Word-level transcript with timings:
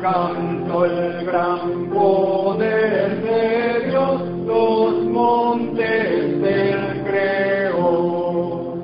canto 0.00 0.84
el 0.84 1.24
gran 1.24 1.86
poder 1.90 3.22
de 3.22 3.88
Dios, 3.88 4.20
los 4.46 4.94
montes 5.04 6.40
del 6.40 7.02
creó. 7.04 8.76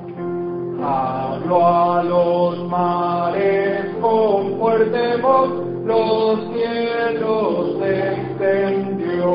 Hablo 0.83 1.67
a 1.67 2.03
los 2.03 2.69
mares 2.69 3.85
con 4.01 4.59
fuerte 4.59 5.17
voz, 5.17 5.49
los 5.85 6.39
cielos 6.53 7.81
extendió. 7.81 9.31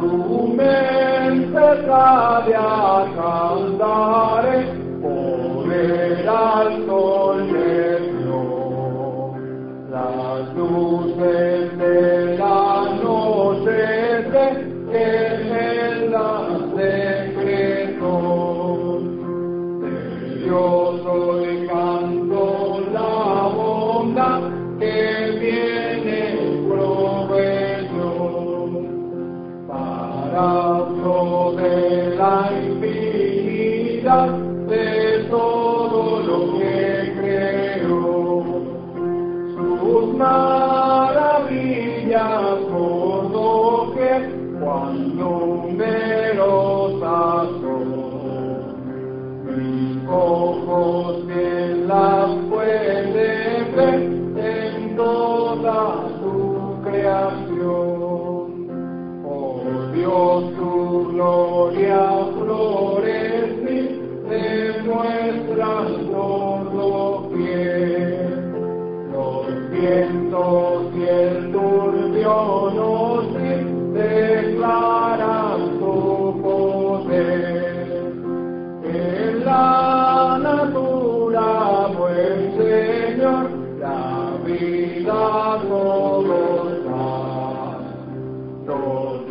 Su 0.00 0.54
mente 0.56 1.86
sabia 1.86 3.06
cantaré, 3.16 4.58
poder 5.00 6.28
alto 6.28 7.13
away. 11.14 11.63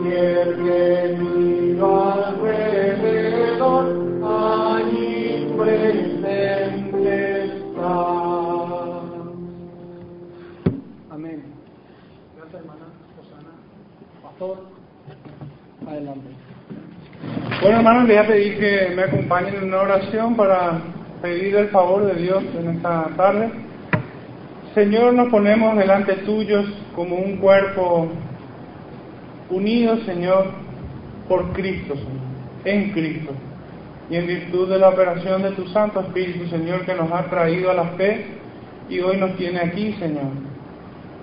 Miro 0.04 1.88
alrededor, 2.12 3.86
allí 4.22 5.48
presente 5.58 7.46
está. 7.46 7.96
Amén. 11.10 11.44
Gracias, 12.36 12.62
hermana 12.62 12.86
Rosana. 13.16 13.52
Pastor, 14.22 14.58
adelante. 15.88 16.30
Bueno, 17.62 17.78
hermanos, 17.78 18.04
les 18.10 18.18
voy 18.18 18.26
a 18.26 18.28
pedir 18.28 18.60
que 18.60 18.94
me 18.94 19.04
acompañen 19.04 19.56
en 19.56 19.64
una 19.64 19.84
oración 19.84 20.36
para 20.36 20.82
pedir 21.22 21.56
el 21.56 21.70
favor 21.70 22.08
de 22.08 22.16
Dios 22.22 22.44
en 22.60 22.72
esta 22.76 23.08
tarde. 23.16 23.50
Señor, 24.74 25.14
nos 25.14 25.30
ponemos 25.30 25.78
delante 25.78 26.16
tuyos 26.26 26.66
como 26.94 27.16
un 27.16 27.38
cuerpo 27.38 28.10
unido, 29.56 29.98
Señor, 30.06 30.48
por 31.28 31.54
Cristo, 31.54 31.96
Señor, 31.96 32.66
en 32.66 32.92
Cristo. 32.92 33.32
Y 34.10 34.16
en 34.18 34.28
virtud 34.28 34.70
de 34.70 34.80
la 34.80 34.90
operación 34.90 35.44
de 35.44 35.52
tu 35.52 35.68
Santo 35.68 36.02
Espíritu, 36.02 36.48
Señor, 36.48 36.86
que 36.86 36.94
nos 36.94 37.12
ha 37.12 37.24
traído 37.30 37.72
a 37.72 37.74
la 37.74 37.86
fe 37.98 38.26
y 38.90 39.00
hoy 39.00 39.18
nos 39.18 39.36
tiene 39.38 39.60
aquí, 39.60 39.94
Señor. 39.94 40.32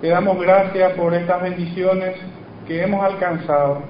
Te 0.01 0.07
damos 0.07 0.39
gracias 0.39 0.93
por 0.93 1.13
estas 1.13 1.41
bendiciones 1.41 2.15
que 2.67 2.81
hemos 2.81 3.03
alcanzado. 3.03 3.83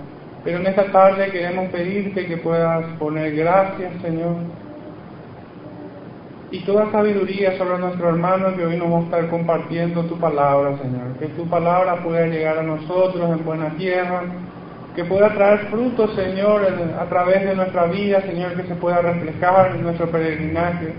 Pero 0.44 0.59
en 0.59 0.68
esta 0.68 0.91
tarde 0.91 1.31
queremos 1.31 1.69
pedirte 1.69 2.25
que 2.25 2.38
puedas 2.38 2.85
poner 2.97 3.35
gracias, 3.35 3.94
Señor, 4.02 4.35
y 6.51 6.59
toda 6.59 6.91
sabiduría 6.91 7.57
sobre 7.57 7.78
nuestro 7.79 8.09
hermano 8.09 8.56
que 8.57 8.66
hoy 8.66 8.78
nos 8.78 8.91
va 8.91 8.97
a 8.97 9.01
estar 9.03 9.28
compartiendo 9.29 10.03
tu 10.03 10.19
palabra, 10.19 10.78
Señor. 10.78 11.17
Que 11.17 11.28
tu 11.28 11.47
palabra 11.47 12.03
pueda 12.03 12.28
llegar 12.28 12.59
a 12.59 12.63
nosotros 12.63 13.29
en 13.29 13.45
buena 13.45 13.69
tierra, 13.78 14.23
que 14.94 15.06
pueda 15.06 15.34
traer 15.34 15.59
frutos, 15.67 16.13
Señor, 16.13 16.67
a 17.00 17.06
través 17.06 17.45
de 17.45 17.56
nuestra 17.56 17.85
vida, 17.85 18.22
Señor, 18.23 18.56
que 18.56 18.63
se 18.63 18.75
pueda 18.75 19.01
reflejar 19.01 19.75
en 19.78 19.84
nuestro 19.84 20.07
peregrinaje. 20.11 20.94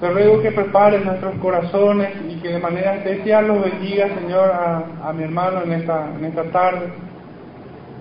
Te 0.00 0.08
ruego 0.08 0.40
que 0.40 0.52
prepares 0.52 1.04
nuestros 1.04 1.34
corazones 1.34 2.08
y 2.26 2.36
que 2.36 2.48
de 2.48 2.58
manera 2.58 2.96
especial 2.96 3.46
los 3.46 3.62
bendiga, 3.62 4.08
Señor, 4.08 4.50
a, 4.50 4.84
a 5.06 5.12
mi 5.12 5.24
hermano 5.24 5.62
en 5.64 5.72
esta, 5.72 6.08
en 6.18 6.24
esta 6.24 6.44
tarde, 6.44 6.86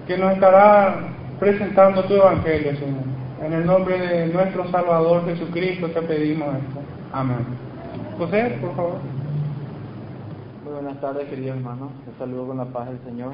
que 0.08 0.18
nos 0.18 0.32
estará 0.32 0.96
presentando 1.38 2.06
tu 2.06 2.14
evangelio, 2.14 2.74
Señor. 2.78 3.19
En 3.42 3.54
el 3.54 3.66
nombre 3.66 3.98
de 3.98 4.34
nuestro 4.34 4.70
Salvador 4.70 5.24
Jesucristo 5.24 5.90
te 5.92 6.02
pedimos 6.02 6.50
esto. 6.56 6.82
Amén. 7.14 7.38
José, 8.18 8.58
por 8.60 8.76
favor. 8.76 8.98
Muy 10.66 10.74
buenas 10.74 11.00
tardes, 11.00 11.30
queridos 11.30 11.56
hermanos. 11.56 11.90
Les 12.06 12.18
saludo 12.18 12.48
con 12.48 12.58
la 12.58 12.66
paz 12.66 12.90
del 12.90 13.00
Señor. 13.06 13.32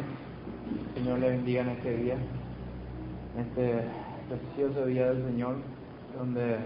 El 0.89 1.01
Señor 1.01 1.19
le 1.19 1.29
bendiga 1.29 1.63
en 1.63 1.69
este 1.69 1.97
día, 1.97 2.13
en 3.33 3.41
este 3.45 3.87
precioso 4.29 4.85
día 4.85 5.07
del 5.07 5.23
Señor, 5.25 5.55
donde 6.15 6.57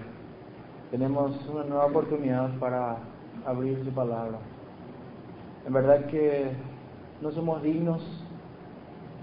tenemos 0.91 1.39
una 1.47 1.63
nueva 1.63 1.85
oportunidad 1.85 2.49
para 2.59 2.97
abrir 3.45 3.81
su 3.85 3.91
palabra. 3.91 4.37
En 5.65 5.71
verdad 5.71 6.07
que 6.07 6.51
no 7.21 7.31
somos 7.31 7.63
dignos 7.63 8.01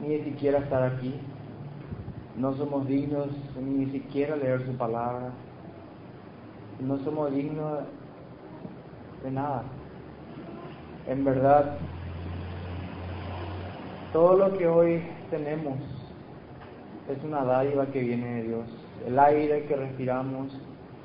ni 0.01 0.21
siquiera 0.21 0.61
estar 0.61 0.83
aquí. 0.83 1.15
No 2.39 2.55
somos 2.55 2.87
dignos 2.87 3.29
ni 3.59 3.87
siquiera 3.87 4.37
leer 4.37 4.65
su 4.67 4.73
palabra. 4.77 5.31
No 6.81 6.99
somos 6.99 7.33
dignos 7.33 7.81
de 9.23 9.31
nada. 9.31 9.63
En 11.07 11.25
verdad, 11.25 11.79
todo 14.13 14.37
lo 14.37 14.59
que 14.59 14.69
hoy 14.69 15.03
tenemos 15.31 15.79
es 17.09 17.25
una 17.25 17.45
dádiva 17.45 17.87
que 17.87 18.01
viene 18.01 18.35
de 18.35 18.43
Dios. 18.43 18.67
El 19.07 19.19
aire 19.19 19.65
que 19.65 19.77
respiramos, 19.77 20.49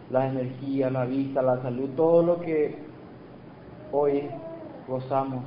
la 0.09 0.27
energía, 0.27 0.89
la 0.89 1.05
vista, 1.05 1.41
la 1.41 1.61
salud, 1.61 1.89
todo 1.95 2.23
lo 2.23 2.41
que 2.41 2.75
hoy 3.93 4.23
gozamos 4.87 5.45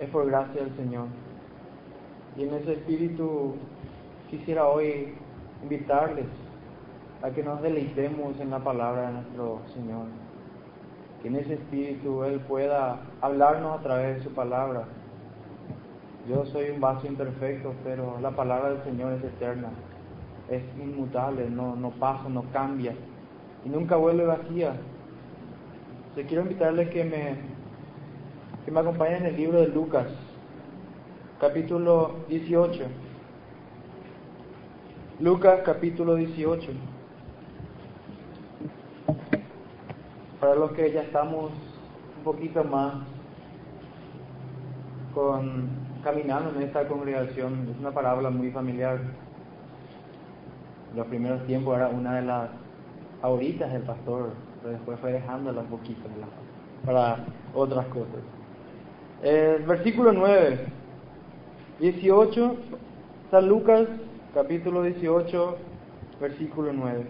es 0.00 0.08
por 0.10 0.26
gracia 0.26 0.62
del 0.62 0.74
Señor. 0.74 1.06
Y 2.36 2.42
en 2.42 2.54
ese 2.54 2.72
espíritu 2.72 3.54
quisiera 4.30 4.66
hoy 4.66 5.14
invitarles 5.62 6.26
a 7.22 7.30
que 7.30 7.42
nos 7.42 7.62
deleitemos 7.62 8.38
en 8.40 8.50
la 8.50 8.58
palabra 8.58 9.06
de 9.06 9.12
nuestro 9.14 9.60
Señor. 9.74 10.06
Que 11.22 11.28
en 11.28 11.36
ese 11.36 11.54
espíritu 11.54 12.24
Él 12.24 12.40
pueda 12.40 13.00
hablarnos 13.20 13.78
a 13.78 13.82
través 13.82 14.18
de 14.18 14.24
su 14.24 14.30
palabra. 14.30 14.84
Yo 16.28 16.44
soy 16.46 16.70
un 16.70 16.80
vaso 16.80 17.06
imperfecto, 17.06 17.72
pero 17.84 18.18
la 18.20 18.30
palabra 18.30 18.70
del 18.70 18.82
Señor 18.82 19.12
es 19.14 19.24
eterna, 19.24 19.68
es 20.50 20.62
inmutable, 20.78 21.48
no, 21.48 21.76
no 21.76 21.90
pasa, 21.90 22.28
no 22.28 22.44
cambia 22.52 22.94
y 23.64 23.68
nunca 23.68 23.96
vuelve 23.96 24.24
vacía. 24.24 24.74
Te 26.14 26.24
quiero 26.24 26.42
invitarles 26.42 26.88
que 26.90 27.04
me, 27.04 27.36
que 28.64 28.70
me 28.70 28.80
acompañen 28.80 29.18
en 29.18 29.26
el 29.26 29.36
libro 29.36 29.60
de 29.60 29.68
Lucas, 29.68 30.08
capítulo 31.40 32.16
18. 32.28 33.05
Lucas 35.18 35.60
capítulo 35.64 36.16
18. 36.16 36.72
Para 40.38 40.54
los 40.56 40.72
que 40.72 40.92
ya 40.92 41.04
estamos 41.04 41.52
un 42.18 42.22
poquito 42.22 42.62
más 42.62 42.96
con 45.14 45.70
caminando 46.04 46.50
en 46.50 46.62
esta 46.64 46.86
congregación, 46.86 47.66
es 47.72 47.80
una 47.80 47.92
parábola 47.92 48.28
muy 48.28 48.50
familiar. 48.50 48.98
Los 50.94 51.06
primeros 51.06 51.46
tiempos 51.46 51.76
era 51.76 51.88
una 51.88 52.16
de 52.16 52.22
las 52.22 52.50
favoritas 53.22 53.72
del 53.72 53.84
pastor, 53.84 54.32
pero 54.60 54.74
después 54.74 55.00
fue 55.00 55.12
dejándola 55.12 55.62
un 55.62 55.68
poquito 55.68 56.02
para 56.84 57.24
otras 57.54 57.86
cosas. 57.86 58.20
Versículo 59.66 60.12
9, 60.12 60.58
18, 61.80 62.56
San 63.30 63.48
Lucas, 63.48 63.88
capítulo 64.36 64.82
18, 64.82 65.56
versículo 66.20 66.70
9. 66.70 67.06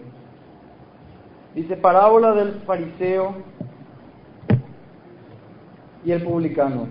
Dice, 1.55 1.75
parábola 1.75 2.31
del 2.31 2.61
fariseo 2.61 3.35
y 6.05 6.11
el 6.11 6.23
publicano. 6.23 6.87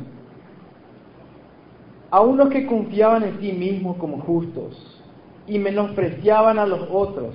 A 2.11 2.21
unos 2.21 2.51
que 2.51 2.67
confiaban 2.67 3.23
en 3.25 3.41
sí 3.41 3.51
mismos 3.53 3.97
como 3.97 4.21
justos 4.21 5.03
y 5.47 5.59
menospreciaban 5.59 6.59
a 6.59 6.67
los 6.67 6.87
otros, 6.93 7.35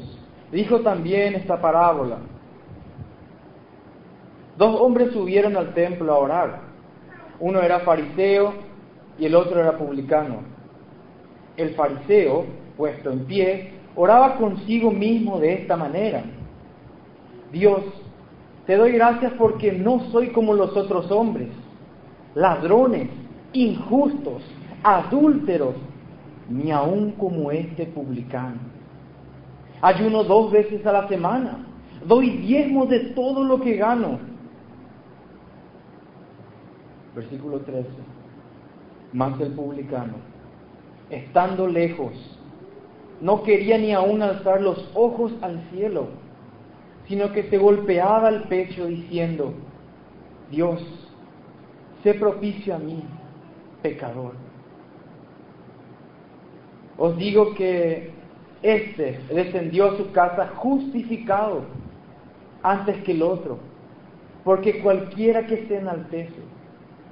dijo 0.51 0.81
también 0.81 1.33
esta 1.33 1.59
parábola. 1.59 2.19
Dos 4.59 4.79
hombres 4.79 5.11
subieron 5.11 5.57
al 5.57 5.73
templo 5.73 6.13
a 6.13 6.19
orar. 6.19 6.59
Uno 7.39 7.61
era 7.61 7.79
fariseo 7.79 8.53
y 9.17 9.25
el 9.25 9.33
otro 9.33 9.59
era 9.59 9.75
publicano. 9.75 10.43
El 11.57 11.73
fariseo, 11.73 12.61
puesto 12.77 13.11
en 13.11 13.25
pie, 13.25 13.71
oraba 13.95 14.35
consigo 14.35 14.91
mismo 14.91 15.39
de 15.39 15.53
esta 15.53 15.75
manera. 15.75 16.23
Dios, 17.51 17.81
te 18.65 18.77
doy 18.77 18.93
gracias 18.93 19.33
porque 19.33 19.71
no 19.71 19.99
soy 20.11 20.29
como 20.29 20.53
los 20.53 20.75
otros 20.77 21.11
hombres, 21.11 21.49
ladrones, 22.35 23.09
injustos, 23.53 24.43
adúlteros, 24.83 25.75
ni 26.49 26.71
aun 26.71 27.11
como 27.11 27.51
este 27.51 27.85
publicano. 27.85 28.59
Ayuno 29.81 30.23
dos 30.23 30.51
veces 30.51 30.85
a 30.85 30.91
la 30.91 31.07
semana, 31.07 31.65
doy 32.05 32.29
diezmo 32.37 32.85
de 32.85 32.99
todo 32.99 33.43
lo 33.43 33.59
que 33.61 33.75
gano. 33.75 34.19
Versículo 37.15 37.59
13. 37.59 37.89
Más 39.13 39.39
el 39.41 39.51
publicano, 39.51 40.13
estando 41.09 41.67
lejos, 41.67 42.13
no 43.21 43.43
quería 43.43 43.77
ni 43.77 43.93
aún 43.93 44.21
alzar 44.21 44.61
los 44.61 44.89
ojos 44.95 45.31
al 45.41 45.61
cielo, 45.69 46.07
sino 47.07 47.31
que 47.31 47.43
se 47.43 47.57
golpeaba 47.57 48.29
el 48.29 48.43
pecho 48.43 48.87
diciendo, 48.87 49.53
Dios, 50.49 50.81
sé 52.03 52.15
propicio 52.15 52.75
a 52.75 52.79
mí, 52.79 53.03
pecador. 53.81 54.33
Os 56.97 57.15
digo 57.17 57.53
que 57.53 58.11
éste 58.61 59.19
descendió 59.33 59.91
a 59.91 59.97
su 59.97 60.11
casa 60.11 60.51
justificado 60.55 61.61
antes 62.63 63.03
que 63.03 63.11
el 63.11 63.21
otro, 63.21 63.59
porque 64.43 64.81
cualquiera 64.81 65.45
que 65.45 65.67
se 65.67 65.77
enaltece 65.77 66.41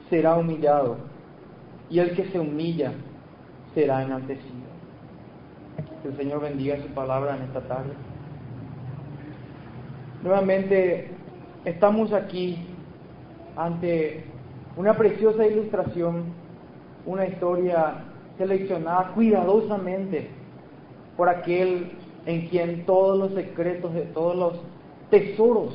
será 0.10 0.36
humillado, 0.36 0.98
y 1.90 2.00
el 2.00 2.16
que 2.16 2.26
se 2.26 2.40
humilla 2.40 2.94
será 3.74 4.04
enaltecido. 4.04 4.69
Que 6.02 6.10
el 6.10 6.18
Señor 6.18 6.42
bendiga 6.42 6.78
su 6.82 6.88
palabra 6.90 7.38
en 7.38 7.44
esta 7.44 7.62
tarde. 7.62 7.94
Nuevamente, 10.24 11.10
estamos 11.64 12.12
aquí 12.12 12.58
ante 13.56 14.26
una 14.76 14.94
preciosa 14.94 15.46
ilustración, 15.46 16.26
una 17.06 17.26
historia 17.26 18.04
seleccionada 18.38 19.12
cuidadosamente 19.14 20.30
por 21.16 21.30
aquel 21.30 21.92
en 22.26 22.48
quien 22.48 22.86
todos 22.86 23.18
los 23.18 23.34
secretos 23.34 23.94
de 23.94 24.02
todos 24.02 24.36
los 24.36 24.62
tesoros 25.10 25.74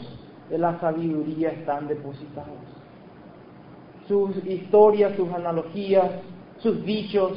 de 0.51 0.59
la 0.59 0.79
sabiduría 0.81 1.51
están 1.51 1.89
depositados. 1.89 2.59
Sus 4.07 4.37
historias, 4.45 5.17
sus 5.17 5.33
analogías, 5.33 6.11
sus 6.59 6.85
dichos, 6.85 7.33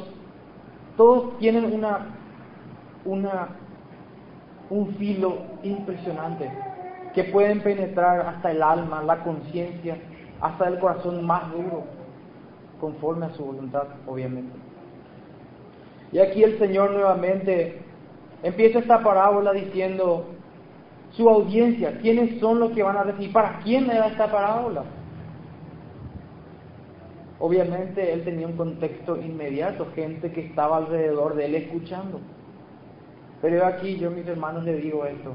todos 0.98 1.38
tienen 1.38 1.72
una, 1.72 2.17
una, 3.04 3.48
un 4.70 4.94
filo 4.96 5.38
impresionante 5.62 6.50
que 7.14 7.24
pueden 7.24 7.60
penetrar 7.60 8.20
hasta 8.20 8.50
el 8.50 8.62
alma, 8.62 9.02
la 9.02 9.22
conciencia, 9.24 9.96
hasta 10.40 10.68
el 10.68 10.78
corazón 10.78 11.26
más 11.26 11.50
duro, 11.50 11.84
conforme 12.80 13.26
a 13.26 13.30
su 13.30 13.44
voluntad, 13.44 13.84
obviamente. 14.06 14.56
Y 16.12 16.18
aquí 16.18 16.42
el 16.42 16.58
Señor 16.58 16.92
nuevamente 16.92 17.80
empieza 18.42 18.78
esta 18.78 19.02
parábola 19.02 19.52
diciendo 19.52 20.26
su 21.10 21.28
audiencia, 21.28 21.98
quiénes 22.00 22.38
son 22.40 22.60
los 22.60 22.72
que 22.72 22.82
van 22.82 22.96
a 22.96 23.02
recibir, 23.02 23.32
para 23.32 23.58
quién 23.60 23.90
era 23.90 24.08
esta 24.08 24.30
parábola. 24.30 24.84
Obviamente 27.40 28.12
él 28.12 28.24
tenía 28.24 28.46
un 28.46 28.56
contexto 28.56 29.16
inmediato, 29.16 29.86
gente 29.94 30.32
que 30.32 30.46
estaba 30.46 30.76
alrededor 30.76 31.34
de 31.34 31.46
él 31.46 31.54
escuchando. 31.54 32.20
Pero 33.40 33.66
aquí 33.66 33.96
yo, 33.96 34.10
mis 34.10 34.26
hermanos, 34.26 34.64
le 34.64 34.76
digo 34.76 35.04
esto, 35.04 35.34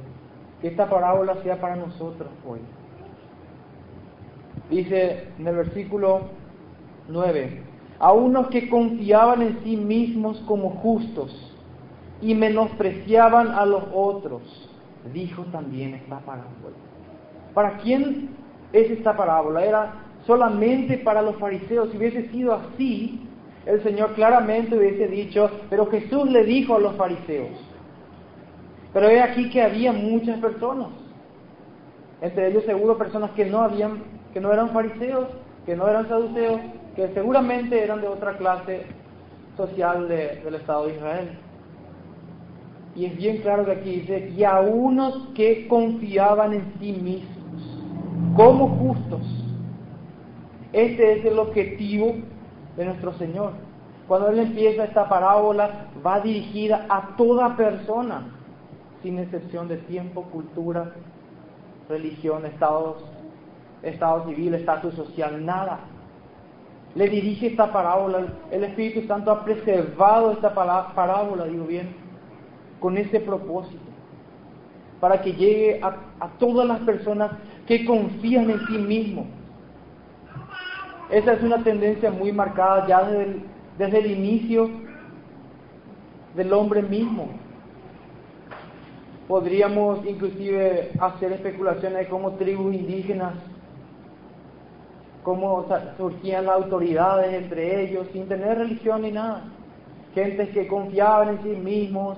que 0.61 0.67
esta 0.67 0.89
parábola 0.89 1.41
sea 1.43 1.59
para 1.59 1.75
nosotros 1.75 2.29
hoy. 2.47 2.59
Dice 4.69 5.27
en 5.37 5.47
el 5.47 5.55
versículo 5.55 6.21
9, 7.07 7.61
a 7.99 8.11
unos 8.11 8.47
que 8.47 8.69
confiaban 8.69 9.41
en 9.41 9.59
sí 9.63 9.77
mismos 9.77 10.39
como 10.47 10.71
justos 10.71 11.53
y 12.21 12.33
menospreciaban 12.35 13.49
a 13.49 13.65
los 13.65 13.83
otros, 13.93 14.41
dijo 15.13 15.43
también 15.51 15.95
esta 15.95 16.19
parábola. 16.19 16.75
¿Para 17.53 17.77
quién 17.77 18.29
es 18.71 18.89
esta 18.89 19.15
parábola? 19.15 19.63
Era 19.63 19.93
solamente 20.25 20.97
para 20.97 21.21
los 21.21 21.35
fariseos. 21.37 21.89
Si 21.91 21.97
hubiese 21.97 22.29
sido 22.29 22.53
así, 22.53 23.27
el 23.65 23.83
Señor 23.83 24.13
claramente 24.13 24.77
hubiese 24.77 25.07
dicho, 25.07 25.49
pero 25.69 25.85
Jesús 25.87 26.29
le 26.29 26.43
dijo 26.43 26.75
a 26.75 26.79
los 26.79 26.95
fariseos. 26.95 27.51
Pero 28.93 29.09
he 29.09 29.21
aquí 29.21 29.49
que 29.49 29.61
había 29.61 29.91
muchas 29.91 30.39
personas, 30.39 30.89
entre 32.21 32.49
ellos 32.49 32.63
seguro 32.63 32.97
personas 32.97 33.31
que 33.31 33.45
no 33.45 33.61
habían, 33.61 34.03
que 34.33 34.39
no 34.39 34.53
eran 34.53 34.69
fariseos, 34.69 35.27
que 35.65 35.75
no 35.75 35.87
eran 35.87 36.07
saduceos, 36.07 36.61
que 36.95 37.09
seguramente 37.13 37.83
eran 37.83 38.01
de 38.01 38.07
otra 38.07 38.37
clase 38.37 38.85
social 39.57 40.07
del 40.07 40.55
Estado 40.55 40.87
de 40.87 40.95
Israel. 40.95 41.29
Y 42.95 43.05
es 43.05 43.17
bien 43.17 43.37
claro 43.37 43.65
que 43.65 43.71
aquí 43.71 44.01
dice, 44.01 44.29
y 44.37 44.43
a 44.43 44.59
unos 44.59 45.29
que 45.33 45.67
confiaban 45.67 46.53
en 46.53 46.73
sí 46.79 46.91
mismos, 46.93 47.33
como 48.35 48.67
justos, 48.77 49.21
este 50.71 51.19
es 51.19 51.25
el 51.25 51.39
objetivo 51.39 52.15
de 52.77 52.85
nuestro 52.85 53.13
Señor. 53.13 53.53
Cuando 54.07 54.29
Él 54.29 54.39
empieza 54.39 54.83
esta 54.83 55.07
parábola, 55.09 55.87
va 56.05 56.19
dirigida 56.19 56.85
a 56.89 57.15
toda 57.15 57.55
persona, 57.55 58.27
sin 59.03 59.19
excepción 59.19 59.67
de 59.67 59.77
tiempo, 59.77 60.23
cultura, 60.23 60.91
religión, 61.87 62.45
estados, 62.45 63.03
estado 63.83 64.25
civil, 64.27 64.53
estatus 64.55 64.95
social, 64.95 65.45
nada. 65.45 65.81
Le 66.95 67.09
dirige 67.09 67.47
esta 67.47 67.71
parábola, 67.71 68.25
el 68.49 68.63
Espíritu 68.63 69.07
Santo 69.07 69.29
ha 69.31 69.43
preservado 69.43 70.31
esta 70.31 70.53
parábola, 70.53 71.45
digo 71.45 71.65
bien, 71.65 71.89
con 72.79 72.97
ese 72.97 73.19
propósito, 73.19 73.83
para 74.99 75.21
que 75.21 75.33
llegue 75.33 75.81
a, 75.83 76.29
todas 76.39 76.67
las 76.67 76.79
personas 76.79 77.31
que 77.67 77.85
confían 77.85 78.49
en 78.49 78.65
sí 78.67 78.77
mismos 78.77 79.25
esa 81.13 81.33
es 81.33 81.43
una 81.43 81.63
tendencia 81.63 82.09
muy 82.09 82.31
marcada 82.31 82.87
ya 82.87 83.07
desde 83.77 83.99
el 83.99 84.11
inicio 84.11 84.67
del 86.35 86.51
hombre 86.53 86.81
mismo. 86.81 87.29
Podríamos 89.27 90.05
inclusive 90.05 90.91
hacer 90.99 91.31
especulaciones 91.33 91.99
de 91.99 92.07
cómo 92.07 92.31
tribus 92.33 92.73
indígenas, 92.73 93.33
cómo 95.23 95.65
surgían 95.97 96.45
las 96.45 96.55
autoridades 96.55 97.33
entre 97.33 97.83
ellos 97.83 98.07
sin 98.11 98.27
tener 98.27 98.57
religión 98.57 99.01
ni 99.03 99.11
nada. 99.11 99.43
Gentes 100.13 100.49
que 100.49 100.67
confiaban 100.67 101.29
en 101.29 101.43
sí 101.43 101.49
mismos, 101.49 102.17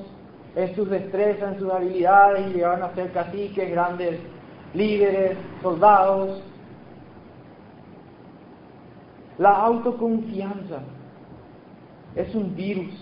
en 0.56 0.76
sus 0.76 0.90
destrezas, 0.90 1.54
en 1.54 1.60
sus 1.60 1.72
habilidades 1.72 2.48
y 2.48 2.54
llegaban 2.56 2.84
a 2.84 2.96
ser 2.96 3.12
caciques, 3.12 3.70
grandes 3.70 4.20
líderes, 4.74 5.38
soldados, 5.62 6.42
la 9.38 9.52
autoconfianza 9.52 10.80
es 12.16 12.34
un 12.34 12.56
virus 12.56 12.94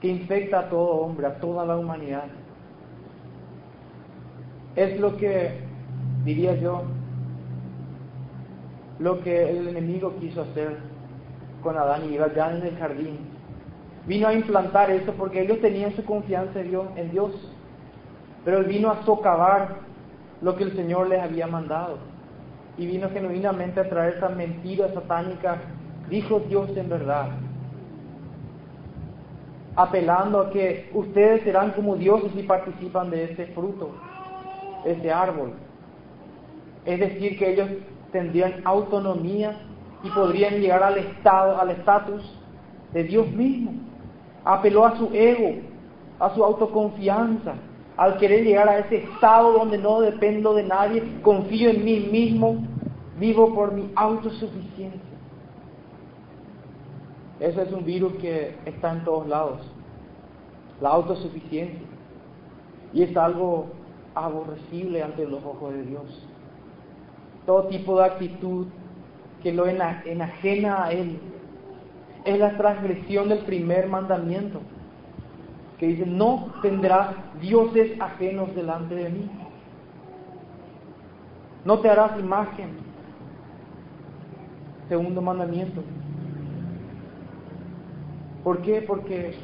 que 0.00 0.08
infecta 0.08 0.60
a 0.60 0.68
todo 0.68 0.96
hombre, 0.96 1.26
a 1.26 1.38
toda 1.38 1.64
la 1.64 1.76
humanidad. 1.76 2.24
Es 4.76 5.00
lo 5.00 5.16
que, 5.16 5.52
diría 6.24 6.54
yo, 6.56 6.82
lo 8.98 9.20
que 9.22 9.50
el 9.50 9.68
enemigo 9.68 10.14
quiso 10.20 10.42
hacer 10.42 10.76
con 11.62 11.76
Adán 11.76 12.10
y 12.10 12.14
Eva 12.14 12.32
ya 12.34 12.54
en 12.54 12.62
el 12.62 12.76
jardín. 12.76 13.18
Vino 14.06 14.28
a 14.28 14.34
implantar 14.34 14.90
eso 14.90 15.12
porque 15.14 15.42
ellos 15.42 15.60
tenían 15.60 15.96
su 15.96 16.04
confianza 16.04 16.60
en 16.60 17.10
Dios, 17.10 17.32
pero 18.44 18.58
él 18.58 18.66
vino 18.66 18.90
a 18.90 19.02
socavar 19.04 19.76
lo 20.42 20.54
que 20.56 20.64
el 20.64 20.76
Señor 20.76 21.08
les 21.08 21.20
había 21.20 21.46
mandado. 21.46 21.98
y 22.78 22.86
vino 22.86 23.08
genuinamente 23.08 23.80
a 23.80 23.88
traer 23.88 24.16
esa 24.16 24.28
mentira 24.28 24.92
satánica, 24.92 25.56
dijo 26.10 26.40
Dios 26.40 26.68
en 26.76 26.90
verdad, 26.90 27.28
apelando 29.74 30.40
a 30.40 30.50
que 30.50 30.90
ustedes 30.92 31.42
serán 31.42 31.70
como 31.72 31.96
dioses 31.96 32.32
si 32.34 32.42
participan 32.42 33.08
de 33.08 33.32
ese 33.32 33.46
fruto, 33.46 33.94
ese 34.86 35.12
árbol. 35.12 35.52
Es 36.84 37.00
decir, 37.00 37.38
que 37.38 37.52
ellos 37.52 37.68
tendrían 38.12 38.60
autonomía 38.64 39.56
y 40.02 40.10
podrían 40.10 40.60
llegar 40.60 40.82
al 40.82 40.98
estado, 40.98 41.60
al 41.60 41.70
estatus 41.70 42.22
de 42.92 43.04
Dios 43.04 43.28
mismo. 43.32 43.72
Apeló 44.44 44.86
a 44.86 44.96
su 44.96 45.10
ego, 45.12 45.60
a 46.20 46.34
su 46.34 46.44
autoconfianza, 46.44 47.54
al 47.96 48.18
querer 48.18 48.44
llegar 48.44 48.68
a 48.68 48.78
ese 48.78 48.96
estado 48.96 49.52
donde 49.52 49.78
no 49.78 50.00
dependo 50.00 50.54
de 50.54 50.62
nadie, 50.62 51.02
confío 51.22 51.70
en 51.70 51.84
mí 51.84 52.08
mismo, 52.12 52.58
vivo 53.18 53.54
por 53.54 53.72
mi 53.72 53.90
autosuficiencia. 53.96 55.00
Ese 57.40 57.62
es 57.62 57.72
un 57.72 57.84
virus 57.84 58.14
que 58.14 58.54
está 58.64 58.92
en 58.92 59.04
todos 59.04 59.26
lados, 59.26 59.60
la 60.80 60.90
autosuficiencia. 60.90 61.86
Y 62.94 63.02
es 63.02 63.16
algo 63.16 63.66
aborrecible 64.16 65.02
ante 65.02 65.26
los 65.26 65.44
ojos 65.44 65.72
de 65.72 65.82
Dios. 65.84 66.26
Todo 67.44 67.68
tipo 67.68 67.98
de 67.98 68.06
actitud 68.06 68.66
que 69.42 69.52
lo 69.52 69.66
enajena 69.66 70.84
a 70.84 70.92
Él 70.92 71.18
es 72.24 72.38
la 72.38 72.56
transgresión 72.56 73.28
del 73.28 73.40
primer 73.40 73.86
mandamiento 73.88 74.60
que 75.78 75.86
dice, 75.88 76.06
no 76.06 76.52
tendrás 76.62 77.14
dioses 77.40 78.00
ajenos 78.00 78.54
delante 78.54 78.94
de 78.94 79.10
mí. 79.10 79.30
No 81.64 81.80
te 81.80 81.90
harás 81.90 82.18
imagen. 82.18 82.70
Segundo 84.88 85.20
mandamiento. 85.20 85.82
¿Por 88.42 88.62
qué? 88.62 88.80
Porque 88.82 89.34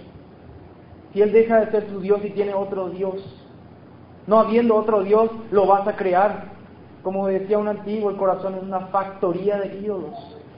si 1.13 1.21
Él 1.21 1.33
deja 1.33 1.61
de 1.61 1.71
ser 1.71 1.89
tu 1.89 2.01
Dios 2.01 2.25
y 2.25 2.31
tiene 2.31 2.55
otro 2.55 2.89
Dios, 2.89 3.42
no 4.27 4.39
habiendo 4.39 4.77
otro 4.77 5.03
Dios, 5.03 5.31
lo 5.51 5.67
vas 5.67 5.87
a 5.87 5.97
crear. 5.97 6.53
Como 7.03 7.27
decía 7.27 7.59
un 7.59 7.69
antiguo, 7.69 8.11
el 8.11 8.17
corazón 8.17 8.55
es 8.55 8.63
una 8.63 8.87
factoría 8.87 9.59
de 9.59 9.81
ídolos. 9.81 10.15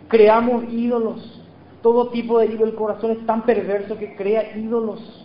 Creamos 0.08 0.64
ídolos. 0.70 1.40
Todo 1.82 2.08
tipo 2.08 2.38
de 2.38 2.46
ídolos. 2.46 2.68
El 2.68 2.74
corazón 2.74 3.10
es 3.12 3.26
tan 3.26 3.42
perverso 3.42 3.96
que 3.96 4.14
crea 4.16 4.56
ídolos 4.56 5.24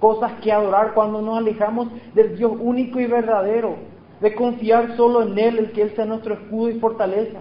cosas 0.00 0.32
que 0.42 0.50
adorar 0.50 0.94
cuando 0.94 1.20
nos 1.20 1.38
alejamos 1.38 1.88
del 2.14 2.36
Dios 2.36 2.52
único 2.58 2.98
y 2.98 3.06
verdadero, 3.06 3.76
de 4.20 4.34
confiar 4.34 4.96
solo 4.96 5.22
en 5.22 5.38
Él, 5.38 5.58
el 5.58 5.72
que 5.72 5.82
Él 5.82 5.92
sea 5.94 6.06
nuestro 6.06 6.34
escudo 6.34 6.70
y 6.70 6.80
fortaleza. 6.80 7.40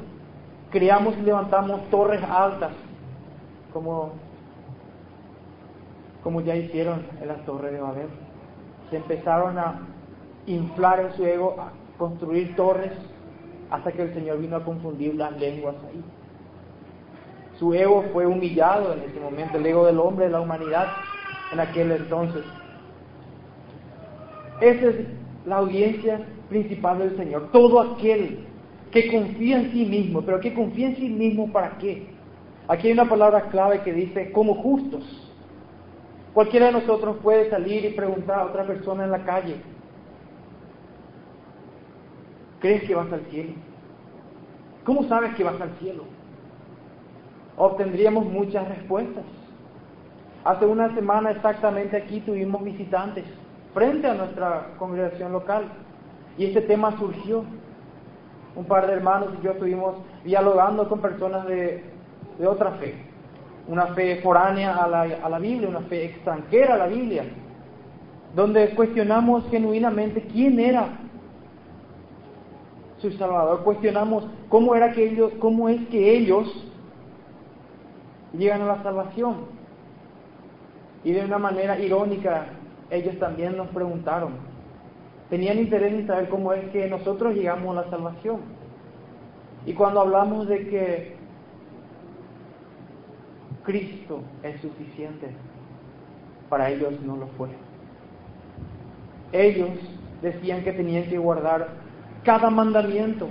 Creamos 0.69 1.17
y 1.17 1.21
levantamos 1.21 1.89
torres 1.89 2.21
altas, 2.29 2.71
como, 3.73 4.11
como 6.21 6.41
ya 6.41 6.55
hicieron 6.55 7.01
en 7.19 7.27
las 7.27 7.43
torres 7.45 7.71
de 7.71 7.79
Babel. 7.79 8.09
Se 8.89 8.97
empezaron 8.97 9.57
a 9.57 9.81
inflar 10.45 10.99
en 10.99 11.13
su 11.13 11.25
ego, 11.25 11.55
a 11.59 11.71
construir 11.97 12.55
torres, 12.55 12.91
hasta 13.69 13.91
que 13.91 14.01
el 14.01 14.13
Señor 14.13 14.39
vino 14.39 14.55
a 14.55 14.63
confundir 14.63 15.15
las 15.15 15.37
lenguas 15.39 15.75
ahí. 15.87 16.03
Su 17.59 17.73
ego 17.73 18.05
fue 18.13 18.25
humillado 18.25 18.93
en 18.93 19.01
ese 19.01 19.19
momento, 19.19 19.57
el 19.57 19.65
ego 19.65 19.85
del 19.85 19.99
hombre, 19.99 20.25
de 20.25 20.31
la 20.31 20.41
humanidad, 20.41 20.87
en 21.51 21.59
aquel 21.59 21.91
entonces. 21.91 22.43
Esa 24.61 24.87
es 24.87 24.95
la 25.45 25.57
audiencia 25.57 26.21
principal 26.49 26.99
del 26.99 27.17
Señor. 27.17 27.49
Todo 27.51 27.81
aquel 27.81 28.45
que 28.91 29.11
confía 29.11 29.59
en 29.59 29.71
sí 29.71 29.85
mismo, 29.85 30.21
pero 30.21 30.39
que 30.39 30.53
confía 30.53 30.87
en 30.87 30.95
sí 30.95 31.09
mismo 31.09 31.51
para 31.51 31.77
qué? 31.77 32.07
Aquí 32.67 32.87
hay 32.87 32.93
una 32.93 33.09
palabra 33.09 33.49
clave 33.49 33.81
que 33.81 33.93
dice 33.93 34.31
como 34.31 34.55
justos. 34.55 35.28
Cualquiera 36.39 36.67
de 36.67 36.71
nosotros 36.71 37.17
puede 37.21 37.49
salir 37.49 37.83
y 37.83 37.89
preguntar 37.89 38.39
a 38.39 38.45
otra 38.45 38.65
persona 38.65 39.03
en 39.03 39.11
la 39.11 39.25
calle, 39.25 39.57
¿crees 42.61 42.83
que 42.83 42.95
vas 42.95 43.11
al 43.11 43.25
cielo? 43.25 43.55
¿Cómo 44.85 45.03
sabes 45.09 45.35
que 45.35 45.43
vas 45.43 45.59
al 45.59 45.71
cielo? 45.79 46.05
Obtendríamos 47.57 48.23
muchas 48.23 48.65
respuestas. 48.69 49.25
Hace 50.45 50.65
una 50.65 50.95
semana 50.95 51.31
exactamente 51.31 51.97
aquí 51.97 52.21
tuvimos 52.21 52.63
visitantes 52.63 53.25
frente 53.73 54.07
a 54.07 54.13
nuestra 54.13 54.75
congregación 54.79 55.33
local 55.33 55.65
y 56.37 56.45
este 56.45 56.61
tema 56.61 56.97
surgió. 56.97 57.43
Un 58.55 58.63
par 58.63 58.87
de 58.87 58.93
hermanos 58.93 59.31
y 59.37 59.43
yo 59.43 59.51
estuvimos 59.51 59.95
dialogando 60.23 60.87
con 60.87 61.01
personas 61.01 61.45
de, 61.47 61.83
otra 62.47 62.71
fe, 62.75 62.95
una 63.69 63.87
fe 63.93 64.19
foránea 64.23 64.83
a 64.83 64.87
la, 64.87 65.01
a 65.01 65.29
la 65.29 65.37
Biblia, 65.37 65.69
una 65.69 65.81
fe 65.81 66.05
extranjera 66.05 66.73
a 66.73 66.77
la 66.79 66.87
Biblia, 66.87 67.23
donde 68.35 68.71
cuestionamos 68.71 69.47
genuinamente 69.51 70.23
quién 70.23 70.59
era 70.59 70.89
su 72.97 73.11
Salvador, 73.11 73.63
cuestionamos 73.63 74.25
cómo 74.49 74.75
era 74.75 74.91
que 74.91 75.07
ellos, 75.11 75.31
cómo 75.39 75.69
es 75.69 75.87
que 75.89 76.17
ellos 76.17 76.47
llegan 78.33 78.63
a 78.63 78.65
la 78.65 78.83
salvación. 78.83 79.45
Y 81.03 81.11
de 81.11 81.23
una 81.23 81.37
manera 81.37 81.79
irónica, 81.79 82.47
ellos 82.89 83.17
también 83.19 83.55
nos 83.55 83.67
preguntaron. 83.67 84.33
Tenían 85.29 85.59
interés 85.59 85.93
en 85.93 86.07
saber 86.07 86.27
cómo 86.27 86.53
es 86.53 86.67
que 86.71 86.89
nosotros 86.89 87.35
llegamos 87.35 87.77
a 87.77 87.81
la 87.83 87.89
salvación. 87.91 88.39
Y 89.67 89.73
cuando 89.73 90.01
hablamos 90.01 90.47
de 90.47 90.67
que 90.67 91.18
Cristo 93.69 94.21
es 94.41 94.59
suficiente, 94.61 95.27
para 96.49 96.71
ellos 96.71 96.99
no 97.05 97.17
lo 97.17 97.27
fue. 97.37 97.49
Ellos 99.31 99.69
decían 100.23 100.63
que 100.63 100.73
tenían 100.73 101.03
que 101.03 101.19
guardar 101.19 101.67
cada 102.23 102.49
mandamiento, 102.49 103.27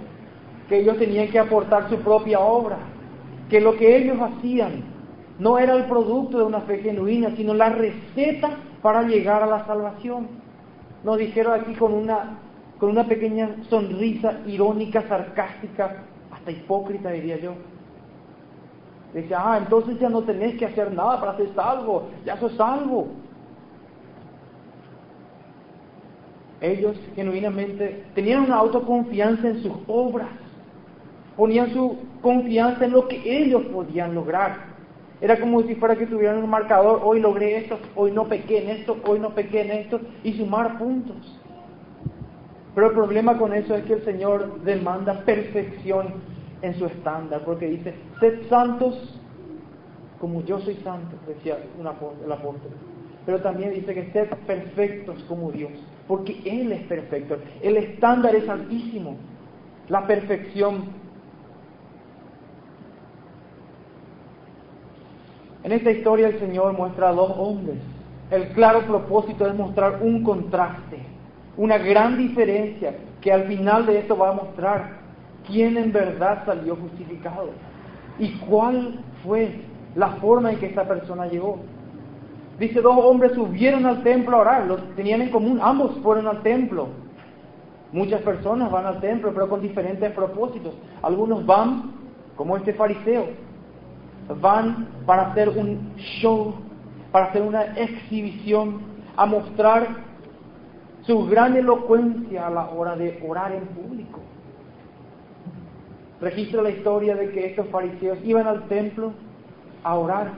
que 0.69 0.79
ellos 0.79 0.97
tenían 0.97 1.27
que 1.27 1.41
aportar 1.41 1.91
su 1.91 1.99
propia 2.03 2.39
obra, 2.39 2.79
que 3.51 3.61
lo 3.61 3.75
que 3.75 3.97
ellos 3.97 4.17
hacían 4.21 4.85
no 5.41 5.59
era 5.59 5.75
el 5.75 5.87
producto 5.87 6.39
de 6.39 6.45
una 6.45 6.61
fe 6.61 6.79
genuina, 6.83 7.35
sino 7.35 7.53
la 7.53 7.71
receta 7.71 8.51
para 8.81 9.03
llegar 9.03 9.43
a 9.43 9.47
la 9.47 9.67
salvación. 9.67 10.29
Nos 11.03 11.19
dijeron 11.19 11.61
aquí 11.61 11.75
con 11.75 11.93
una, 11.93 12.39
con 12.79 12.91
una 12.91 13.09
pequeña 13.09 13.57
sonrisa 13.69 14.39
irónica, 14.47 15.03
sarcástica, 15.09 16.05
hasta 16.31 16.53
hipócrita 16.53 17.11
diría 17.11 17.39
yo. 17.41 17.55
Decía, 19.13 19.39
ah, 19.41 19.59
entonces 19.59 19.99
ya 19.99 20.09
no 20.09 20.23
tenés 20.23 20.59
que 20.59 20.67
hacer 20.67 20.93
nada 20.93 21.19
para 21.19 21.37
ser 21.37 21.49
salvo, 21.55 22.09
ya 22.27 22.37
sos 22.37 22.53
salvo. 22.57 23.09
Ellos 26.61 26.97
genuinamente 27.15 28.05
tenían 28.15 28.43
una 28.45 28.57
autoconfianza 28.57 29.49
en 29.49 29.63
sus 29.63 29.73
obras, 29.87 30.29
ponían 31.37 31.73
su 31.73 31.97
confianza 32.21 32.85
en 32.85 32.93
lo 32.93 33.09
que 33.09 33.23
ellos 33.25 33.63
podían 33.67 34.15
lograr. 34.15 34.69
Era 35.21 35.41
como 35.41 35.63
si 35.63 35.75
fuera 35.75 35.97
que 35.97 36.07
tuvieran 36.07 36.43
un 36.43 36.51
marcador, 36.51 37.01
hoy 37.03 37.21
logré 37.21 37.57
esto, 37.59 37.79
hoy 37.97 38.13
no 38.13 38.25
pequé 38.25 38.63
en 38.63 38.71
esto, 38.71 38.99
hoy 39.05 39.19
no 39.19 39.31
pequé 39.31 39.63
en 39.63 39.71
esto, 39.71 40.01
y 40.23 40.35
sumar 40.35 40.79
puntos. 40.79 41.17
Pero 42.75 42.89
el 42.89 42.93
problema 42.93 43.39
con 43.39 43.55
eso 43.55 43.75
es 43.75 43.85
que 43.85 43.95
el 43.95 44.05
Señor 44.05 44.63
demanda 44.63 45.25
perfección 45.25 46.38
en 46.63 46.75
su 46.75 46.87
estándar, 46.87 47.43
porque 47.45 47.67
dice, 47.67 47.95
sed 48.21 48.49
santos 48.49 49.21
como 50.21 50.43
yo 50.43 50.59
soy 50.61 50.75
santo, 50.77 51.17
decía 51.27 51.59
el 51.79 51.87
apóstol. 52.33 52.73
Pero 53.25 53.41
también 53.41 53.73
dice 53.73 53.95
que 53.95 54.11
sed 54.13 54.29
perfectos 54.47 55.23
como 55.29 55.53
Dios, 55.53 55.73
porque 56.09 56.41
Él 56.45 56.73
es 56.73 56.83
perfecto. 56.87 57.39
El 57.63 57.77
estándar 57.77 58.35
es 58.35 58.49
altísimo. 58.49 59.17
La 59.89 60.07
perfección 60.07 60.99
En 65.69 65.73
esta 65.73 65.91
historia 65.91 66.29
el 66.29 66.39
Señor 66.39 66.73
muestra 66.73 67.11
a 67.11 67.13
dos 67.13 67.31
hombres. 67.37 67.77
El 68.31 68.49
claro 68.55 68.87
propósito 68.87 69.47
es 69.47 69.55
mostrar 69.55 69.99
un 70.03 70.23
contraste, 70.23 70.99
una 71.59 71.77
gran 71.77 72.17
diferencia 72.17 72.95
que 73.21 73.31
al 73.31 73.45
final 73.45 73.85
de 73.85 73.99
esto 73.99 74.17
va 74.17 74.31
a 74.31 74.33
mostrar 74.33 74.98
quién 75.49 75.77
en 75.77 75.93
verdad 75.93 76.45
salió 76.47 76.77
justificado 76.77 77.51
y 78.19 78.33
cuál 78.39 79.01
fue 79.25 79.61
la 79.95 80.11
forma 80.17 80.53
en 80.53 80.59
que 80.59 80.67
esta 80.67 80.87
persona 80.87 81.27
llegó. 81.27 81.59
Dice, 82.59 82.81
dos 82.81 82.97
hombres 82.99 83.33
subieron 83.33 83.87
al 83.87 84.03
templo 84.03 84.37
a 84.37 84.41
orar, 84.41 84.67
los 84.67 84.81
tenían 84.95 85.23
en 85.23 85.31
común, 85.31 85.59
ambos 85.63 85.97
fueron 86.03 86.27
al 86.27 86.43
templo. 86.43 86.89
Muchas 87.93 88.21
personas 88.23 88.71
van 88.71 88.85
al 88.85 89.01
templo, 89.01 89.33
pero 89.33 89.49
con 89.49 89.61
diferentes 89.61 90.13
propósitos. 90.13 90.75
Algunos 91.03 91.47
van, 91.47 91.93
como 92.37 92.57
este 92.57 92.75
fariseo, 92.75 93.27
van 94.41 94.89
para 95.07 95.31
hacer 95.31 95.49
un 95.49 95.95
show, 96.21 96.55
para 97.11 97.27
hacer 97.27 97.43
una 97.43 97.63
exhibición, 97.77 98.81
a 99.17 99.27
mostrar 99.27 99.89
su 101.03 101.27
gran 101.27 101.57
elocuencia 101.57 102.47
a 102.47 102.51
la 102.51 102.69
hora 102.71 102.95
de 102.95 103.25
orar 103.27 103.53
en 103.53 103.67
público. 103.69 104.21
Registra 106.21 106.63
la 106.63 106.71
historia 106.71 107.15
de 107.15 107.31
que 107.31 107.47
estos 107.47 107.67
fariseos 107.69 108.19
iban 108.25 108.47
al 108.47 108.67
templo 108.69 109.13
a 109.83 109.95
orar 109.95 110.33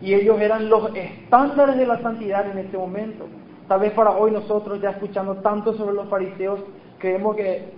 y 0.00 0.14
ellos 0.14 0.40
eran 0.40 0.68
los 0.68 0.94
estándares 0.94 1.76
de 1.76 1.86
la 1.86 2.00
santidad 2.00 2.50
en 2.50 2.58
ese 2.58 2.76
momento. 2.76 3.26
Tal 3.68 3.80
vez 3.80 3.92
para 3.92 4.10
hoy 4.10 4.30
nosotros, 4.30 4.80
ya 4.80 4.90
escuchando 4.90 5.36
tanto 5.36 5.74
sobre 5.74 5.94
los 5.94 6.08
fariseos, 6.08 6.60
creemos 6.98 7.36
que, 7.36 7.72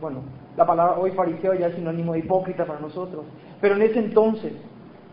bueno, 0.00 0.20
la 0.56 0.66
palabra 0.66 0.98
hoy 0.98 1.10
fariseo 1.12 1.54
ya 1.54 1.68
es 1.68 1.74
sinónimo 1.74 2.12
de 2.12 2.20
hipócrita 2.20 2.64
para 2.64 2.80
nosotros. 2.80 3.24
Pero 3.60 3.74
en 3.74 3.82
ese 3.82 3.98
entonces, 3.98 4.52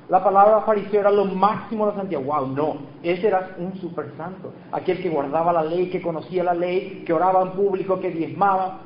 la 0.09 0.23
palabra 0.23 0.61
fariseo 0.61 0.99
era 0.99 1.09
lo 1.09 1.25
máximo 1.25 1.85
de 1.85 1.93
la 1.93 1.97
santidad. 1.97 2.21
¡Wow! 2.21 2.47
No, 2.47 2.77
ese 3.01 3.27
era 3.27 3.55
un 3.57 3.75
super 3.77 4.11
santo. 4.17 4.53
Aquel 4.71 5.01
que 5.01 5.09
guardaba 5.09 5.53
la 5.53 5.63
ley, 5.63 5.89
que 5.89 6.01
conocía 6.01 6.43
la 6.43 6.53
ley, 6.53 7.03
que 7.05 7.13
oraba 7.13 7.41
en 7.41 7.51
público, 7.53 7.99
que 7.99 8.11
diezmaba. 8.11 8.79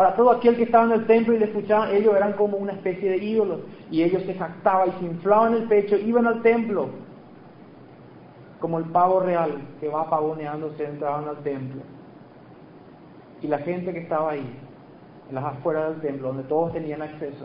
Para 0.00 0.16
todo 0.16 0.30
aquel 0.30 0.56
que 0.56 0.62
estaba 0.62 0.84
en 0.84 0.92
el 0.92 1.06
templo 1.06 1.34
y 1.34 1.38
le 1.38 1.44
escuchaban, 1.44 1.94
ellos 1.94 2.16
eran 2.16 2.32
como 2.32 2.56
una 2.56 2.72
especie 2.72 3.10
de 3.10 3.18
ídolos. 3.18 3.60
Y 3.90 4.02
ellos 4.02 4.22
se 4.22 4.32
jactaban 4.32 4.88
y 4.88 4.92
se 4.92 5.04
inflaban 5.04 5.52
el 5.52 5.64
pecho, 5.64 5.94
iban 5.94 6.26
al 6.26 6.40
templo. 6.40 6.88
Como 8.60 8.78
el 8.78 8.86
pavo 8.86 9.20
real 9.20 9.60
que 9.78 9.90
va 9.90 10.08
pavoneándose, 10.08 10.86
entraban 10.86 11.28
al 11.28 11.36
templo. 11.42 11.82
Y 13.42 13.48
la 13.48 13.58
gente 13.58 13.92
que 13.92 13.98
estaba 13.98 14.30
ahí, 14.30 14.58
en 15.28 15.34
las 15.34 15.44
afueras 15.44 15.90
del 15.90 16.00
templo, 16.00 16.28
donde 16.28 16.44
todos 16.44 16.72
tenían 16.72 17.02
acceso, 17.02 17.44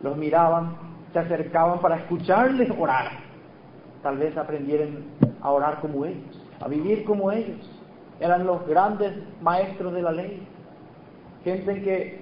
los 0.00 0.16
miraban, 0.16 0.76
se 1.12 1.18
acercaban 1.18 1.80
para 1.80 1.96
escucharles 1.96 2.70
orar. 2.78 3.10
Tal 4.00 4.16
vez 4.18 4.36
aprendieran 4.36 5.02
a 5.42 5.50
orar 5.50 5.80
como 5.80 6.04
ellos, 6.04 6.40
a 6.60 6.68
vivir 6.68 7.02
como 7.02 7.32
ellos. 7.32 7.68
Eran 8.20 8.46
los 8.46 8.64
grandes 8.68 9.12
maestros 9.42 9.92
de 9.92 10.00
la 10.00 10.12
ley, 10.12 10.46
gente 11.44 11.82
que 11.82 12.18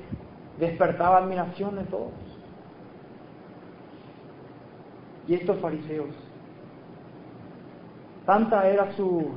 despertaba 0.59 1.19
admiración 1.19 1.79
en 1.79 1.87
todos. 1.87 2.11
Y 5.29 5.35
estos 5.35 5.59
fariseos, 5.61 6.11
tanta 8.26 8.69
era 8.69 8.93
su, 8.93 9.31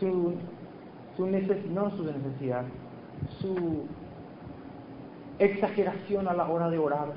su, 0.00 0.34
su 1.16 1.26
necesidad, 1.26 1.70
no 1.70 1.90
su 1.90 2.04
necesidad, 2.04 2.64
su 3.40 3.86
exageración 5.38 6.26
a 6.26 6.34
la 6.34 6.48
hora 6.48 6.68
de 6.68 6.78
orar, 6.78 7.12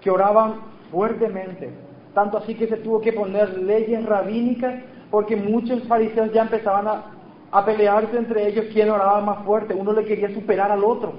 que 0.00 0.10
oraban 0.10 0.54
fuertemente, 0.90 1.70
tanto 2.14 2.38
así 2.38 2.54
que 2.54 2.66
se 2.66 2.78
tuvo 2.78 3.02
que 3.02 3.12
poner 3.12 3.58
leyes 3.58 4.04
rabínicas 4.06 4.82
porque 5.10 5.36
muchos 5.36 5.82
fariseos 5.84 6.32
ya 6.32 6.42
empezaban 6.42 6.88
a, 6.88 7.04
a 7.52 7.64
pelearse 7.66 8.16
entre 8.16 8.48
ellos 8.48 8.66
quién 8.72 8.90
oraba 8.90 9.20
más 9.20 9.44
fuerte, 9.44 9.74
uno 9.74 9.92
le 9.92 10.06
quería 10.06 10.32
superar 10.32 10.72
al 10.72 10.82
otro. 10.82 11.12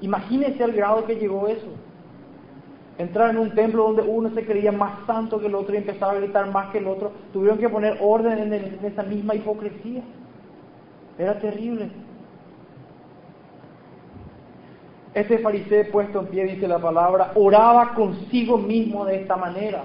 Imagínense 0.00 0.64
el 0.64 0.72
grado 0.72 1.04
que 1.04 1.16
llegó 1.16 1.46
eso. 1.46 1.66
Entrar 2.96 3.30
en 3.30 3.38
un 3.38 3.54
templo 3.54 3.84
donde 3.84 4.02
uno 4.02 4.30
se 4.30 4.44
creía 4.46 4.72
más 4.72 5.06
santo 5.06 5.38
que 5.38 5.46
el 5.46 5.54
otro 5.54 5.74
y 5.74 5.78
empezaba 5.78 6.12
a 6.12 6.16
gritar 6.16 6.50
más 6.50 6.70
que 6.70 6.78
el 6.78 6.86
otro. 6.86 7.12
Tuvieron 7.32 7.58
que 7.58 7.68
poner 7.68 7.98
orden 8.00 8.52
en 8.52 8.84
esa 8.84 9.02
misma 9.02 9.34
hipocresía. 9.34 10.02
Era 11.18 11.38
terrible. 11.38 11.90
Este 15.12 15.38
fariseo 15.38 15.90
puesto 15.92 16.20
en 16.20 16.26
pie, 16.28 16.44
dice 16.44 16.66
la 16.66 16.78
palabra, 16.78 17.32
oraba 17.34 17.94
consigo 17.94 18.56
mismo 18.56 19.04
de 19.04 19.20
esta 19.20 19.36
manera. 19.36 19.84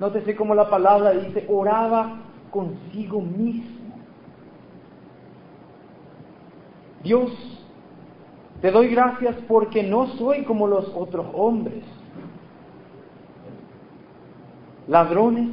Nótese 0.00 0.36
cómo 0.36 0.54
la 0.54 0.68
palabra 0.68 1.12
dice, 1.12 1.46
oraba 1.48 2.18
consigo 2.50 3.20
mismo. 3.20 3.77
Dios, 7.02 7.30
te 8.60 8.70
doy 8.70 8.88
gracias 8.88 9.36
porque 9.46 9.82
no 9.82 10.08
soy 10.16 10.42
como 10.44 10.66
los 10.66 10.88
otros 10.94 11.26
hombres, 11.32 11.84
ladrones, 14.88 15.48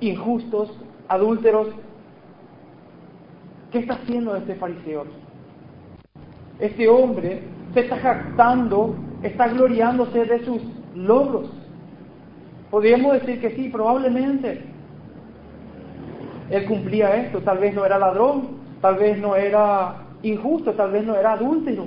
injustos, 0.00 0.70
adúlteros. 1.08 1.68
¿Qué 3.72 3.78
está 3.80 3.94
haciendo 3.94 4.36
este 4.36 4.54
fariseo? 4.54 5.06
Este 6.60 6.88
hombre 6.88 7.42
se 7.74 7.80
está 7.80 7.98
jactando, 7.98 8.94
está 9.22 9.48
gloriándose 9.48 10.24
de 10.24 10.44
sus 10.44 10.62
logros. 10.94 11.50
Podríamos 12.70 13.14
decir 13.14 13.40
que 13.40 13.50
sí, 13.56 13.68
probablemente. 13.68 14.64
Él 16.48 16.64
cumplía 16.66 17.16
esto, 17.16 17.40
tal 17.40 17.58
vez 17.58 17.74
no 17.74 17.84
era 17.84 17.98
ladrón, 17.98 18.58
tal 18.80 18.96
vez 18.96 19.18
no 19.18 19.34
era 19.34 20.05
injusto, 20.30 20.72
tal 20.72 20.90
vez 20.90 21.04
no 21.04 21.14
era 21.14 21.32
adúltero. 21.32 21.86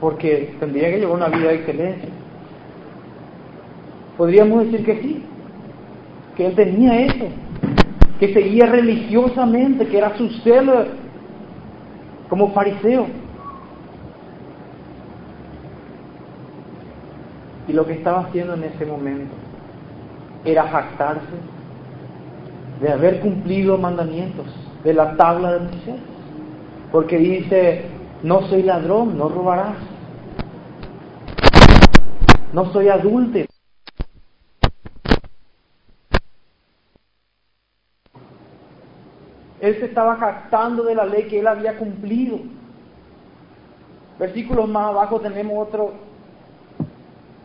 Porque 0.00 0.54
tendría 0.58 0.90
que 0.90 0.98
llevar 0.98 1.16
una 1.16 1.28
vida 1.28 1.48
de 1.48 1.54
excelencia. 1.56 2.08
Podríamos 4.16 4.64
decir 4.64 4.84
que 4.84 5.00
sí, 5.02 5.22
que 6.36 6.46
él 6.46 6.54
tenía 6.54 7.00
eso, 7.06 7.26
que 8.18 8.32
seguía 8.32 8.66
religiosamente, 8.66 9.86
que 9.86 9.98
era 9.98 10.16
su 10.16 10.28
celo 10.42 10.86
como 12.28 12.52
fariseo. 12.52 13.06
Y 17.68 17.72
lo 17.72 17.84
que 17.84 17.94
estaba 17.94 18.20
haciendo 18.20 18.54
en 18.54 18.64
ese 18.64 18.86
momento 18.86 19.34
era 20.44 20.68
jactarse 20.68 21.55
de 22.80 22.92
haber 22.92 23.20
cumplido 23.20 23.78
mandamientos 23.78 24.46
de 24.84 24.94
la 24.94 25.16
tabla 25.16 25.52
de 25.54 25.60
Moisés. 25.60 26.00
Porque 26.92 27.18
dice, 27.18 27.84
no 28.22 28.42
soy 28.48 28.62
ladrón, 28.62 29.18
no 29.18 29.28
robarás. 29.28 29.76
No 32.52 32.72
soy 32.72 32.88
adúltero. 32.88 33.48
Él 39.60 39.74
se 39.80 39.86
estaba 39.86 40.16
jactando 40.16 40.84
de 40.84 40.94
la 40.94 41.04
ley 41.04 41.24
que 41.24 41.40
él 41.40 41.46
había 41.46 41.76
cumplido. 41.76 42.38
Versículos 44.18 44.68
más 44.68 44.88
abajo 44.88 45.20
tenemos 45.20 45.66
otro 45.66 46.05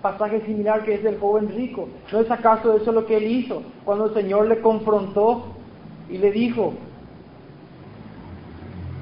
pasaje 0.01 0.41
similar 0.41 0.83
que 0.83 0.95
es 0.95 1.03
del 1.03 1.19
joven 1.19 1.49
rico. 1.49 1.87
¿No 2.11 2.19
es 2.19 2.29
acaso 2.29 2.75
eso 2.75 2.91
lo 2.91 3.05
que 3.05 3.17
él 3.17 3.25
hizo 3.25 3.63
cuando 3.85 4.07
el 4.07 4.13
Señor 4.13 4.47
le 4.47 4.61
confrontó 4.61 5.45
y 6.09 6.17
le 6.17 6.31
dijo, 6.31 6.73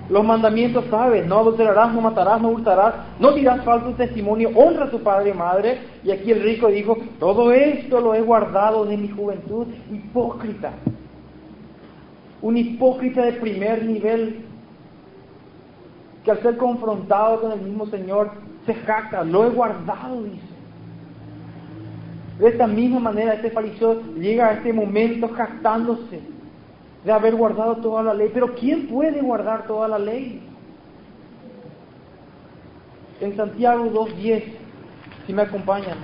los 0.09 0.25
mandamientos 0.25 0.85
sabes, 0.89 1.25
no 1.27 1.38
adulterarás, 1.38 1.93
no 1.93 2.01
matarás, 2.01 2.41
no 2.41 2.49
hurtarás, 2.49 2.95
no 3.19 3.31
dirás 3.31 3.63
falso 3.63 3.91
testimonio, 3.91 4.49
honra 4.55 4.85
a 4.85 4.89
tu 4.89 5.01
padre 5.03 5.29
y 5.29 5.33
madre. 5.33 5.79
Y 6.03 6.09
aquí 6.09 6.31
el 6.31 6.41
rico 6.41 6.67
dijo, 6.67 6.97
todo 7.19 7.51
esto 7.51 8.01
lo 8.01 8.15
he 8.15 8.21
guardado 8.21 8.85
de 8.85 8.97
mi 8.97 9.07
juventud, 9.09 9.67
hipócrita. 9.91 10.71
Un 12.41 12.57
hipócrita 12.57 13.23
de 13.23 13.33
primer 13.33 13.85
nivel 13.85 14.45
que 16.23 16.31
al 16.31 16.41
ser 16.41 16.57
confrontado 16.57 17.41
con 17.41 17.51
el 17.51 17.62
mismo 17.62 17.85
Señor 17.88 18.31
se 18.65 18.73
jacta, 18.73 19.23
lo 19.23 19.45
he 19.45 19.49
guardado, 19.49 20.23
dice. 20.23 20.48
De 22.39 22.47
esta 22.47 22.67
misma 22.67 23.02
manera, 23.02 23.34
este 23.34 23.52
fariseo 23.52 24.02
llega 24.15 24.47
a 24.47 24.54
este 24.54 24.71
momento 24.71 25.28
jactándose 25.28 26.21
de 27.04 27.12
haber 27.12 27.36
guardado 27.36 27.75
toda 27.78 28.02
la 28.02 28.13
ley. 28.13 28.32
Pero 28.34 28.56
¿quién 28.56 28.88
puede 28.88 29.21
guardar 29.21 29.67
toda 29.67 29.89
la 29.89 29.99
ley? 29.99 30.41
En 33.19 33.36
Santiago 33.36 33.91
2.10, 33.91 34.43
si 35.28 35.34
me 35.34 35.41
acompañan. 35.41 35.97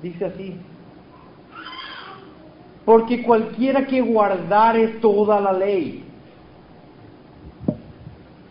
Dice 0.00 0.26
así, 0.26 0.60
porque 2.88 3.22
cualquiera 3.22 3.86
que 3.86 4.00
guardare 4.00 4.88
toda 5.02 5.38
la 5.38 5.52
ley, 5.52 6.02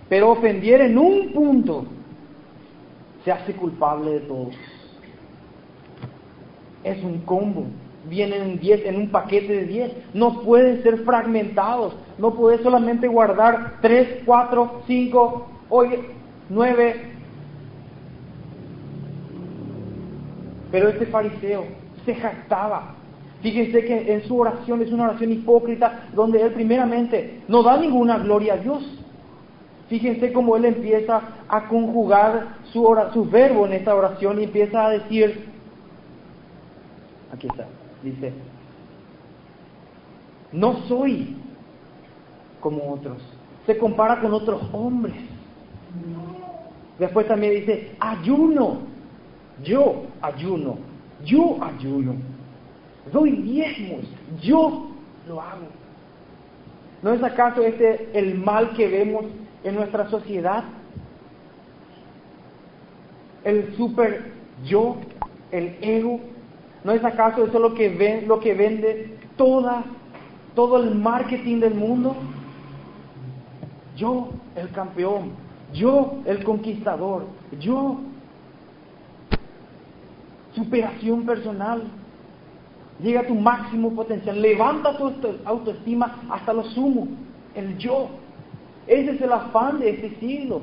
pero 0.08 0.30
ofendiera 0.30 0.86
en 0.86 0.96
un 0.96 1.34
punto, 1.34 1.88
se 3.26 3.32
hace 3.32 3.54
culpable 3.54 4.12
de 4.12 4.20
todo. 4.20 4.50
Es 6.84 7.04
un 7.04 7.22
combo. 7.22 7.66
Vienen 8.08 8.44
en, 8.44 8.60
diez, 8.60 8.86
en 8.86 8.98
un 8.98 9.10
paquete 9.10 9.52
de 9.54 9.66
10. 9.66 9.92
No 10.14 10.44
pueden 10.44 10.84
ser 10.84 11.00
fragmentados. 11.00 11.96
No 12.20 12.36
puedes 12.36 12.62
solamente 12.62 13.08
guardar 13.08 13.80
3, 13.82 14.22
4, 14.24 14.82
5, 14.86 15.48
hoy 15.70 16.00
9. 16.50 17.02
Pero 20.70 20.90
este 20.90 21.08
fariseo 21.08 21.66
se 22.06 22.14
jactaba. 22.14 22.98
Fíjense 23.48 23.86
que 23.86 24.14
en 24.14 24.24
su 24.24 24.38
oración 24.38 24.82
es 24.82 24.92
una 24.92 25.06
oración 25.06 25.32
hipócrita 25.32 26.10
donde 26.14 26.42
él 26.42 26.52
primeramente 26.52 27.44
no 27.48 27.64
da 27.64 27.78
ninguna 27.78 28.18
gloria 28.18 28.56
a 28.56 28.58
Dios. 28.58 28.84
Fíjense 29.88 30.34
cómo 30.34 30.58
él 30.58 30.66
empieza 30.66 31.22
a 31.48 31.70
conjugar 31.70 32.58
su, 32.74 32.84
ora, 32.84 33.14
su 33.14 33.24
verbo 33.24 33.66
en 33.66 33.72
esta 33.72 33.96
oración 33.96 34.42
y 34.42 34.44
empieza 34.44 34.86
a 34.86 34.90
decir, 34.90 35.46
aquí 37.32 37.48
está, 37.48 37.68
dice, 38.04 38.34
no 40.52 40.86
soy 40.90 41.38
como 42.60 42.96
otros, 42.96 43.18
se 43.66 43.78
compara 43.78 44.20
con 44.20 44.34
otros 44.34 44.62
hombres. 44.74 45.16
Después 47.00 47.26
también 47.30 47.54
dice, 47.54 47.96
ayuno, 47.98 48.80
yo 49.64 50.04
ayuno, 50.22 50.80
yo 51.24 51.58
ayuno, 51.62 52.16
doy 53.12 53.32
diezmos, 53.32 54.06
yo 54.42 54.90
lo 55.28 55.42
hago. 55.42 55.68
¿No 57.02 57.14
es 57.14 57.24
acaso 57.24 57.62
este 57.62 58.10
el 58.14 58.36
mal 58.36 58.72
que 58.72 58.88
vemos 58.88 59.26
en 59.64 59.76
nuestra 59.76 60.10
sociedad? 60.10 60.64
El 63.44 63.76
super 63.76 64.32
yo, 64.66 64.98
el 65.52 65.78
ego. 65.82 66.20
¿No 66.84 66.92
es 66.92 67.04
acaso 67.04 67.46
eso 67.46 67.60
lo 67.60 67.74
que, 67.74 67.90
ven, 67.90 68.28
lo 68.28 68.40
que 68.40 68.54
vende 68.54 69.18
toda, 69.36 69.84
todo 70.56 70.82
el 70.82 70.96
marketing 70.96 71.60
del 71.60 71.76
mundo? 71.76 72.16
Yo, 73.96 74.30
el 74.56 74.70
campeón, 74.72 75.32
yo, 75.74 76.20
el 76.26 76.44
conquistador, 76.44 77.26
yo, 77.60 78.00
superación 80.54 81.26
personal. 81.26 81.84
Llega 83.02 83.22
a 83.22 83.28
tu 83.28 83.36
máximo 83.36 83.94
potencial, 83.94 84.42
levanta 84.42 84.98
tu 84.98 85.14
autoestima 85.46 86.24
hasta 86.30 86.54
lo 86.54 86.64
sumo, 86.64 87.08
el 87.54 87.78
yo. 87.78 88.10
Ese 88.88 89.12
es 89.12 89.22
el 89.22 89.32
afán 89.32 89.80
de 89.80 89.90
este 89.92 90.20
siglo. 90.20 90.62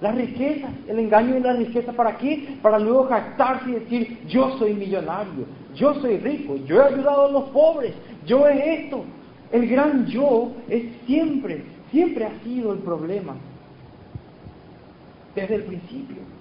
La 0.00 0.12
riqueza, 0.12 0.68
el 0.88 0.98
engaño 0.98 1.34
de 1.34 1.40
la 1.40 1.52
riqueza, 1.52 1.92
¿para 1.92 2.18
qué? 2.18 2.58
Para 2.60 2.78
luego 2.78 3.06
jactarse 3.06 3.70
y 3.70 3.74
decir, 3.74 4.18
yo 4.26 4.58
soy 4.58 4.74
millonario, 4.74 5.46
yo 5.76 5.94
soy 5.94 6.18
rico, 6.18 6.56
yo 6.66 6.82
he 6.82 6.92
ayudado 6.92 7.26
a 7.26 7.30
los 7.30 7.44
pobres, 7.50 7.94
yo 8.26 8.46
he 8.46 8.82
esto. 8.82 9.04
El 9.52 9.68
gran 9.68 10.06
yo 10.06 10.50
es 10.68 10.84
siempre, 11.06 11.62
siempre 11.90 12.24
ha 12.24 12.32
sido 12.42 12.72
el 12.72 12.80
problema, 12.80 13.36
desde 15.34 15.54
el 15.54 15.62
principio. 15.64 16.31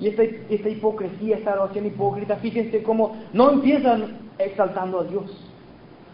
Y 0.00 0.08
esta, 0.08 0.22
esta 0.22 0.68
hipocresía, 0.68 1.36
esta 1.36 1.60
oración 1.62 1.86
hipócrita, 1.86 2.36
fíjense 2.36 2.82
cómo 2.82 3.16
no 3.32 3.50
empiezan 3.50 4.18
exaltando 4.38 5.00
a 5.00 5.04
Dios, 5.04 5.24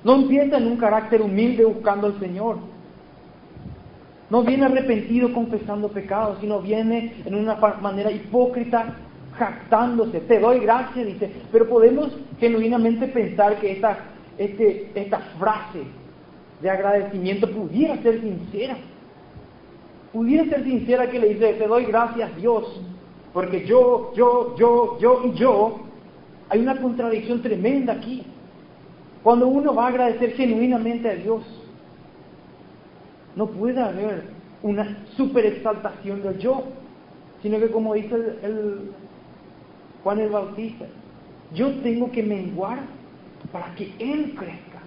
no 0.03 0.17
empieza 0.17 0.59
en 0.59 0.67
un 0.67 0.77
carácter 0.77 1.23
humilde 1.23 1.65
buscando 1.65 2.09
al 2.09 2.19
Señor. 2.19 2.59
No 4.29 4.43
viene 4.43 4.65
arrepentido 4.65 5.33
confesando 5.33 5.89
pecados, 5.89 6.39
sino 6.41 6.61
viene 6.61 7.15
en 7.25 7.35
una 7.35 7.55
manera 7.55 8.11
hipócrita 8.11 8.97
jactándose. 9.39 10.21
Te 10.21 10.41
doy 10.41 10.61
gracias, 10.61 11.07
dice. 11.07 11.31
Pero 11.53 11.69
podemos 11.69 12.11
genuinamente 12.41 13.07
pensar 13.07 13.61
que 13.61 13.73
esta, 13.73 13.99
este, 14.37 14.91
esta 14.95 15.19
frase 15.39 15.83
de 16.61 16.71
agradecimiento 16.71 17.49
pudiera 17.51 17.97
ser 18.03 18.21
sincera. 18.21 18.77
Pudiera 20.13 20.45
ser 20.47 20.65
sincera 20.65 21.11
que 21.11 21.19
le 21.19 21.35
dice, 21.35 21.55
te 21.55 21.67
doy 21.67 21.85
gracias 21.85 22.35
Dios, 22.37 22.81
porque 23.37 23.67
yo, 23.67 24.15
yo, 24.17 24.57
yo, 24.57 24.99
yo 24.99 25.21
y 25.27 25.33
yo, 25.35 25.81
hay 26.49 26.59
una 26.59 26.81
contradicción 26.81 27.43
tremenda 27.43 27.93
aquí. 27.93 28.23
Cuando 29.23 29.47
uno 29.47 29.75
va 29.75 29.85
a 29.85 29.89
agradecer 29.89 30.33
genuinamente 30.33 31.11
a 31.11 31.17
Dios, 31.17 31.43
no 33.35 33.47
puede 33.49 33.79
haber 33.79 34.23
una 34.63 35.05
superexaltación 35.19 36.23
del 36.23 36.39
yo, 36.39 36.63
sino 37.43 37.59
que 37.59 37.71
como 37.71 37.93
dice 37.93 38.15
el, 38.15 38.93
Juan 40.03 40.19
el 40.19 40.31
Bautista, 40.31 40.87
yo 41.53 41.75
tengo 41.83 42.11
que 42.11 42.23
menguar 42.23 42.79
para 43.53 43.75
que 43.75 43.93
Él 43.99 44.35
crezca. 44.35 44.81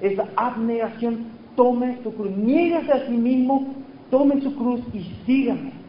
Esa 0.00 0.28
abnegación, 0.36 1.26
tome 1.56 1.98
su 2.04 2.14
cruz, 2.14 2.30
niégase 2.36 2.92
a 2.92 3.06
sí 3.08 3.14
mismo, 3.14 3.74
tome 4.12 4.40
su 4.42 4.54
cruz 4.54 4.80
y 4.92 5.00
sígame. 5.26 5.81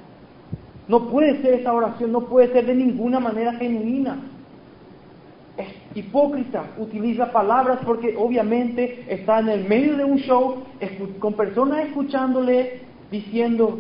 No 0.87 1.07
puede 1.09 1.41
ser 1.41 1.55
esa 1.55 1.73
oración, 1.73 2.11
no 2.11 2.21
puede 2.21 2.51
ser 2.51 2.65
de 2.65 2.75
ninguna 2.75 3.19
manera 3.19 3.53
genuina. 3.53 4.17
Es 5.55 5.67
hipócrita, 5.95 6.63
utiliza 6.77 7.31
palabras 7.31 7.79
porque 7.85 8.15
obviamente 8.17 9.05
está 9.07 9.39
en 9.39 9.49
el 9.49 9.65
medio 9.65 9.95
de 9.97 10.03
un 10.03 10.17
show 10.17 10.63
con 11.19 11.33
personas 11.33 11.85
escuchándole 11.85 12.81
diciendo, 13.11 13.79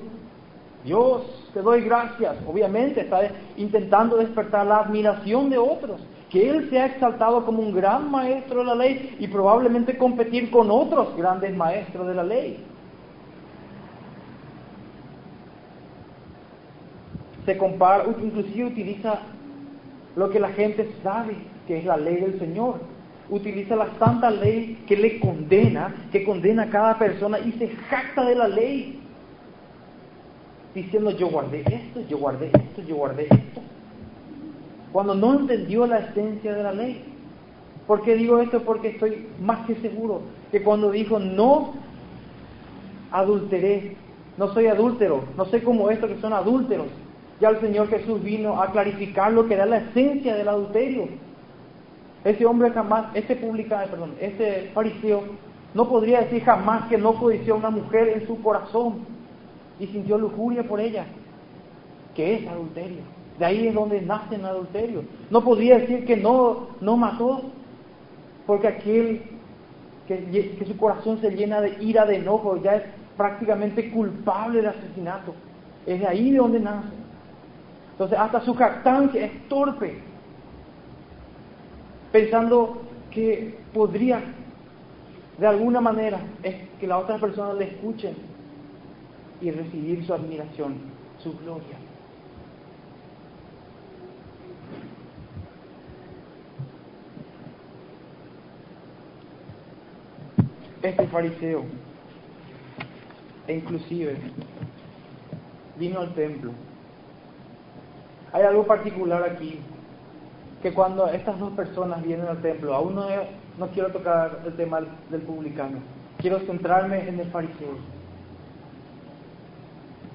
Dios, 0.85 1.49
te 1.53 1.61
doy 1.61 1.81
gracias. 1.81 2.37
Obviamente 2.47 3.01
está 3.01 3.21
intentando 3.57 4.17
despertar 4.17 4.67
la 4.67 4.77
admiración 4.77 5.49
de 5.49 5.57
otros, 5.57 6.01
que 6.29 6.49
Él 6.49 6.69
se 6.69 6.79
ha 6.79 6.85
exaltado 6.85 7.45
como 7.45 7.61
un 7.61 7.73
gran 7.73 8.09
maestro 8.09 8.59
de 8.59 8.65
la 8.65 8.75
ley 8.75 9.15
y 9.19 9.27
probablemente 9.27 9.97
competir 9.97 10.51
con 10.51 10.69
otros 10.71 11.15
grandes 11.17 11.55
maestros 11.55 12.07
de 12.07 12.13
la 12.13 12.23
ley. 12.23 12.63
Se 17.45 17.57
compara, 17.57 18.05
inclusive 18.21 18.65
utiliza 18.65 19.19
lo 20.15 20.29
que 20.29 20.39
la 20.39 20.49
gente 20.49 20.89
sabe 21.03 21.35
que 21.67 21.79
es 21.79 21.85
la 21.85 21.97
ley 21.97 22.17
del 22.17 22.39
Señor. 22.39 22.75
Utiliza 23.29 23.75
la 23.75 23.87
santa 23.97 24.29
ley 24.29 24.83
que 24.87 24.95
le 24.95 25.19
condena, 25.19 26.07
que 26.11 26.23
condena 26.23 26.63
a 26.63 26.69
cada 26.69 26.97
persona 26.97 27.39
y 27.39 27.53
se 27.53 27.69
jacta 27.69 28.25
de 28.25 28.35
la 28.35 28.47
ley. 28.47 28.99
Diciendo 30.75 31.11
yo 31.11 31.29
guardé 31.29 31.61
esto, 31.61 32.01
yo 32.07 32.17
guardé 32.17 32.47
esto, 32.47 32.81
yo 32.81 32.95
guardé 32.95 33.23
esto. 33.23 33.61
Cuando 34.91 35.15
no 35.15 35.39
entendió 35.39 35.87
la 35.87 35.99
esencia 35.99 36.53
de 36.53 36.63
la 36.63 36.73
ley. 36.73 37.03
¿Por 37.87 38.01
qué 38.03 38.15
digo 38.15 38.39
esto? 38.39 38.61
Porque 38.61 38.89
estoy 38.89 39.27
más 39.41 39.65
que 39.65 39.75
seguro 39.75 40.21
que 40.51 40.63
cuando 40.63 40.91
dijo 40.91 41.19
no 41.19 41.73
adulteré, 43.11 43.95
no 44.37 44.53
soy 44.53 44.67
adúltero, 44.67 45.23
no 45.35 45.45
sé 45.45 45.63
cómo 45.63 45.89
esto 45.89 46.07
que 46.07 46.19
son 46.21 46.33
adúlteros, 46.33 46.87
ya 47.39 47.49
el 47.49 47.59
Señor 47.59 47.89
Jesús 47.89 48.23
vino 48.23 48.61
a 48.61 48.71
clarificar 48.71 49.31
lo 49.31 49.47
que 49.47 49.55
era 49.55 49.65
la 49.65 49.77
esencia 49.77 50.35
del 50.35 50.47
adulterio. 50.47 51.07
Ese 52.23 52.45
hombre 52.45 52.71
jamás, 52.71 53.07
ese 53.15 53.35
publicano, 53.35 53.89
perdón, 53.89 54.15
ese 54.19 54.69
fariseo, 54.73 55.23
no 55.73 55.89
podría 55.89 56.21
decir 56.21 56.43
jamás 56.43 56.87
que 56.87 56.97
no 56.97 57.15
codició 57.15 57.55
a 57.55 57.57
una 57.57 57.69
mujer 57.69 58.09
en 58.09 58.27
su 58.27 58.41
corazón 58.41 59.05
y 59.79 59.87
sintió 59.87 60.17
lujuria 60.17 60.63
por 60.63 60.79
ella, 60.79 61.05
que 62.15 62.35
es 62.35 62.47
adulterio. 62.47 63.01
De 63.39 63.45
ahí 63.45 63.67
es 63.67 63.73
donde 63.73 64.01
nace 64.01 64.35
el 64.35 64.45
adulterio. 64.45 65.03
No 65.29 65.43
podría 65.43 65.79
decir 65.79 66.05
que 66.05 66.15
no, 66.15 66.67
no 66.79 66.95
mató, 66.95 67.41
porque 68.45 68.67
aquel 68.67 69.23
que, 70.07 70.55
que 70.57 70.65
su 70.65 70.77
corazón 70.77 71.19
se 71.19 71.31
llena 71.31 71.59
de 71.59 71.75
ira, 71.83 72.05
de 72.05 72.17
enojo, 72.17 72.61
ya 72.61 72.75
es 72.75 72.83
prácticamente 73.17 73.89
culpable 73.91 74.61
de 74.61 74.67
asesinato. 74.67 75.33
Es 75.85 75.99
de 75.99 76.07
ahí 76.07 76.31
de 76.31 76.37
donde 76.37 76.59
nace. 76.59 77.02
Entonces, 77.93 78.17
hasta 78.17 78.41
su 78.41 78.55
jactancia 78.55 79.23
es 79.23 79.47
torpe, 79.47 79.99
pensando 82.11 82.81
que 83.11 83.59
podría, 83.71 84.19
de 85.37 85.47
alguna 85.47 85.79
manera, 85.79 86.19
que 86.79 86.87
la 86.87 86.97
otra 86.97 87.19
persona 87.19 87.53
le 87.53 87.65
escuchen 87.65 88.15
y 89.41 89.51
recibir 89.51 90.03
su 90.05 90.13
admiración, 90.13 90.75
su 91.19 91.37
gloria. 91.37 91.77
Este 100.81 101.07
fariseo, 101.07 101.63
e 103.47 103.53
inclusive, 103.53 104.17
vino 105.77 105.99
al 105.99 106.13
templo 106.15 106.51
hay 108.33 108.41
algo 108.41 108.65
particular 108.65 109.23
aquí, 109.23 109.59
que 110.63 110.73
cuando 110.73 111.07
estas 111.07 111.39
dos 111.39 111.51
personas 111.53 112.01
vienen 112.01 112.25
al 112.25 112.41
templo, 112.41 112.73
aún 112.73 112.95
no, 112.95 113.05
no 113.59 113.67
quiero 113.67 113.91
tocar 113.91 114.41
el 114.43 114.55
tema 114.55 114.81
del 115.09 115.21
publicano, 115.21 115.77
quiero 116.17 116.39
centrarme 116.39 117.07
en 117.07 117.19
el 117.19 117.29
fariseo. 117.29 117.77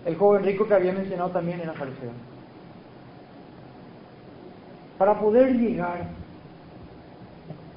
El 0.04 0.16
joven 0.16 0.42
rico 0.42 0.66
que 0.66 0.74
había 0.74 0.92
mencionado 0.92 1.31
también 1.31 1.61
era 1.61 1.74
fariseo. 1.74 2.11
Para 4.98 5.20
poder 5.20 5.54
llegar 5.54 6.09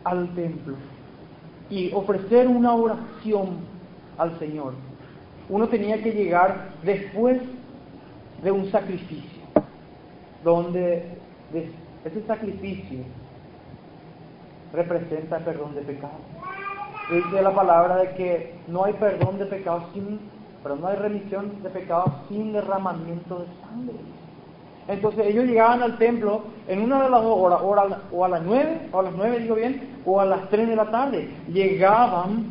al 0.03 0.33
templo 0.33 0.75
y 1.69 1.93
ofrecer 1.93 2.47
una 2.47 2.73
oración 2.73 3.59
al 4.17 4.39
Señor, 4.39 4.73
uno 5.49 5.67
tenía 5.67 6.01
que 6.01 6.11
llegar 6.11 6.69
después 6.83 7.39
de 8.41 8.51
un 8.51 8.71
sacrificio 8.71 9.40
donde 10.43 11.03
ese 12.03 12.25
sacrificio 12.25 12.99
representa 14.73 15.39
perdón 15.39 15.75
de 15.75 15.81
pecado. 15.81 16.13
Dice 17.11 17.41
la 17.41 17.53
palabra 17.53 17.97
de 17.97 18.11
que 18.11 18.55
no 18.67 18.85
hay 18.85 18.93
perdón 18.93 19.37
de 19.37 19.45
pecados 19.45 19.83
sin, 19.93 20.19
pero 20.63 20.75
no 20.75 20.87
hay 20.87 20.95
remisión 20.95 21.61
de 21.61 21.69
pecados 21.69 22.11
sin 22.29 22.53
derramamiento 22.53 23.39
de 23.39 23.45
sangre. 23.61 23.95
Entonces 24.87 25.27
ellos 25.27 25.45
llegaban 25.45 25.83
al 25.83 25.97
templo 25.97 26.43
en 26.67 26.81
una 26.81 27.03
de 27.03 27.09
las 27.09 27.21
dos 27.21 27.37
horas, 27.37 27.61
o 28.11 28.25
a 28.25 28.29
las 28.29 28.41
nueve, 28.43 28.89
o 28.91 28.99
a 28.99 29.03
las 29.03 29.13
nueve 29.13 29.39
digo 29.39 29.55
bien, 29.55 29.99
o 30.05 30.19
a 30.19 30.25
las 30.25 30.49
tres 30.49 30.67
de 30.67 30.75
la 30.75 30.89
tarde. 30.89 31.29
Llegaban 31.47 32.45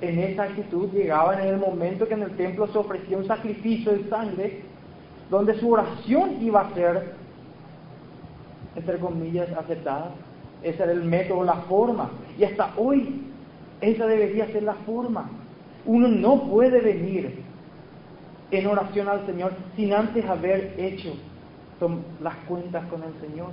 en 0.00 0.18
esa 0.18 0.44
actitud, 0.44 0.90
llegaban 0.92 1.40
en 1.40 1.48
el 1.48 1.56
momento 1.56 2.06
que 2.06 2.14
en 2.14 2.22
el 2.22 2.36
templo 2.36 2.66
se 2.68 2.78
ofrecía 2.78 3.16
un 3.16 3.26
sacrificio 3.26 3.92
de 3.92 4.08
sangre, 4.08 4.62
donde 5.34 5.58
su 5.58 5.68
oración 5.68 6.36
iba 6.40 6.60
a 6.60 6.74
ser, 6.74 7.12
entre 8.76 8.98
comillas, 8.98 9.50
aceptada. 9.50 10.12
Ese 10.62 10.80
era 10.80 10.92
el 10.92 11.02
método, 11.02 11.42
la 11.42 11.56
forma. 11.68 12.10
Y 12.38 12.44
hasta 12.44 12.70
hoy, 12.76 13.22
esa 13.80 14.06
debería 14.06 14.46
ser 14.46 14.62
la 14.62 14.74
forma. 14.86 15.28
Uno 15.86 16.06
no 16.06 16.44
puede 16.44 16.80
venir 16.80 17.42
en 18.52 18.66
oración 18.66 19.08
al 19.08 19.26
Señor 19.26 19.52
sin 19.74 19.92
antes 19.92 20.24
haber 20.24 20.74
hecho 20.78 21.14
las 22.22 22.36
cuentas 22.48 22.86
con 22.86 23.02
el 23.02 23.12
Señor, 23.20 23.48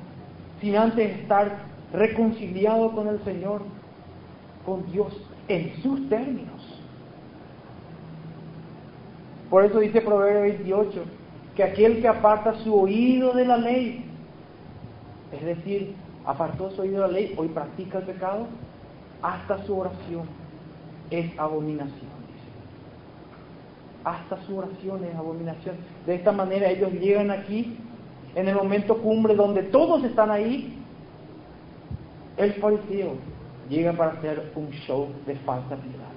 sin 0.61 0.77
antes 0.77 1.17
estar 1.19 1.63
reconciliado 1.91 2.91
con 2.91 3.07
el 3.07 3.21
Señor, 3.23 3.63
con 4.65 4.89
Dios, 4.91 5.19
en 5.47 5.81
sus 5.81 6.07
términos. 6.07 6.79
Por 9.49 9.65
eso 9.65 9.79
dice 9.79 9.99
Proverbio 9.99 10.41
28, 10.43 11.03
que 11.55 11.63
aquel 11.63 12.01
que 12.01 12.07
aparta 12.07 12.53
su 12.63 12.73
oído 12.73 13.33
de 13.33 13.45
la 13.45 13.57
ley, 13.57 14.05
es 15.31 15.45
decir, 15.45 15.95
apartó 16.25 16.71
su 16.71 16.81
oído 16.81 17.01
de 17.01 17.07
la 17.07 17.13
ley, 17.13 17.33
hoy 17.37 17.49
practica 17.49 17.99
el 17.99 18.05
pecado, 18.05 18.47
hasta 19.21 19.63
su 19.65 19.77
oración 19.77 20.25
es 21.09 21.37
abominación. 21.37 22.11
Hasta 24.03 24.41
su 24.43 24.57
oración 24.57 25.03
es 25.03 25.15
abominación. 25.15 25.75
De 26.05 26.15
esta 26.15 26.31
manera 26.31 26.69
ellos 26.69 26.91
llegan 26.93 27.29
aquí, 27.29 27.77
en 28.33 28.47
el 28.47 28.55
momento 28.55 28.97
cumbre 28.97 29.35
donde 29.35 29.63
todos 29.63 30.03
están 30.03 30.31
ahí, 30.31 30.77
el 32.37 32.53
fariseo 32.53 33.13
llega 33.69 33.93
para 33.93 34.13
hacer 34.13 34.51
un 34.55 34.69
show 34.71 35.09
de 35.25 35.35
falsa 35.37 35.75
piedad. 35.75 36.11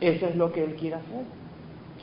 Eso 0.00 0.26
es 0.26 0.36
lo 0.36 0.52
que 0.52 0.62
él 0.62 0.74
quiere 0.76 0.96
hacer. 0.96 1.24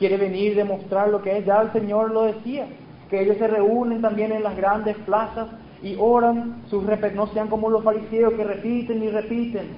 Quiere 0.02 0.16
venir 0.16 0.56
demostrar 0.56 1.10
lo 1.10 1.22
que 1.22 1.38
es. 1.38 1.46
Ya 1.46 1.60
el 1.60 1.70
Señor 1.70 2.10
lo 2.10 2.24
decía, 2.24 2.66
que 3.08 3.22
ellos 3.22 3.36
se 3.36 3.46
reúnen 3.46 4.02
también 4.02 4.32
en 4.32 4.42
las 4.42 4.56
grandes 4.56 4.96
plazas 5.06 5.46
y 5.80 5.94
oran, 5.96 6.64
sus 6.68 6.82
no 6.82 7.28
sean 7.28 7.46
como 7.46 7.70
los 7.70 7.84
fariseos 7.84 8.32
que 8.32 8.42
repiten 8.42 9.00
y 9.00 9.10
repiten, 9.10 9.68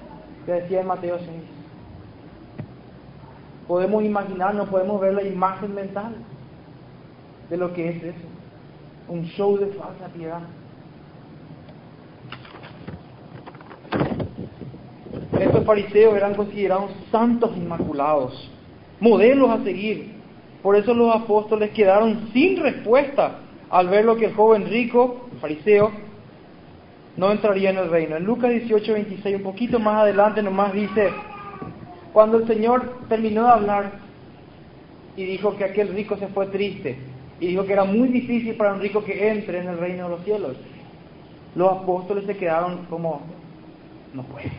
que 0.47 0.53
decía 0.53 0.81
en 0.81 0.87
Mateo 0.87 1.19
6. 1.19 1.29
Podemos 3.69 4.03
imaginarnos, 4.03 4.67
podemos 4.71 4.99
ver 4.99 5.13
la 5.13 5.25
imagen 5.25 5.75
mental 5.75 6.15
de 7.51 7.57
lo 7.59 7.75
que 7.75 7.91
es 7.91 8.03
eso, 8.03 8.27
un 9.09 9.25
show 9.25 9.59
de 9.59 9.67
falsa 9.67 10.09
piedad. 10.09 10.41
Estos 15.39 15.67
fariseos 15.67 16.17
eran 16.17 16.33
considerados 16.35 16.93
santos 17.13 17.55
inmaculados, 17.59 18.51
modelos 19.01 19.51
a 19.51 19.63
seguir. 19.63 20.14
Por 20.65 20.77
eso 20.77 20.95
los 20.95 21.15
apóstoles 21.15 21.73
quedaron 21.73 22.31
sin 22.33 22.57
respuesta 22.57 23.41
al 23.69 23.91
ver 23.91 24.07
lo 24.07 24.17
que 24.17 24.25
el 24.25 24.35
joven 24.35 24.65
rico, 24.65 25.29
el 25.31 25.39
fariseo, 25.39 25.93
no 27.19 27.31
entraría 27.31 27.69
en 27.69 27.77
el 27.77 27.91
reino. 27.91 28.17
En 28.17 28.25
Lucas 28.25 28.51
18, 28.51 28.95
26, 28.95 29.37
un 29.37 29.43
poquito 29.43 29.79
más 29.79 30.01
adelante 30.01 30.43
nomás 30.43 30.73
dice, 30.73 31.13
cuando 32.15 32.39
el 32.39 32.47
Señor 32.47 33.01
terminó 33.11 33.45
de 33.45 33.53
hablar 33.53 33.93
y 35.19 35.25
dijo 35.25 35.55
que 35.55 35.65
aquel 35.65 35.89
rico 35.89 36.17
se 36.17 36.29
fue 36.29 36.47
triste, 36.47 36.97
y 37.41 37.49
dijo 37.49 37.67
que 37.67 37.75
era 37.75 37.85
muy 37.85 38.09
difícil 38.09 38.55
para 38.55 38.73
un 38.73 38.81
rico 38.81 39.05
que 39.05 39.29
entre 39.29 39.59
en 39.59 39.69
el 39.69 39.77
reino 39.77 40.05
de 40.05 40.17
los 40.17 40.25
cielos, 40.25 40.57
los 41.55 41.73
apóstoles 41.73 42.25
se 42.25 42.39
quedaron 42.39 42.87
como, 42.87 43.21
no 44.15 44.23
puede 44.23 44.45
ser. 44.45 44.55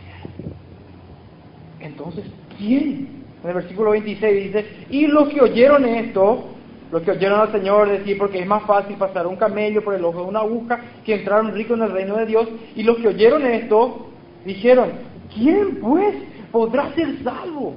Entonces, 1.80 2.24
¿quién? 2.56 3.25
En 3.42 3.50
el 3.50 3.54
versículo 3.54 3.90
26 3.90 4.44
dice, 4.44 4.66
y 4.90 5.06
los 5.06 5.28
que 5.28 5.40
oyeron 5.40 5.84
esto, 5.84 6.46
los 6.90 7.02
que 7.02 7.12
oyeron 7.12 7.40
al 7.40 7.52
Señor 7.52 7.88
decir, 7.88 8.18
porque 8.18 8.40
es 8.40 8.46
más 8.46 8.62
fácil 8.64 8.96
pasar 8.96 9.26
un 9.26 9.36
camello 9.36 9.82
por 9.84 9.94
el 9.94 10.04
ojo 10.04 10.22
de 10.22 10.28
una 10.28 10.40
aguja 10.40 10.80
que 11.04 11.14
entrar 11.14 11.42
un 11.42 11.52
rico 11.52 11.74
en 11.74 11.82
el 11.82 11.92
reino 11.92 12.16
de 12.16 12.26
Dios, 12.26 12.48
y 12.74 12.82
los 12.82 12.96
que 12.98 13.08
oyeron 13.08 13.44
esto, 13.44 14.08
dijeron, 14.44 14.90
¿quién 15.34 15.76
pues 15.80 16.14
podrá 16.50 16.92
ser 16.94 17.22
salvo? 17.22 17.74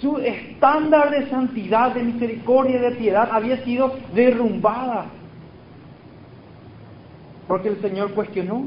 Su 0.00 0.18
estándar 0.18 1.10
de 1.10 1.28
santidad, 1.28 1.94
de 1.94 2.02
misericordia 2.02 2.80
de 2.80 2.92
piedad 2.92 3.28
había 3.30 3.62
sido 3.64 3.94
derrumbada. 4.14 5.06
Porque 7.46 7.68
el 7.68 7.80
Señor 7.80 8.12
cuestionó 8.12 8.64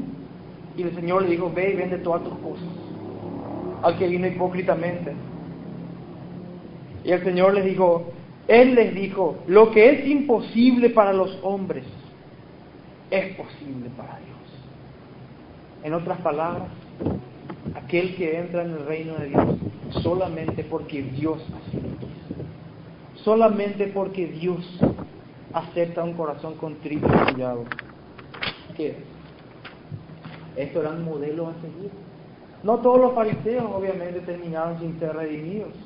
y 0.76 0.82
el 0.82 0.94
Señor 0.94 1.22
le 1.22 1.30
dijo, 1.30 1.52
ve 1.54 1.72
y 1.72 1.76
vende 1.76 1.98
todas 1.98 2.22
tus 2.22 2.38
cosas 2.38 2.68
al 3.82 3.98
que 3.98 4.08
vino 4.08 4.26
hipócritamente. 4.26 5.12
Y 7.06 7.12
el 7.12 7.22
Señor 7.22 7.54
les 7.54 7.64
dijo, 7.64 8.04
Él 8.48 8.74
les 8.74 8.92
dijo, 8.92 9.36
lo 9.46 9.70
que 9.70 9.90
es 9.90 10.08
imposible 10.08 10.90
para 10.90 11.12
los 11.12 11.38
hombres 11.44 11.84
es 13.12 13.36
posible 13.36 13.90
para 13.96 14.18
Dios. 14.18 14.36
En 15.84 15.94
otras 15.94 16.20
palabras, 16.20 16.66
aquel 17.76 18.16
que 18.16 18.40
entra 18.40 18.64
en 18.64 18.72
el 18.72 18.86
reino 18.86 19.14
de 19.14 19.28
Dios 19.28 19.46
solamente 20.02 20.64
porque 20.64 21.00
Dios 21.00 21.38
así 21.42 21.76
lo 21.76 21.96
quiso. 21.96 23.22
Solamente 23.22 23.86
porque 23.86 24.26
Dios 24.26 24.66
acepta 25.52 26.02
un 26.02 26.14
corazón 26.14 26.54
contrito 26.56 27.06
y 27.06 27.30
humillado. 27.30 27.64
¿Qué 28.76 28.88
es? 28.88 28.96
Esto 30.56 30.80
eran 30.80 31.04
modelos 31.04 31.54
a 31.54 31.60
seguir. 31.60 31.90
No 32.64 32.78
todos 32.78 33.00
los 33.00 33.14
fariseos 33.14 33.64
obviamente 33.72 34.18
terminaron 34.22 34.80
sin 34.80 34.98
ser 34.98 35.14
redimidos. 35.14 35.85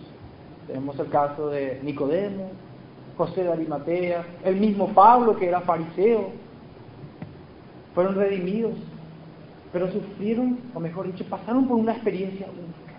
Tenemos 0.70 0.96
el 1.00 1.09
caso 1.09 1.48
de 1.48 1.80
Nicodemo, 1.83 2.52
José 3.16 3.42
de 3.42 3.52
Arimatea, 3.52 4.24
el 4.44 4.54
mismo 4.54 4.87
Pablo 4.90 5.37
que 5.37 5.48
era 5.48 5.62
fariseo. 5.62 6.30
Fueron 7.92 8.14
redimidos, 8.14 8.74
pero 9.72 9.90
sufrieron, 9.90 10.61
o 10.72 10.78
mejor 10.78 11.06
dicho, 11.06 11.24
pasaron 11.28 11.66
por 11.66 11.76
una 11.76 11.90
experiencia 11.90 12.46
única. 12.46 12.94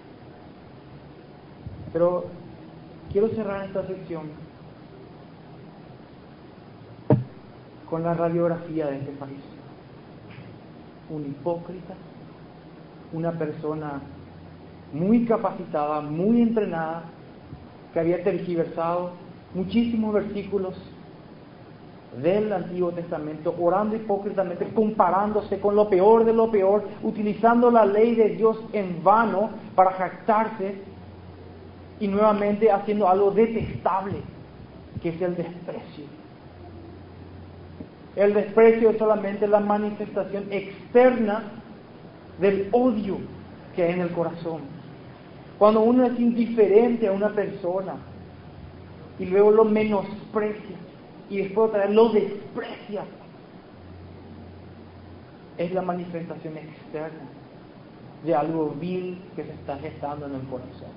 Pero 1.93 2.25
quiero 3.09 3.29
cerrar 3.29 3.65
esta 3.65 3.87
sección 3.87 4.23
con 7.89 8.03
la 8.03 8.13
radiografía 8.13 8.87
de 8.87 8.97
este 8.97 9.13
fariseo. 9.13 9.61
Un 11.09 11.21
hipócrita, 11.25 11.93
una 13.13 13.31
persona 13.31 14.01
muy 14.91 15.23
capacitada, 15.23 16.01
muy 16.01 16.41
entrenada, 16.41 17.03
que 17.93 17.99
había 17.99 18.23
tergiversado 18.23 19.11
muchísimos 19.53 20.13
versículos 20.13 20.75
del 22.21 22.51
Antiguo 22.51 22.91
Testamento, 22.91 23.55
orando 23.59 23.95
hipócritamente, 23.95 24.67
comparándose 24.73 25.59
con 25.59 25.75
lo 25.75 25.89
peor 25.89 26.25
de 26.25 26.33
lo 26.33 26.51
peor, 26.51 26.83
utilizando 27.03 27.71
la 27.71 27.85
ley 27.85 28.15
de 28.15 28.29
Dios 28.29 28.59
en 28.73 29.01
vano 29.03 29.49
para 29.75 29.91
jactarse 29.91 30.75
y 31.99 32.07
nuevamente 32.07 32.69
haciendo 32.69 33.07
algo 33.07 33.31
detestable, 33.31 34.17
que 35.01 35.09
es 35.09 35.21
el 35.21 35.35
desprecio. 35.35 36.05
El 38.15 38.33
desprecio 38.33 38.89
es 38.89 38.97
solamente 38.97 39.47
la 39.47 39.61
manifestación 39.61 40.51
externa 40.51 41.43
del 42.39 42.67
odio 42.73 43.19
que 43.75 43.83
hay 43.83 43.93
en 43.93 44.01
el 44.01 44.09
corazón. 44.11 44.80
Cuando 45.61 45.81
uno 45.81 46.07
es 46.07 46.19
indiferente 46.19 47.07
a 47.07 47.11
una 47.11 47.29
persona 47.29 47.93
y 49.19 49.27
luego 49.27 49.51
lo 49.51 49.63
menosprecia 49.63 50.75
y 51.29 51.37
después 51.37 51.69
otra 51.69 51.85
vez 51.85 51.93
lo 51.93 52.09
desprecia, 52.09 53.03
es 55.59 55.71
la 55.71 55.83
manifestación 55.83 56.57
externa 56.57 57.27
de 58.25 58.33
algo 58.33 58.73
vil 58.81 59.21
que 59.35 59.43
se 59.43 59.51
está 59.51 59.77
gestando 59.77 60.25
en 60.25 60.33
el 60.33 60.41
corazón. 60.47 60.89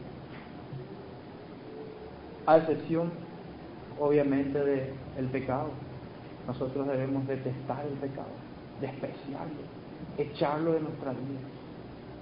A 2.47 2.57
excepción, 2.57 3.11
obviamente, 4.01 4.59
del 4.59 5.27
pecado. 5.27 5.73
Nosotros 6.47 6.89
debemos 6.89 7.27
detestar 7.27 7.85
el 7.85 7.99
pecado, 7.99 8.33
despreciarlo, 8.81 9.61
echarlo 10.17 10.73
de 10.73 10.81
nuestra 10.81 11.11
vida, 11.11 11.41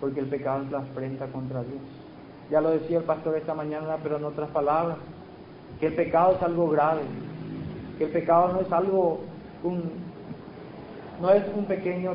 porque 0.00 0.18
el 0.18 0.26
pecado 0.26 0.64
es 0.64 0.72
la 0.72 0.78
afrenta 0.78 1.28
contra 1.28 1.62
Dios. 1.62 2.01
Ya 2.50 2.60
lo 2.60 2.70
decía 2.70 2.98
el 2.98 3.04
pastor 3.04 3.36
esta 3.36 3.54
mañana, 3.54 3.96
pero 4.02 4.16
en 4.16 4.24
otras 4.24 4.50
palabras, 4.50 4.98
que 5.80 5.86
el 5.86 5.94
pecado 5.94 6.36
es 6.36 6.42
algo 6.42 6.68
grave, 6.68 7.02
que 7.98 8.04
el 8.04 8.10
pecado 8.10 8.52
no 8.52 8.60
es 8.60 8.72
algo, 8.72 9.20
un, 9.62 9.90
no 11.20 11.30
es 11.30 11.44
un 11.56 11.64
pequeño 11.64 12.14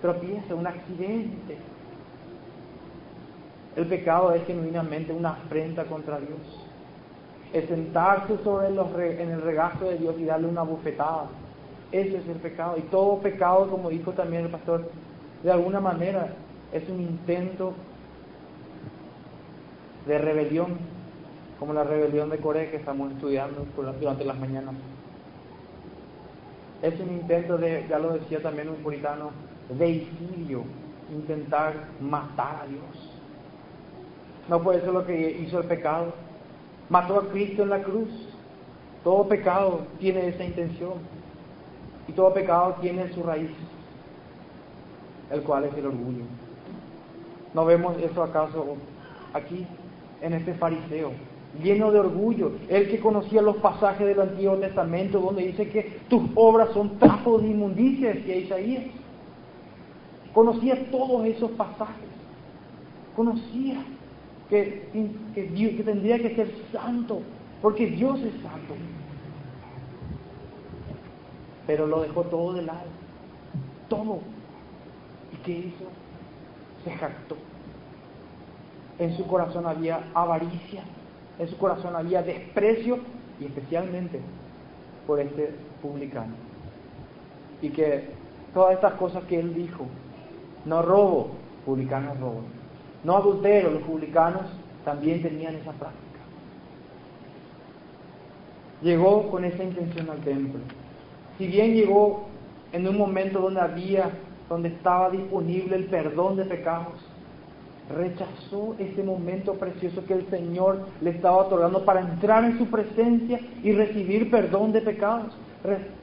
tropiezo, 0.00 0.56
un 0.56 0.66
accidente. 0.66 1.58
El 3.76 3.86
pecado 3.86 4.32
es 4.32 4.44
genuinamente 4.46 5.12
una 5.12 5.30
afrenta 5.30 5.84
contra 5.84 6.18
Dios. 6.18 6.66
Es 7.52 7.66
sentarse 7.68 8.36
sobre 8.44 8.70
los 8.70 8.88
en 8.98 9.30
el 9.30 9.42
regazo 9.42 9.84
de 9.86 9.98
Dios 9.98 10.16
y 10.18 10.24
darle 10.24 10.48
una 10.48 10.62
bufetada. 10.62 11.26
Ese 11.92 12.18
es 12.18 12.28
el 12.28 12.36
pecado. 12.36 12.76
Y 12.76 12.82
todo 12.82 13.18
pecado, 13.18 13.68
como 13.68 13.90
dijo 13.90 14.12
también 14.12 14.44
el 14.44 14.50
pastor, 14.50 14.90
de 15.42 15.50
alguna 15.50 15.80
manera 15.80 16.34
es 16.72 16.88
un 16.88 17.00
intento 17.00 17.74
de 20.06 20.18
rebelión, 20.18 20.78
como 21.58 21.72
la 21.72 21.84
rebelión 21.84 22.30
de 22.30 22.38
Corea 22.38 22.70
que 22.70 22.76
estamos 22.76 23.12
estudiando 23.12 23.66
durante 23.76 24.24
las 24.24 24.38
mañanas. 24.38 24.74
Es 26.82 26.98
un 26.98 27.10
intento 27.10 27.58
de, 27.58 27.86
ya 27.88 27.98
lo 27.98 28.14
decía 28.14 28.40
también 28.40 28.70
un 28.70 28.76
puritano, 28.76 29.30
deicidio, 29.78 30.64
intentar 31.12 31.74
matar 32.00 32.62
a 32.62 32.66
Dios. 32.66 33.10
No 34.48 34.62
puede 34.62 34.80
ser 34.80 34.92
lo 34.92 35.04
que 35.04 35.30
hizo 35.42 35.60
el 35.60 35.66
pecado. 35.66 36.12
Mató 36.88 37.18
a 37.18 37.28
Cristo 37.28 37.62
en 37.62 37.70
la 37.70 37.82
cruz. 37.82 38.08
Todo 39.04 39.28
pecado 39.28 39.82
tiene 39.98 40.28
esa 40.28 40.44
intención. 40.44 40.94
Y 42.08 42.12
todo 42.12 42.34
pecado 42.34 42.76
tiene 42.80 43.08
su 43.12 43.22
raíz, 43.22 43.52
el 45.30 45.42
cual 45.42 45.66
es 45.66 45.74
el 45.74 45.86
orgullo. 45.86 46.24
¿No 47.54 47.64
vemos 47.64 47.96
eso 47.98 48.22
acaso 48.22 48.76
aquí, 49.32 49.66
en 50.20 50.32
este 50.34 50.54
fariseo? 50.54 51.12
Lleno 51.62 51.90
de 51.90 51.98
orgullo, 51.98 52.52
el 52.68 52.88
que 52.88 53.00
conocía 53.00 53.42
los 53.42 53.56
pasajes 53.56 54.06
del 54.06 54.20
Antiguo 54.20 54.56
Testamento 54.56 55.18
donde 55.18 55.46
dice 55.46 55.68
que 55.68 55.98
tus 56.08 56.22
obras 56.36 56.70
son 56.72 56.98
trapos 56.98 57.42
de 57.42 57.48
inmundicia, 57.48 58.14
decía 58.14 58.36
Isaías. 58.36 58.84
Conocía 60.32 60.90
todos 60.90 61.26
esos 61.26 61.50
pasajes. 61.52 62.08
Conocía 63.16 63.82
que, 64.48 64.88
que 65.34 65.82
tendría 65.84 66.18
que 66.18 66.34
ser 66.36 66.52
santo, 66.72 67.20
porque 67.60 67.86
Dios 67.86 68.20
es 68.20 68.32
santo. 68.34 68.74
Pero 71.66 71.86
lo 71.86 72.02
dejó 72.02 72.22
todo 72.22 72.54
de 72.54 72.62
lado. 72.62 72.88
Todo. 73.88 74.18
¿Y 75.32 75.36
qué 75.44 75.52
hizo? 75.52 75.84
Se 76.84 76.90
jactó. 76.92 77.36
En 79.00 79.16
su 79.16 79.26
corazón 79.26 79.66
había 79.66 80.04
avaricia, 80.12 80.82
en 81.38 81.48
su 81.48 81.56
corazón 81.56 81.96
había 81.96 82.22
desprecio 82.22 82.98
y 83.40 83.46
especialmente 83.46 84.20
por 85.06 85.18
este 85.18 85.54
publicano. 85.80 86.34
Y 87.62 87.70
que 87.70 88.10
todas 88.52 88.74
estas 88.74 88.92
cosas 88.94 89.24
que 89.24 89.40
él 89.40 89.54
dijo, 89.54 89.86
no 90.66 90.82
robo, 90.82 91.30
publicanos 91.64 92.20
roban. 92.20 92.44
No 93.02 93.16
adultero, 93.16 93.70
los 93.70 93.82
publicanos 93.84 94.42
también 94.84 95.22
tenían 95.22 95.54
esa 95.54 95.72
práctica. 95.72 96.20
Llegó 98.82 99.30
con 99.30 99.46
esa 99.46 99.64
intención 99.64 100.10
al 100.10 100.18
templo. 100.18 100.60
Si 101.38 101.46
bien 101.46 101.72
llegó 101.72 102.26
en 102.72 102.86
un 102.86 102.98
momento 102.98 103.40
donde 103.40 103.62
había, 103.62 104.10
donde 104.46 104.68
estaba 104.68 105.08
disponible 105.08 105.76
el 105.76 105.86
perdón 105.86 106.36
de 106.36 106.44
pecados, 106.44 107.09
rechazó 107.94 108.76
ese 108.78 109.02
momento 109.02 109.54
precioso 109.54 110.04
que 110.04 110.14
el 110.14 110.26
Señor 110.30 110.86
le 111.00 111.10
estaba 111.10 111.38
otorgando 111.38 111.84
para 111.84 112.00
entrar 112.00 112.44
en 112.44 112.58
su 112.58 112.66
presencia 112.66 113.40
y 113.62 113.72
recibir 113.72 114.30
perdón 114.30 114.72
de 114.72 114.80
pecados, 114.80 115.36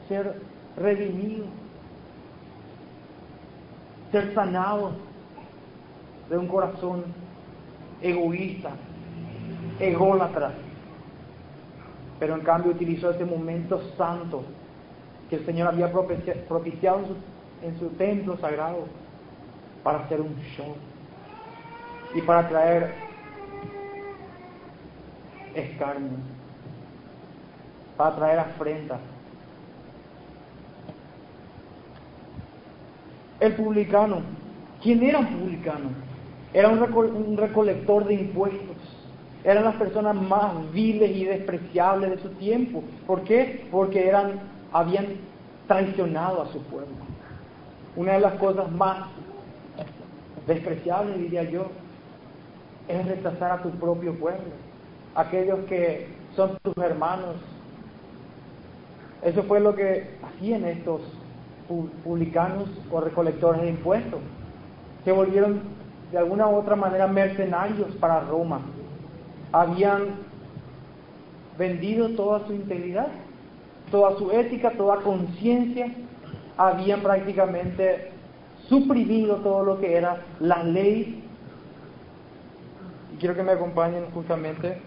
ser 0.08 0.36
redimido, 0.76 1.46
ser 4.12 4.34
sanado 4.34 4.92
de 6.30 6.38
un 6.38 6.48
corazón 6.48 7.04
egoísta, 8.02 8.72
ególatra. 9.80 10.52
Pero 12.20 12.36
en 12.36 12.42
cambio 12.42 12.72
utilizó 12.72 13.12
ese 13.12 13.26
momento 13.26 13.82
santo 13.98 14.44
que 15.30 15.38
el 15.38 15.46
Señor 15.46 15.68
había 15.68 15.92
propiciado 15.92 17.02
en 17.62 17.78
su, 17.80 17.90
templo 17.90 18.38
sagrado 18.38 18.86
para 19.84 20.00
hacer 20.00 20.22
un 20.22 20.36
show 20.56 20.76
y 22.14 22.22
para 22.22 22.48
traer 22.48 22.94
escarnio, 25.54 26.18
para 27.96 28.16
traer 28.16 28.40
afrenta. 28.40 29.00
El 33.40 33.54
publicano, 33.54 34.22
¿quién 34.82 35.04
era 35.04 35.20
un 35.20 35.28
publicano? 35.28 35.90
Era 36.54 36.70
un, 36.70 37.38
recolector 37.38 38.06
de 38.06 38.16
impuestos. 38.16 38.78
Eran 39.44 39.66
las 39.66 39.76
personas 39.76 40.16
más 40.16 40.72
viles 40.72 41.16
y 41.16 41.26
despreciables 41.26 42.10
de 42.10 42.18
su 42.18 42.30
tiempo. 42.30 42.84
¿Por 43.06 43.22
qué? 43.24 43.68
Porque 43.70 44.08
eran, 44.08 44.40
habían 44.74 45.06
traicionado 45.68 46.42
a 46.42 46.52
su 46.52 46.62
pueblo. 46.64 46.96
Una 47.96 48.14
de 48.14 48.22
las 48.22 48.34
cosas 48.34 48.72
más 48.72 49.08
despreciables, 50.48 51.20
diría 51.20 51.44
yo, 51.44 51.70
es 52.88 53.08
rechazar 53.08 53.52
a 53.52 53.62
tu 53.62 53.70
propio 53.72 54.14
pueblo, 54.18 54.46
aquellos 55.16 55.60
que 55.66 56.08
son 56.36 56.58
tus 56.62 56.78
hermanos. 56.78 57.36
Eso 59.22 59.44
fue 59.44 59.60
lo 59.60 59.76
que 59.76 60.18
hacían 60.24 60.66
estos 60.66 61.02
publicanos 62.04 62.70
o 62.92 63.02
recolectores 63.02 63.62
de 63.62 63.70
impuestos. 63.70 64.22
Se 65.04 65.12
volvieron 65.12 65.62
de 66.12 66.18
alguna 66.18 66.48
u 66.48 66.56
otra 66.56 66.76
manera 66.76 67.08
mercenarios 67.08 67.94
para 67.96 68.22
Roma. 68.22 68.62
Habían 69.52 70.28
vendido 71.58 72.10
toda 72.10 72.46
su 72.46 72.54
integridad, 72.54 73.08
toda 73.92 74.18
su 74.18 74.32
ética, 74.32 74.72
toda 74.72 74.98
conciencia. 74.98 75.92
Habían 76.58 77.02
prácticamente 77.02 78.12
suprimido 78.70 79.38
todo 79.38 79.64
lo 79.64 79.80
que 79.80 79.96
era 79.96 80.22
la 80.40 80.64
ley. 80.64 81.24
Quiero 83.20 83.36
que 83.36 83.42
me 83.42 83.54
acompañen 83.54 84.06
justamente 84.14 84.78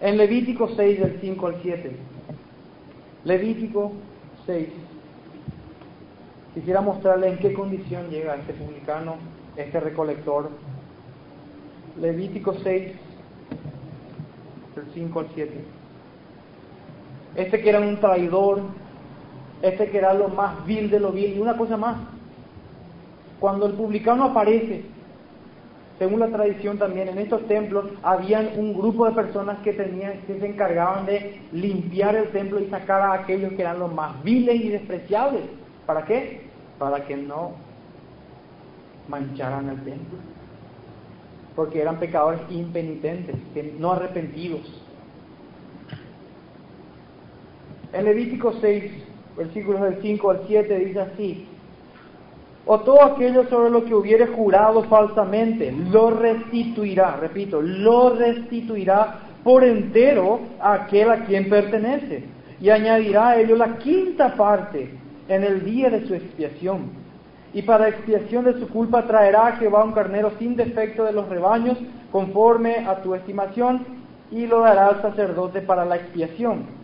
en 0.00 0.16
Levítico 0.16 0.68
6 0.74 1.00
del 1.00 1.18
5 1.20 1.46
al 1.46 1.56
7. 1.60 1.96
Levítico 3.24 3.92
6. 4.46 4.68
Quisiera 6.54 6.80
mostrarle 6.80 7.28
en 7.28 7.38
qué 7.38 7.52
condición 7.52 8.08
llega 8.08 8.36
este 8.36 8.54
publicano, 8.54 9.16
este 9.56 9.78
recolector. 9.78 10.48
Levítico 12.00 12.54
6, 12.62 12.92
del 14.74 14.84
5 14.94 15.20
al 15.20 15.28
7. 15.34 15.64
Este 17.34 17.60
que 17.60 17.68
era 17.68 17.80
un 17.80 18.00
traidor, 18.00 18.62
este 19.60 19.90
que 19.90 19.98
era 19.98 20.14
lo 20.14 20.30
más 20.30 20.64
vil 20.64 20.88
de 20.88 20.98
lo 20.98 21.12
vil. 21.12 21.36
Y 21.36 21.40
una 21.40 21.58
cosa 21.58 21.76
más, 21.76 21.98
cuando 23.38 23.66
el 23.66 23.74
publicano 23.74 24.24
aparece, 24.24 24.95
según 25.98 26.20
la 26.20 26.28
tradición 26.28 26.78
también, 26.78 27.08
en 27.08 27.18
estos 27.18 27.46
templos 27.48 27.86
habían 28.02 28.50
un 28.58 28.74
grupo 28.74 29.06
de 29.06 29.12
personas 29.12 29.58
que, 29.60 29.72
tenían, 29.72 30.20
que 30.26 30.38
se 30.38 30.46
encargaban 30.46 31.06
de 31.06 31.40
limpiar 31.52 32.14
el 32.14 32.28
templo 32.32 32.60
y 32.60 32.68
sacar 32.68 33.00
a 33.00 33.14
aquellos 33.14 33.52
que 33.54 33.62
eran 33.62 33.78
los 33.78 33.92
más 33.92 34.22
viles 34.22 34.60
y 34.60 34.68
despreciables. 34.68 35.42
¿Para 35.86 36.04
qué? 36.04 36.42
Para 36.78 37.06
que 37.06 37.16
no 37.16 37.52
mancharan 39.08 39.70
el 39.70 39.82
templo. 39.84 40.18
Porque 41.54 41.80
eran 41.80 41.98
pecadores 41.98 42.40
impenitentes, 42.50 43.36
no 43.78 43.92
arrepentidos. 43.92 44.82
En 47.94 48.04
Levítico 48.04 48.52
6, 48.60 48.92
versículos 49.38 49.80
del 49.80 50.02
5 50.02 50.30
al 50.30 50.42
7, 50.46 50.78
dice 50.78 51.00
así, 51.00 51.48
o 52.66 52.80
todo 52.80 53.02
aquello 53.02 53.48
sobre 53.48 53.70
lo 53.70 53.84
que 53.84 53.94
hubiere 53.94 54.26
jurado 54.26 54.82
falsamente, 54.84 55.72
lo 55.72 56.10
restituirá, 56.10 57.16
repito, 57.16 57.62
lo 57.62 58.10
restituirá 58.10 59.20
por 59.44 59.62
entero 59.62 60.40
a 60.60 60.72
aquel 60.74 61.10
a 61.10 61.24
quien 61.24 61.48
pertenece, 61.48 62.24
y 62.60 62.68
añadirá 62.70 63.28
a 63.28 63.40
ello 63.40 63.54
la 63.56 63.78
quinta 63.78 64.34
parte 64.34 64.90
en 65.28 65.44
el 65.44 65.64
día 65.64 65.90
de 65.90 66.06
su 66.06 66.14
expiación. 66.14 67.06
Y 67.52 67.62
para 67.62 67.88
expiación 67.88 68.44
de 68.44 68.58
su 68.58 68.68
culpa 68.68 69.06
traerá 69.06 69.46
a 69.46 69.56
Jehová 69.56 69.84
un 69.84 69.92
carnero 69.92 70.32
sin 70.38 70.56
defecto 70.56 71.04
de 71.04 71.12
los 71.12 71.28
rebaños, 71.28 71.78
conforme 72.10 72.84
a 72.86 72.96
tu 72.96 73.14
estimación, 73.14 73.84
y 74.32 74.46
lo 74.48 74.60
dará 74.60 74.88
al 74.88 75.02
sacerdote 75.02 75.60
para 75.60 75.84
la 75.84 75.96
expiación 75.96 76.75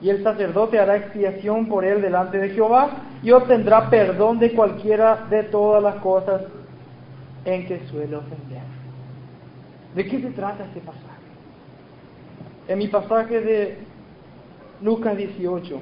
y 0.00 0.10
el 0.10 0.22
sacerdote 0.22 0.78
hará 0.78 0.96
expiación 0.96 1.66
por 1.66 1.84
él 1.84 2.02
delante 2.02 2.38
de 2.38 2.50
Jehová 2.50 2.90
y 3.22 3.30
obtendrá 3.30 3.88
perdón 3.88 4.38
de 4.38 4.52
cualquiera 4.52 5.26
de 5.30 5.44
todas 5.44 5.82
las 5.82 5.96
cosas 5.96 6.42
en 7.44 7.66
que 7.66 7.86
suele 7.86 8.16
ofender. 8.16 8.62
¿De 9.94 10.06
qué 10.06 10.20
se 10.20 10.30
trata 10.30 10.64
este 10.64 10.80
pasaje? 10.80 11.04
En 12.68 12.78
mi 12.78 12.88
pasaje 12.88 13.40
de 13.40 13.78
Lucas 14.82 15.16
18, 15.16 15.80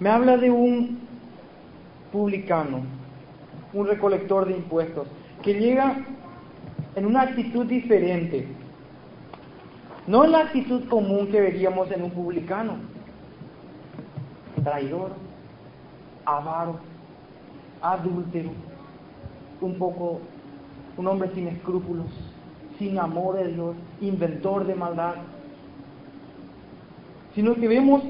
me 0.00 0.08
habla 0.08 0.36
de 0.36 0.50
un 0.50 1.00
publicano 2.12 2.82
un 3.74 3.86
recolector 3.88 4.46
de 4.46 4.56
impuestos, 4.56 5.08
que 5.42 5.54
llega 5.54 6.04
en 6.94 7.06
una 7.06 7.22
actitud 7.22 7.66
diferente. 7.66 8.46
No 10.06 10.26
la 10.26 10.40
actitud 10.40 10.86
común 10.88 11.28
que 11.28 11.40
veríamos 11.40 11.90
en 11.90 12.02
un 12.02 12.10
publicano. 12.10 12.74
Traidor, 14.62 15.12
avaro, 16.24 16.78
adúltero, 17.80 18.50
un 19.60 19.74
poco, 19.76 20.20
un 20.96 21.06
hombre 21.06 21.30
sin 21.34 21.48
escrúpulos, 21.48 22.06
sin 22.78 22.98
amor 22.98 23.36
de 23.36 23.48
Dios, 23.48 23.76
inventor 24.00 24.66
de 24.66 24.74
maldad. 24.74 25.14
Sino 27.34 27.54
que 27.54 27.66
vemos 27.66 28.02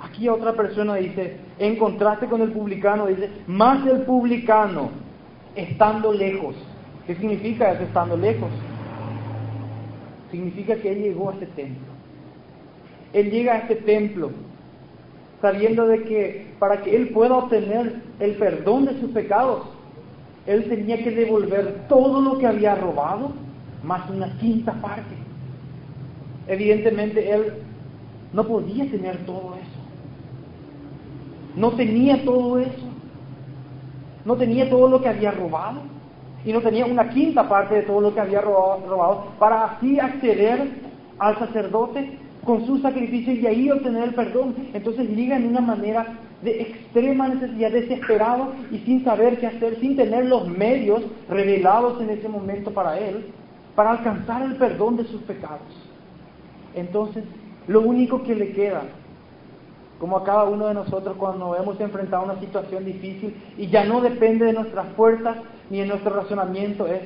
aquí 0.00 0.28
a 0.28 0.34
otra 0.34 0.52
persona, 0.52 0.94
dice, 0.94 1.38
en 1.58 1.76
contraste 1.76 2.26
con 2.26 2.40
el 2.40 2.52
publicano, 2.52 3.06
dice, 3.06 3.30
más 3.46 3.84
el 3.86 4.02
publicano 4.02 4.90
estando 5.56 6.12
lejos. 6.12 6.54
¿Qué 7.06 7.16
significa 7.16 7.72
eso 7.72 7.82
estando 7.82 8.16
lejos? 8.16 8.50
Significa 10.36 10.76
que 10.76 10.92
él 10.92 10.98
llegó 10.98 11.30
a 11.30 11.32
este 11.32 11.46
templo. 11.46 11.86
Él 13.14 13.30
llega 13.30 13.54
a 13.54 13.58
este 13.60 13.76
templo 13.76 14.32
sabiendo 15.40 15.86
de 15.86 16.02
que 16.02 16.46
para 16.58 16.82
que 16.82 16.94
él 16.94 17.08
pueda 17.08 17.38
obtener 17.38 18.02
el 18.20 18.32
perdón 18.32 18.84
de 18.84 19.00
sus 19.00 19.12
pecados, 19.12 19.62
él 20.46 20.68
tenía 20.68 21.02
que 21.02 21.10
devolver 21.10 21.86
todo 21.88 22.20
lo 22.20 22.36
que 22.36 22.46
había 22.46 22.74
robado, 22.74 23.32
más 23.82 24.10
una 24.10 24.36
quinta 24.38 24.74
parte. 24.74 25.14
Evidentemente 26.48 27.30
él 27.30 27.54
no 28.34 28.46
podía 28.46 28.90
tener 28.90 29.16
todo 29.24 29.54
eso. 29.54 29.80
No 31.56 31.72
tenía 31.72 32.22
todo 32.26 32.58
eso. 32.58 32.86
No 34.26 34.36
tenía 34.36 34.68
todo 34.68 34.86
lo 34.86 35.00
que 35.00 35.08
había 35.08 35.30
robado. 35.30 35.80
Y 36.46 36.52
no 36.52 36.62
tenía 36.62 36.86
una 36.86 37.10
quinta 37.10 37.48
parte 37.48 37.74
de 37.74 37.82
todo 37.82 38.00
lo 38.00 38.14
que 38.14 38.20
había 38.20 38.40
robado, 38.40 38.86
robado 38.88 39.24
para 39.38 39.64
así 39.64 40.00
acceder 40.00 40.70
al 41.18 41.38
sacerdote 41.38 42.18
con 42.44 42.64
su 42.64 42.78
sacrificio 42.78 43.34
y 43.34 43.46
ahí 43.46 43.70
obtener 43.70 44.04
el 44.04 44.14
perdón. 44.14 44.54
Entonces 44.72 45.10
llega 45.10 45.36
en 45.36 45.48
una 45.48 45.60
manera 45.60 46.06
de 46.42 46.62
extrema 46.62 47.28
necesidad, 47.28 47.72
desesperado 47.72 48.52
y 48.70 48.78
sin 48.78 49.04
saber 49.04 49.38
qué 49.38 49.48
hacer, 49.48 49.80
sin 49.80 49.96
tener 49.96 50.26
los 50.26 50.46
medios 50.46 51.02
revelados 51.28 52.00
en 52.00 52.10
ese 52.10 52.28
momento 52.28 52.70
para 52.70 52.98
él, 52.98 53.26
para 53.74 53.90
alcanzar 53.90 54.42
el 54.42 54.54
perdón 54.54 54.96
de 54.96 55.04
sus 55.04 55.20
pecados. 55.22 55.60
Entonces, 56.74 57.24
lo 57.66 57.80
único 57.80 58.22
que 58.22 58.34
le 58.34 58.52
queda, 58.52 58.82
como 59.98 60.18
a 60.18 60.24
cada 60.24 60.44
uno 60.44 60.68
de 60.68 60.74
nosotros 60.74 61.16
cuando 61.16 61.56
hemos 61.56 61.80
enfrentado 61.80 62.24
una 62.24 62.38
situación 62.40 62.84
difícil 62.84 63.34
y 63.56 63.68
ya 63.68 63.84
no 63.84 64.00
depende 64.00 64.46
de 64.46 64.52
nuestras 64.52 64.88
fuerzas 64.94 65.38
ni 65.70 65.80
de 65.80 65.86
nuestro 65.86 66.14
razonamiento, 66.14 66.86
es 66.86 67.02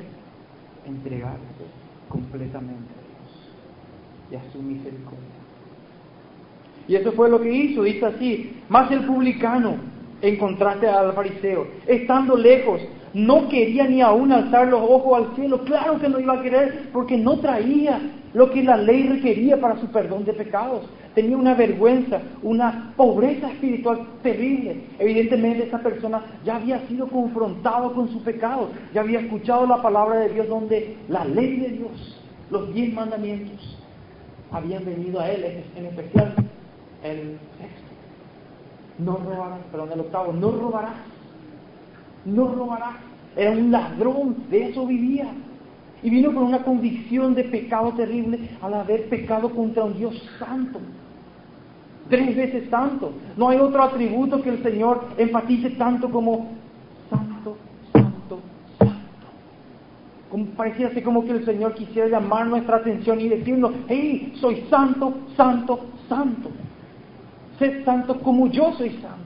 entregarse 0.87 1.65
completamente 2.09 2.93
a 2.93 4.33
Dios 4.33 4.33
y 4.33 4.35
a 4.37 4.53
su 4.53 4.61
misericordia. 4.61 5.19
Y 6.89 6.97
eso 6.97 7.13
fue 7.13 7.31
lo 7.31 7.41
que 7.41 7.53
hizo, 7.53 7.85
dice 7.85 8.07
así, 8.07 8.63
más 8.69 8.91
el 8.91 9.07
publicano, 9.07 9.77
en 10.23 10.37
contraste 10.37 10.89
al 10.89 11.13
fariseo, 11.13 11.67
estando 11.87 12.37
lejos, 12.37 12.81
no 13.15 13.49
quería 13.49 13.87
ni 13.87 14.03
aún 14.03 14.33
alzar 14.33 14.69
los 14.69 14.83
ojos 14.83 15.19
al 15.19 15.37
cielo, 15.37 15.65
claro 15.65 15.99
que 15.99 16.09
no 16.09 16.21
iba 16.21 16.35
a 16.35 16.43
querer, 16.43 16.91
porque 16.93 17.17
no 17.17 17.39
traía 17.39 18.01
lo 18.33 18.51
que 18.51 18.63
la 18.63 18.77
ley 18.77 19.09
requería 19.09 19.61
para 19.61 19.81
su 19.81 19.87
perdón 19.89 20.25
de 20.25 20.33
pecados. 20.33 20.83
Tenía 21.15 21.37
una 21.37 21.55
vergüenza, 21.55 22.21
una 22.43 22.93
pobreza 22.97 23.51
espiritual 23.51 24.07
terrible. 24.23 24.85
Evidentemente 24.99 25.65
esa 25.65 25.79
persona 25.79 26.23
ya 26.45 26.57
había 26.57 26.87
sido 26.87 27.09
confrontado 27.09 27.93
con 27.93 28.09
su 28.11 28.23
pecado, 28.23 28.71
ya 28.95 29.01
había 29.01 29.21
escuchado 29.21 29.67
la 29.67 29.83
palabra 29.83 30.21
de 30.21 30.35
Dios 30.35 30.49
donde 30.49 30.97
la 31.09 31.25
ley 31.25 31.57
de 31.57 31.69
Dios, 31.71 32.21
los 32.51 32.73
diez 32.73 32.93
mandamientos, 32.95 33.79
habían 34.53 34.85
venido 34.85 35.21
a 35.21 35.31
él, 35.31 35.63
en 35.77 35.87
especial 35.87 36.35
el 37.03 37.39
sexto. 37.59 37.91
No 38.99 39.17
robarás, 39.17 39.61
perdón, 39.71 39.91
el 39.93 40.01
octavo, 40.01 40.33
no 40.33 40.51
robarás. 40.53 40.95
No 42.25 42.49
robarás. 42.55 42.97
Era 43.37 43.53
un 43.53 43.71
ladrón, 43.71 44.37
de 44.51 44.69
eso 44.69 44.87
vivía. 44.87 45.33
Y 46.03 46.11
vino 46.11 46.33
con 46.33 46.45
una 46.45 46.63
convicción 46.63 47.35
de 47.35 47.45
pecado 47.45 47.93
terrible 47.93 48.39
al 48.63 48.75
haber 48.75 49.09
pecado 49.09 49.51
contra 49.51 49.85
un 49.85 49.97
Dios 49.99 50.15
santo. 50.39 50.81
Tres 52.09 52.37
veces 52.37 52.69
santo. 52.71 53.13
No 53.37 53.51
hay 53.51 53.59
otro 53.59 53.83
atributo 53.83 54.43
que 54.43 54.51
el 54.51 54.63
Señor 54.63 55.05
enfatice 55.19 55.71
tanto 55.71 56.11
como 56.11 56.49
santo, 57.11 57.57
santo, 57.93 58.41
santo. 58.79 59.27
Como 60.31 60.47
pareciera 60.47 60.93
ser 60.93 61.03
como 61.03 61.25
que 61.25 61.33
el 61.33 61.45
Señor 61.45 61.75
quisiera 61.75 62.09
llamar 62.09 62.47
nuestra 62.47 62.79
atención 62.79 63.21
y 63.21 63.29
decirnos, 63.29 63.73
hey, 63.89 64.33
soy 64.41 64.65
santo, 64.71 65.15
santo, 65.37 65.81
santo. 66.09 66.51
Sed 67.59 67.85
santo 67.85 68.19
como 68.21 68.47
yo 68.47 68.73
soy 68.73 68.91
santo. 69.03 69.21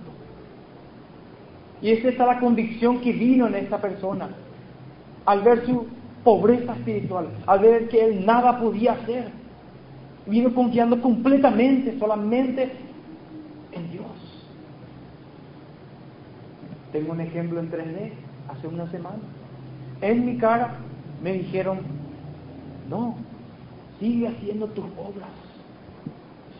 Y 1.80 1.90
esa 1.90 2.08
es 2.08 2.18
la 2.18 2.40
convicción 2.40 3.00
que 3.00 3.12
vino 3.12 3.46
en 3.46 3.54
esta 3.54 3.78
persona. 3.78 4.28
Al 5.24 5.42
ver 5.42 5.64
su 5.64 5.86
pobreza 6.24 6.72
espiritual, 6.72 7.28
al 7.46 7.58
ver 7.60 7.88
que 7.88 8.04
él 8.04 8.26
nada 8.26 8.58
podía 8.58 8.92
hacer, 8.94 9.28
vino 10.26 10.54
confiando 10.54 11.00
completamente, 11.00 11.98
solamente 11.98 12.72
en 13.72 13.90
Dios. 13.92 14.06
Tengo 16.92 17.12
un 17.12 17.20
ejemplo 17.20 17.60
en 17.60 17.70
3D, 17.70 18.12
hace 18.48 18.66
una 18.66 18.90
semana. 18.90 19.18
En 20.00 20.24
mi 20.24 20.38
cara 20.38 20.76
me 21.22 21.34
dijeron, 21.34 21.80
no, 22.88 23.16
sigue 24.00 24.28
haciendo 24.28 24.66
tus 24.68 24.84
obras, 24.96 25.28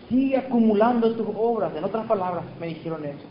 sigue 0.09 0.37
acumulando 0.37 1.15
tus 1.15 1.29
obras. 1.37 1.75
En 1.75 1.85
otras 1.85 2.07
palabras, 2.07 2.45
me 2.61 2.69
dijeron 2.69 3.05
eso. 3.05 3.25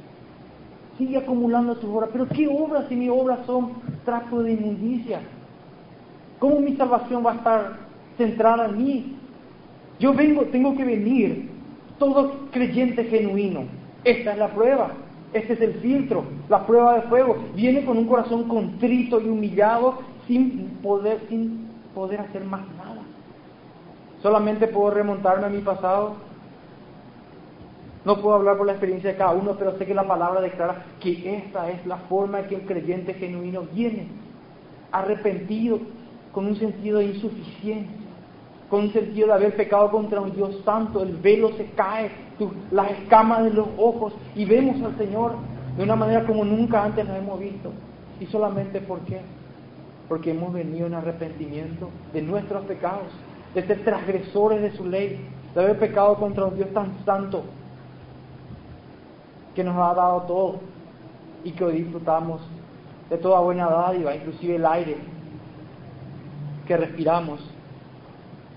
Sigue 0.97 1.17
acumulando 1.17 1.75
tus 1.75 1.89
obras. 1.89 2.09
Pero 2.11 2.27
¿qué 2.27 2.47
obras 2.47 2.85
si 2.87 2.95
mis 2.95 3.09
obras 3.09 3.39
son 3.45 3.73
trapo 4.05 4.43
de 4.43 4.53
inmundicia? 4.53 5.21
¿Cómo 6.43 6.59
mi 6.59 6.75
salvación 6.75 7.25
va 7.25 7.31
a 7.31 7.35
estar 7.35 7.71
centrada 8.17 8.65
en 8.65 8.77
mí? 8.77 9.15
Yo 9.97 10.13
vengo, 10.13 10.41
tengo 10.41 10.75
que 10.75 10.83
venir, 10.83 11.49
todo 11.97 12.49
creyente 12.51 13.05
genuino. 13.05 13.61
Esta 14.03 14.33
es 14.33 14.37
la 14.37 14.49
prueba, 14.49 14.91
este 15.31 15.53
es 15.53 15.61
el 15.61 15.75
filtro, 15.75 16.25
la 16.49 16.67
prueba 16.67 16.95
de 16.95 17.03
fuego. 17.03 17.37
Viene 17.55 17.85
con 17.85 17.97
un 17.97 18.07
corazón 18.07 18.49
contrito 18.49 19.21
y 19.21 19.29
humillado 19.29 19.99
sin 20.27 20.79
poder, 20.83 21.21
sin 21.29 21.65
poder 21.95 22.19
hacer 22.19 22.43
más 22.43 22.63
nada. 22.75 23.03
Solamente 24.21 24.67
puedo 24.67 24.91
remontarme 24.91 25.45
a 25.45 25.49
mi 25.49 25.61
pasado. 25.61 26.15
No 28.03 28.21
puedo 28.21 28.35
hablar 28.35 28.57
por 28.57 28.65
la 28.65 28.73
experiencia 28.73 29.11
de 29.11 29.17
cada 29.17 29.31
uno, 29.31 29.55
pero 29.57 29.77
sé 29.77 29.85
que 29.85 29.93
la 29.93 30.05
palabra 30.05 30.41
declara 30.41 30.87
que 30.99 31.37
esta 31.37 31.69
es 31.69 31.85
la 31.85 31.99
forma 32.09 32.41
en 32.41 32.47
que 32.47 32.55
el 32.55 32.65
creyente 32.65 33.13
genuino 33.13 33.61
viene, 33.73 34.07
arrepentido, 34.91 35.79
con 36.33 36.47
un 36.47 36.55
sentido 36.57 36.99
de 36.99 37.05
insuficiencia, 37.05 37.95
con 38.69 38.85
un 38.85 38.91
sentido 38.91 39.27
de 39.27 39.33
haber 39.33 39.55
pecado 39.55 39.91
contra 39.91 40.19
un 40.19 40.33
Dios 40.33 40.59
santo, 40.65 41.03
el 41.03 41.15
velo 41.17 41.51
se 41.55 41.67
cae, 41.67 42.09
las 42.71 42.91
escamas 42.91 43.43
de 43.43 43.51
los 43.51 43.67
ojos 43.77 44.13
y 44.35 44.43
vemos 44.43 44.81
al 44.81 44.97
Señor 44.97 45.33
de 45.77 45.83
una 45.83 45.95
manera 45.95 46.25
como 46.25 46.43
nunca 46.43 46.83
antes 46.83 47.07
lo 47.07 47.15
hemos 47.15 47.39
visto. 47.39 47.71
Y 48.19 48.25
solamente 48.25 48.81
¿por 48.81 48.99
qué? 49.01 49.21
Porque 50.09 50.31
hemos 50.31 50.51
venido 50.51 50.87
en 50.87 50.95
arrepentimiento 50.95 51.89
de 52.11 52.23
nuestros 52.23 52.65
pecados, 52.65 53.07
de 53.53 53.65
ser 53.67 53.83
transgresores 53.83 54.61
de 54.61 54.71
su 54.71 54.87
ley, 54.87 55.19
de 55.53 55.61
haber 55.61 55.77
pecado 55.77 56.15
contra 56.15 56.45
un 56.45 56.55
Dios 56.55 56.69
tan 56.73 57.05
santo 57.05 57.43
que 59.53 59.63
nos 59.63 59.75
ha 59.77 59.93
dado 59.93 60.21
todo 60.23 60.55
y 61.43 61.51
que 61.51 61.63
hoy 61.63 61.83
disfrutamos 61.83 62.41
de 63.11 63.17
toda 63.17 63.39
buena 63.41 63.69
dádiva, 63.69 64.15
inclusive 64.15 64.55
el 64.55 64.65
aire 64.65 65.12
que 66.67 66.77
respiramos. 66.77 67.39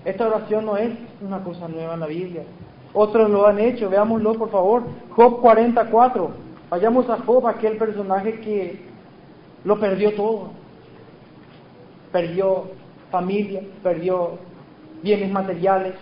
Esta 0.05 0.27
oración 0.27 0.65
no 0.65 0.77
es 0.77 0.91
una 1.21 1.43
cosa 1.43 1.67
nueva 1.67 1.95
en 1.95 1.99
la 1.99 2.07
Biblia. 2.07 2.43
Otros 2.93 3.29
lo 3.29 3.45
han 3.45 3.59
hecho, 3.59 3.89
veámoslo 3.89 4.33
por 4.35 4.49
favor. 4.49 4.83
Job 5.11 5.41
44. 5.41 6.31
Vayamos 6.69 7.09
a 7.09 7.17
Job, 7.19 7.47
aquel 7.47 7.77
personaje 7.77 8.39
que 8.39 8.79
lo 9.63 9.79
perdió 9.79 10.15
todo. 10.15 10.51
Perdió 12.11 12.65
familia, 13.11 13.61
perdió 13.83 14.39
bienes 15.03 15.31
materiales, 15.31 15.95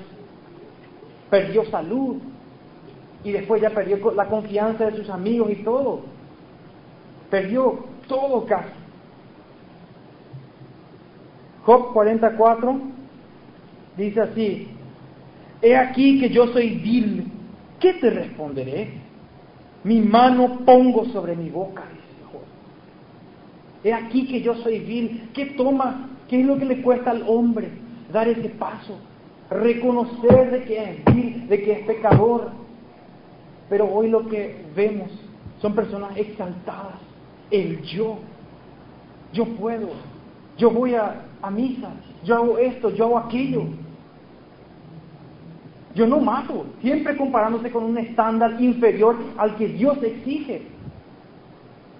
perdió 1.30 1.66
salud 1.66 2.18
y 3.24 3.32
después 3.32 3.62
ya 3.62 3.72
perdió 3.72 4.12
la 4.12 4.28
confianza 4.28 4.86
de 4.86 4.97
sus 4.97 5.10
amigos 5.10 5.49
y 5.49 5.64
todo. 5.64 6.01
Perdió 7.30 7.80
todo 8.08 8.45
casi. 8.45 8.84
Job 11.66 11.93
44 11.93 12.80
dice 13.97 14.22
así, 14.22 14.68
he 15.61 15.76
aquí 15.76 16.20
que 16.20 16.30
yo 16.30 16.47
soy 16.47 16.76
vil, 16.76 17.32
¿qué 17.80 17.93
te 17.93 18.09
responderé? 18.09 19.05
Mi 19.84 20.01
mano 20.01 20.59
pongo 20.66 21.05
sobre 21.05 21.36
mi 21.36 21.49
boca, 21.49 21.84
dice 21.91 22.32
Job. 22.32 22.41
He 23.84 23.93
aquí 23.93 24.28
que 24.28 24.41
yo 24.41 24.55
soy 24.55 24.80
vil. 24.80 25.30
¿Qué 25.32 25.45
toma? 25.57 26.09
¿Qué 26.28 26.39
es 26.39 26.45
lo 26.45 26.57
que 26.57 26.66
le 26.66 26.82
cuesta 26.82 27.11
al 27.11 27.24
hombre 27.28 27.70
dar 28.11 28.28
ese 28.28 28.49
paso? 28.49 28.97
Reconocer 29.51 30.49
de 30.49 30.63
que 30.63 30.84
es 30.84 31.05
vil, 31.13 31.47
de 31.47 31.63
que 31.63 31.72
es 31.72 31.80
pecador. 31.86 32.49
Pero 33.70 33.86
hoy 33.86 34.09
lo 34.09 34.28
que 34.28 34.66
vemos 34.76 35.11
son 35.61 35.76
personas 35.76 36.18
exaltadas. 36.18 36.99
El 37.51 37.84
yo. 37.84 38.18
Yo 39.34 39.45
puedo. 39.45 39.89
Yo 40.58 40.70
voy 40.70 40.95
a, 40.95 41.22
misa. 41.51 41.89
Yo 42.24 42.36
hago 42.36 42.58
esto, 42.58 42.89
yo 42.89 43.06
hago 43.06 43.18
aquello. 43.20 43.64
Yo 45.93 46.08
no 46.08 46.20
mato, 46.20 46.66
siempre 46.82 47.16
comparándose 47.16 47.72
con 47.72 47.84
un 47.84 47.97
estándar 47.97 48.60
inferior 48.60 49.16
al 49.38 49.56
que 49.56 49.68
Dios 49.68 50.01
exige. 50.03 50.64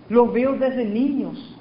Lo 0.10 0.32
veo 0.32 0.54
desde 0.54 0.84
niños. 0.84 1.56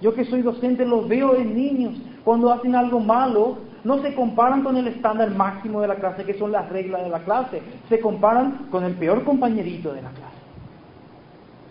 Yo 0.00 0.14
que 0.14 0.24
soy 0.24 0.42
docente 0.42 0.86
los 0.86 1.08
veo 1.08 1.34
en 1.34 1.56
niños. 1.56 1.94
Cuando 2.24 2.52
hacen 2.52 2.74
algo 2.76 3.00
malo, 3.00 3.58
no 3.84 4.00
se 4.02 4.14
comparan 4.14 4.62
con 4.62 4.76
el 4.76 4.86
estándar 4.88 5.30
máximo 5.30 5.80
de 5.80 5.88
la 5.88 5.96
clase, 5.96 6.24
que 6.24 6.38
son 6.38 6.52
las 6.52 6.68
reglas 6.68 7.02
de 7.02 7.10
la 7.10 7.20
clase. 7.20 7.62
Se 7.88 7.98
comparan 8.00 8.68
con 8.70 8.84
el 8.84 8.94
peor 8.94 9.24
compañerito 9.24 9.92
de 9.92 10.02
la 10.02 10.10
clase. 10.10 10.36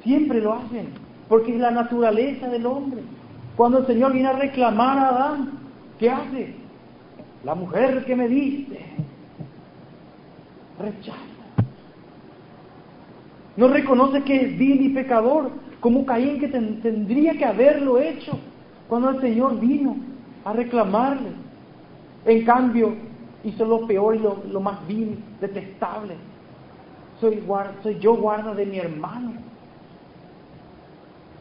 Siempre 0.03 0.41
lo 0.41 0.53
hacen, 0.53 0.89
porque 1.29 1.53
es 1.53 1.59
la 1.59 1.71
naturaleza 1.71 2.47
del 2.47 2.65
hombre. 2.65 3.01
Cuando 3.57 3.79
el 3.79 3.87
Señor 3.87 4.13
viene 4.13 4.29
a 4.29 4.33
reclamar 4.33 4.99
a 4.99 5.09
Adán, 5.09 5.51
¿qué 5.97 6.11
hace? 6.11 6.53
La 7.43 7.55
mujer 7.55 8.05
que 8.05 8.15
me 8.15 8.27
diste, 8.27 8.85
rechaza. 10.79 11.17
No 13.55 13.67
reconoce 13.67 14.21
que 14.21 14.35
es 14.35 14.59
vil 14.59 14.81
y 14.83 14.89
pecador, 14.89 15.49
como 15.79 16.05
Caín 16.05 16.39
que 16.39 16.47
tendría 16.47 17.33
que 17.33 17.45
haberlo 17.45 17.97
hecho 17.97 18.37
cuando 18.87 19.09
el 19.09 19.21
Señor 19.21 19.59
vino 19.59 19.97
a 20.45 20.53
reclamarle. 20.53 21.31
En 22.25 22.45
cambio, 22.45 22.93
hizo 23.43 23.65
lo 23.65 23.87
peor 23.87 24.15
y 24.15 24.19
lo, 24.19 24.59
más 24.59 24.85
vil, 24.87 25.17
detestable. 25.41 26.13
Soy, 27.19 27.43
soy 27.81 27.97
yo 27.99 28.15
guarda 28.15 28.53
de 28.53 28.67
mi 28.67 28.77
hermano. 28.77 29.33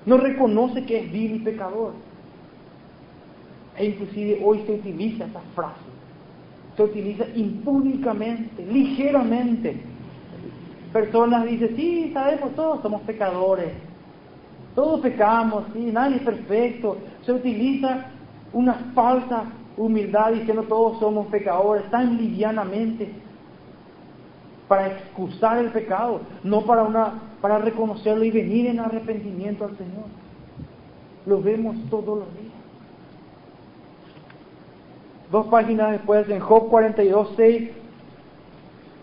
No 0.07 0.17
reconoce 0.17 0.87
que 0.87 1.01
es 1.01 1.13
vil 1.13 1.37
y 1.37 1.39
pecador. 1.41 2.06
E 3.79 3.87
inclusive 3.87 4.41
hoy 4.45 4.63
se 4.67 4.73
utiliza 4.73 5.25
esa 5.25 5.41
frase. 5.55 5.81
Se 6.77 6.83
utiliza 6.83 7.25
impúdicamente, 7.35 8.65
ligeramente. 8.65 9.81
Personas 10.93 11.47
dicen, 11.47 11.77
sí, 11.77 12.11
sabemos, 12.13 12.55
todos 12.55 12.81
somos 12.83 13.03
pecadores. 13.03 13.73
Todos 14.75 15.01
pecamos, 15.01 15.65
sí, 15.73 15.91
nadie 15.93 16.17
es 16.17 16.23
perfecto. 16.23 16.99
Se 17.25 17.33
utiliza 17.33 18.07
una 18.53 18.75
falsa 18.95 19.45
humildad 19.77 20.33
diciendo 20.33 20.63
todos 20.65 20.99
somos 20.99 21.27
pecadores, 21.27 21.91
tan 21.91 22.17
livianamente, 22.17 23.11
para 24.69 24.89
excusar 24.89 25.59
el 25.59 25.71
pecado, 25.71 26.21
no 26.43 26.63
para, 26.63 26.83
una, 26.83 27.13
para 27.41 27.59
reconocerlo 27.59 28.25
y 28.25 28.31
venir 28.31 28.67
en 28.67 28.81
arrepentimiento 28.81 29.65
al 29.65 29.77
Señor. 29.77 30.05
Lo 31.25 31.41
vemos 31.41 31.77
todos 31.91 32.19
los 32.19 32.33
días. 32.35 32.56
Dos 35.31 35.47
páginas 35.47 35.93
después, 35.93 36.29
en 36.29 36.41
Job 36.41 36.69
42, 36.69 37.33
6, 37.37 37.71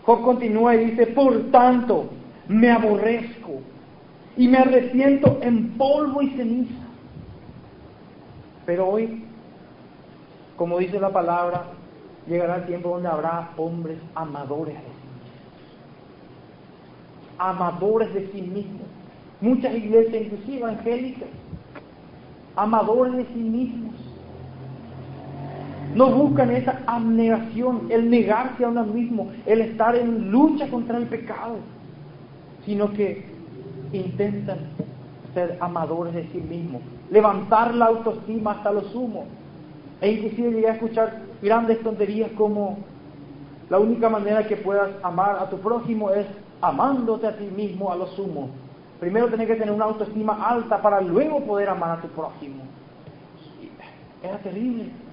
Job 0.04 0.22
continúa 0.22 0.74
y 0.74 0.90
dice, 0.90 1.06
por 1.08 1.50
tanto, 1.50 2.06
me 2.48 2.70
aborrezco 2.70 3.60
y 4.36 4.48
me 4.48 4.58
arrepiento 4.58 5.38
en 5.42 5.70
polvo 5.78 6.22
y 6.22 6.30
ceniza. 6.30 6.74
Pero 8.66 8.88
hoy, 8.88 9.24
como 10.56 10.78
dice 10.78 10.98
la 10.98 11.10
palabra, 11.10 11.64
llegará 12.26 12.56
el 12.56 12.66
tiempo 12.66 12.90
donde 12.90 13.08
habrá 13.08 13.50
hombres 13.56 13.98
amadores 14.14 14.74
de 14.74 14.80
sí 14.80 14.92
mismos. 14.92 15.44
Amadores 17.38 18.14
de 18.14 18.30
sí 18.32 18.42
mismos. 18.42 18.86
Muchas 19.40 19.74
iglesias, 19.74 20.22
inclusive 20.22 20.58
evangélicas, 20.58 21.28
amadores 22.56 23.14
de 23.14 23.26
sí 23.26 23.40
mismos. 23.40 23.93
No 25.94 26.10
buscan 26.10 26.50
esa 26.50 26.80
abnegación, 26.86 27.86
el 27.88 28.10
negarse 28.10 28.64
a 28.64 28.68
uno 28.68 28.84
mismo, 28.84 29.30
el 29.46 29.60
estar 29.60 29.94
en 29.94 30.30
lucha 30.32 30.68
contra 30.68 30.98
el 30.98 31.06
pecado, 31.06 31.56
sino 32.66 32.92
que 32.92 33.24
intentan 33.92 34.58
ser 35.34 35.56
amadores 35.60 36.14
de 36.14 36.24
sí 36.32 36.38
mismos, 36.38 36.82
levantar 37.10 37.74
la 37.74 37.86
autoestima 37.86 38.52
hasta 38.52 38.72
lo 38.72 38.82
sumo. 38.90 39.26
E 40.00 40.10
inclusive 40.10 40.50
llegué 40.50 40.68
a 40.68 40.74
escuchar 40.74 41.22
grandes 41.40 41.80
tonterías 41.82 42.30
como 42.32 42.78
la 43.70 43.78
única 43.78 44.08
manera 44.08 44.46
que 44.46 44.56
puedas 44.56 44.90
amar 45.02 45.36
a 45.38 45.48
tu 45.48 45.58
prójimo 45.58 46.10
es 46.10 46.26
amándote 46.60 47.26
a 47.26 47.36
ti 47.36 47.44
mismo 47.44 47.92
a 47.92 47.96
lo 47.96 48.08
sumo. 48.08 48.50
Primero 48.98 49.28
tienes 49.28 49.46
que 49.46 49.54
tener 49.54 49.72
una 49.72 49.84
autoestima 49.84 50.48
alta 50.48 50.82
para 50.82 51.00
luego 51.00 51.40
poder 51.40 51.68
amar 51.68 51.98
a 51.98 52.02
tu 52.02 52.08
prójimo. 52.08 52.64
Era 54.22 54.38
terrible. 54.38 55.03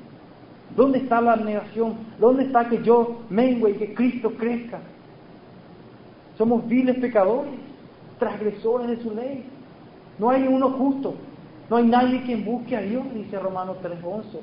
¿Dónde 0.75 0.99
está 0.99 1.21
la 1.21 1.35
negación? 1.35 1.95
¿Dónde 2.19 2.43
está 2.43 2.69
que 2.69 2.81
yo 2.81 3.21
mengue 3.29 3.71
y 3.71 3.73
que 3.73 3.93
Cristo 3.93 4.31
crezca? 4.37 4.79
Somos 6.37 6.67
viles 6.67 6.97
pecadores, 6.97 7.53
transgresores 8.19 8.87
de 8.87 9.03
su 9.03 9.13
ley. 9.13 9.43
No 10.17 10.29
hay 10.29 10.47
uno 10.47 10.69
justo. 10.71 11.15
No 11.69 11.77
hay 11.77 11.85
nadie 11.85 12.21
quien 12.23 12.43
busque 12.43 12.75
a 12.75 12.81
Dios, 12.81 13.03
dice 13.13 13.39
Romanos 13.39 13.77
3:11. 13.81 14.39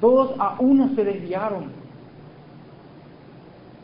Todos 0.00 0.34
a 0.38 0.56
uno 0.60 0.90
se 0.94 1.04
desviaron. 1.04 1.72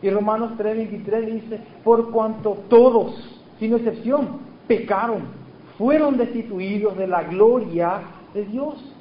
Y 0.02 0.10
Romanos 0.10 0.52
3:23 0.58 1.24
dice, 1.24 1.60
por 1.82 2.10
cuanto 2.10 2.58
todos, 2.68 3.42
sin 3.58 3.74
excepción, 3.74 4.40
pecaron, 4.68 5.22
fueron 5.78 6.18
destituidos 6.18 6.96
de 6.98 7.06
la 7.06 7.22
gloria 7.22 8.00
de 8.34 8.44
Dios. 8.44 8.93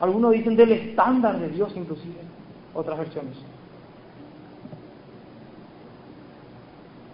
Algunos 0.00 0.32
dicen 0.32 0.56
del 0.56 0.72
estándar 0.72 1.38
de 1.40 1.48
Dios 1.48 1.72
inclusive, 1.76 2.20
otras 2.74 2.98
versiones. 2.98 3.36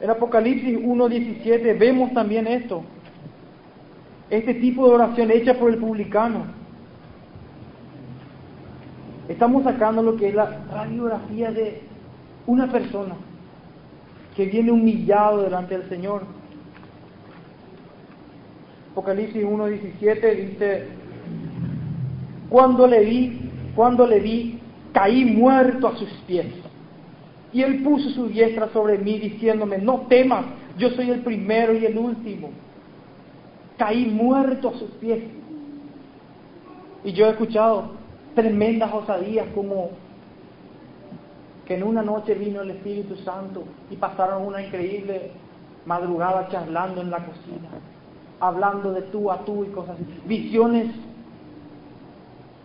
En 0.00 0.10
Apocalipsis 0.10 0.78
1.17 0.78 1.78
vemos 1.78 2.12
también 2.12 2.46
esto, 2.46 2.82
este 4.28 4.54
tipo 4.54 4.86
de 4.86 4.94
oración 4.94 5.30
hecha 5.30 5.58
por 5.58 5.70
el 5.70 5.78
publicano. 5.78 6.44
Estamos 9.28 9.64
sacando 9.64 10.02
lo 10.02 10.16
que 10.16 10.28
es 10.28 10.34
la 10.34 10.64
radiografía 10.70 11.50
de 11.52 11.80
una 12.46 12.70
persona 12.70 13.14
que 14.36 14.44
viene 14.44 14.70
humillado 14.70 15.42
delante 15.42 15.78
del 15.78 15.88
Señor. 15.88 16.22
Apocalipsis 18.92 19.42
1.17 19.42 20.36
dice, 20.36 20.88
cuando 22.54 22.86
le 22.86 23.00
vi, 23.00 23.50
cuando 23.74 24.06
le 24.06 24.20
vi, 24.20 24.60
caí 24.92 25.24
muerto 25.24 25.88
a 25.88 25.96
sus 25.96 26.08
pies. 26.24 26.46
Y 27.52 27.62
él 27.62 27.82
puso 27.82 28.10
su 28.10 28.28
diestra 28.28 28.68
sobre 28.68 28.96
mí 28.96 29.18
diciéndome, 29.18 29.78
no 29.78 30.02
temas, 30.02 30.44
yo 30.78 30.90
soy 30.90 31.10
el 31.10 31.22
primero 31.22 31.74
y 31.74 31.84
el 31.84 31.98
último. 31.98 32.50
Caí 33.76 34.06
muerto 34.06 34.68
a 34.68 34.78
sus 34.78 34.88
pies. 35.00 35.24
Y 37.02 37.10
yo 37.10 37.26
he 37.26 37.30
escuchado 37.30 37.90
tremendas 38.36 38.94
osadías 38.94 39.48
como 39.52 39.90
que 41.66 41.74
en 41.74 41.82
una 41.82 42.02
noche 42.02 42.36
vino 42.36 42.62
el 42.62 42.70
Espíritu 42.70 43.16
Santo 43.16 43.64
y 43.90 43.96
pasaron 43.96 44.46
una 44.46 44.62
increíble 44.64 45.32
madrugada 45.86 46.46
charlando 46.50 47.00
en 47.00 47.10
la 47.10 47.18
cocina, 47.18 47.68
hablando 48.38 48.92
de 48.92 49.02
tú 49.02 49.32
a 49.32 49.44
tú 49.44 49.64
y 49.64 49.70
cosas 49.70 49.96
así. 49.96 50.06
Visiones 50.24 50.92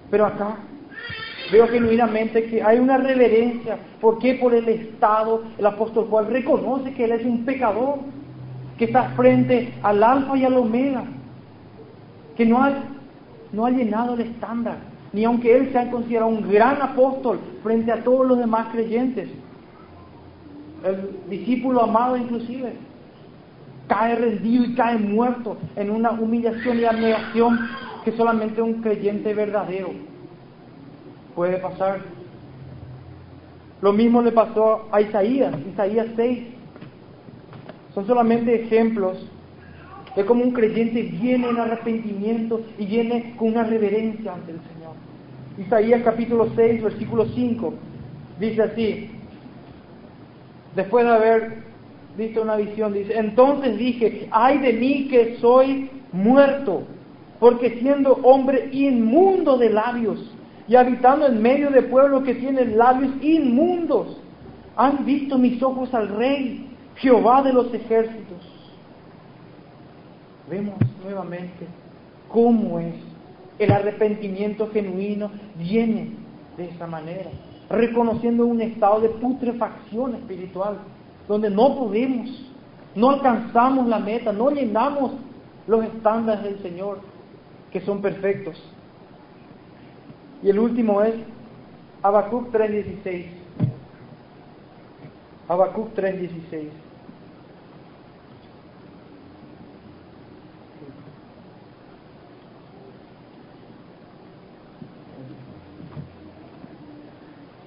pero 0.09 0.25
acá 0.25 0.57
veo 1.51 1.67
genuinamente 1.67 2.45
que 2.45 2.61
hay 2.61 2.79
una 2.79 2.97
reverencia. 2.97 3.77
¿Por 3.99 4.19
qué? 4.19 4.35
Por 4.35 4.53
el 4.53 4.67
Estado, 4.67 5.43
el 5.57 5.65
apóstol 5.65 6.07
Juan 6.09 6.29
reconoce 6.29 6.93
que 6.93 7.05
él 7.05 7.11
es 7.11 7.25
un 7.25 7.45
pecador, 7.45 7.99
que 8.77 8.85
está 8.85 9.09
frente 9.15 9.73
al 9.83 10.03
alfa 10.03 10.37
y 10.37 10.45
al 10.45 10.57
omega, 10.57 11.03
que 12.37 12.45
no 12.45 12.63
ha, 12.63 12.71
no 13.51 13.65
ha 13.65 13.71
llenado 13.71 14.13
el 14.13 14.21
estándar, 14.21 14.77
ni 15.11 15.25
aunque 15.25 15.55
él 15.55 15.71
sea 15.71 15.89
considerado 15.89 16.29
un 16.29 16.49
gran 16.49 16.81
apóstol 16.81 17.39
frente 17.63 17.91
a 17.91 18.03
todos 18.03 18.25
los 18.27 18.37
demás 18.37 18.67
creyentes. 18.71 19.29
El 20.83 21.29
discípulo 21.29 21.83
amado 21.83 22.15
inclusive 22.15 22.73
cae 23.87 24.15
rendido 24.15 24.63
y 24.63 24.75
cae 24.75 24.97
muerto 24.97 25.57
en 25.75 25.89
una 25.89 26.11
humillación 26.11 26.79
y 26.79 26.85
abnegación 26.85 27.59
que 28.03 28.11
solamente 28.13 28.61
un 28.61 28.81
creyente 28.81 29.33
verdadero 29.33 29.89
puede 31.35 31.57
pasar. 31.57 31.99
Lo 33.81 33.93
mismo 33.93 34.21
le 34.21 34.31
pasó 34.31 34.87
a 34.91 35.01
Isaías, 35.01 35.55
Isaías 35.71 36.07
6. 36.15 36.39
Son 37.93 38.05
solamente 38.05 38.63
ejemplos 38.63 39.17
Es 40.15 40.25
como 40.25 40.43
un 40.43 40.51
creyente 40.51 41.01
viene 41.03 41.49
en 41.49 41.57
arrepentimiento 41.57 42.61
y 42.77 42.85
viene 42.85 43.35
con 43.37 43.49
una 43.49 43.63
reverencia 43.63 44.33
ante 44.33 44.51
el 44.51 44.59
Señor. 44.59 44.95
Isaías 45.57 46.01
capítulo 46.03 46.49
6, 46.55 46.83
versículo 46.83 47.25
5, 47.25 47.73
dice 48.39 48.61
así, 48.61 49.09
después 50.75 51.05
de 51.05 51.11
haber 51.11 51.63
visto 52.17 52.41
una 52.41 52.55
visión, 52.55 52.93
dice, 52.93 53.17
entonces 53.17 53.77
dije, 53.77 54.27
ay 54.31 54.59
de 54.59 54.73
mí 54.73 55.07
que 55.09 55.37
soy 55.41 55.89
muerto, 56.11 56.83
porque 57.39 57.79
siendo 57.79 58.13
hombre 58.23 58.69
inmundo 58.71 59.57
de 59.57 59.69
labios 59.69 60.19
y 60.67 60.75
habitando 60.75 61.25
en 61.25 61.41
medio 61.41 61.71
de 61.71 61.83
pueblos 61.83 62.23
que 62.23 62.35
tienen 62.35 62.77
labios 62.77 63.11
inmundos, 63.21 64.17
han 64.75 65.05
visto 65.05 65.37
mis 65.37 65.61
ojos 65.63 65.93
al 65.93 66.09
Rey, 66.09 66.67
Jehová 66.95 67.41
de 67.41 67.53
los 67.53 67.73
ejércitos. 67.73 68.37
Vemos 70.49 70.75
nuevamente 71.03 71.67
cómo 72.29 72.79
es 72.79 72.95
el 73.57 73.71
arrepentimiento 73.71 74.69
genuino 74.71 75.31
viene 75.57 76.11
de 76.57 76.69
esa 76.69 76.87
manera, 76.87 77.29
reconociendo 77.69 78.45
un 78.45 78.61
estado 78.61 79.01
de 79.01 79.09
putrefacción 79.09 80.15
espiritual, 80.15 80.77
donde 81.27 81.49
no 81.49 81.75
podemos, 81.75 82.29
no 82.95 83.11
alcanzamos 83.11 83.87
la 83.87 83.99
meta, 83.99 84.31
no 84.31 84.49
llenamos 84.49 85.11
los 85.67 85.83
estándares 85.85 86.43
del 86.43 86.59
Señor, 86.61 86.99
que 87.71 87.81
son 87.81 88.01
perfectos. 88.01 88.61
Y 90.41 90.49
el 90.49 90.59
último 90.59 91.01
es 91.03 91.15
Habacuc 92.01 92.51
3.16. 92.51 93.25
Habacuc 95.47 95.93
3.16. 95.95 96.69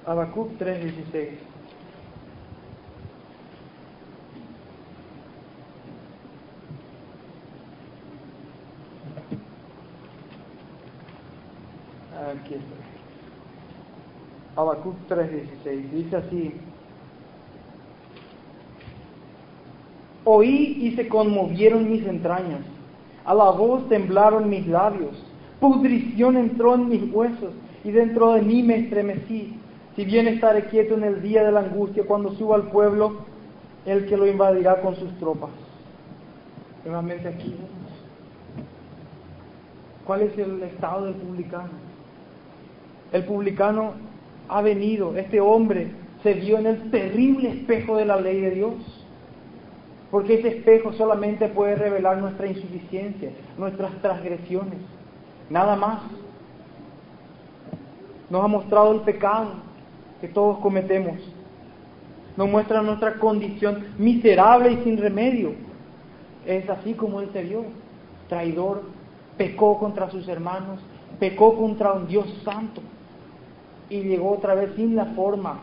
Habacuc 0.06 0.58
3.16. 0.58 1.51
Aquí 12.32 12.54
está. 12.54 12.82
Habacuc 14.60 14.94
3.16. 15.08 15.90
Dice 15.90 16.16
así. 16.16 16.54
Oí 20.24 20.78
y 20.80 20.96
se 20.96 21.08
conmovieron 21.08 21.90
mis 21.90 22.06
entrañas. 22.06 22.60
A 23.24 23.34
la 23.34 23.50
voz 23.50 23.88
temblaron 23.88 24.48
mis 24.48 24.66
labios. 24.66 25.22
Pudrición 25.60 26.36
entró 26.36 26.74
en 26.74 26.88
mis 26.88 27.12
huesos 27.12 27.52
y 27.84 27.90
dentro 27.90 28.32
de 28.32 28.42
mí 28.42 28.62
me 28.62 28.76
estremecí. 28.76 29.58
Si 29.94 30.04
bien 30.04 30.26
estaré 30.26 30.66
quieto 30.66 30.94
en 30.94 31.04
el 31.04 31.22
día 31.22 31.44
de 31.44 31.52
la 31.52 31.60
angustia, 31.60 32.04
cuando 32.06 32.32
suba 32.32 32.56
al 32.56 32.70
pueblo, 32.70 33.18
el 33.84 34.06
que 34.06 34.16
lo 34.16 34.26
invadirá 34.26 34.80
con 34.80 34.96
sus 34.96 35.12
tropas. 35.18 35.50
Nuevamente 36.84 37.28
aquí 37.28 37.50
vemos. 37.50 37.68
¿Cuál 40.04 40.22
es 40.22 40.38
el 40.38 40.62
estado 40.62 41.04
del 41.06 41.14
publicano? 41.14 41.91
El 43.12 43.24
publicano 43.24 43.92
ha 44.48 44.62
venido, 44.62 45.16
este 45.16 45.40
hombre 45.40 45.92
se 46.22 46.34
vio 46.34 46.58
en 46.58 46.66
el 46.66 46.90
terrible 46.90 47.50
espejo 47.50 47.96
de 47.96 48.06
la 48.06 48.20
ley 48.20 48.40
de 48.40 48.50
Dios. 48.52 48.74
Porque 50.10 50.34
ese 50.34 50.48
espejo 50.48 50.92
solamente 50.94 51.48
puede 51.48 51.74
revelar 51.74 52.18
nuestra 52.18 52.46
insuficiencia, 52.46 53.30
nuestras 53.58 53.92
transgresiones. 54.00 54.78
Nada 55.50 55.76
más. 55.76 56.00
Nos 58.30 58.44
ha 58.44 58.48
mostrado 58.48 58.92
el 58.92 59.00
pecado 59.00 59.50
que 60.20 60.28
todos 60.28 60.58
cometemos. 60.58 61.16
Nos 62.36 62.48
muestra 62.48 62.80
nuestra 62.82 63.14
condición 63.18 63.84
miserable 63.98 64.72
y 64.72 64.84
sin 64.84 64.96
remedio. 64.96 65.52
Es 66.46 66.68
así 66.68 66.94
como 66.94 67.20
Él 67.20 67.28
se 67.32 67.42
vio. 67.42 67.64
Traidor, 68.28 68.82
pecó 69.36 69.78
contra 69.78 70.10
sus 70.10 70.26
hermanos, 70.28 70.80
pecó 71.18 71.56
contra 71.56 71.92
un 71.92 72.06
Dios 72.06 72.26
santo 72.44 72.80
y 73.92 74.02
llegó 74.04 74.32
otra 74.32 74.54
vez 74.54 74.70
sin 74.74 74.96
la 74.96 75.04
forma 75.04 75.58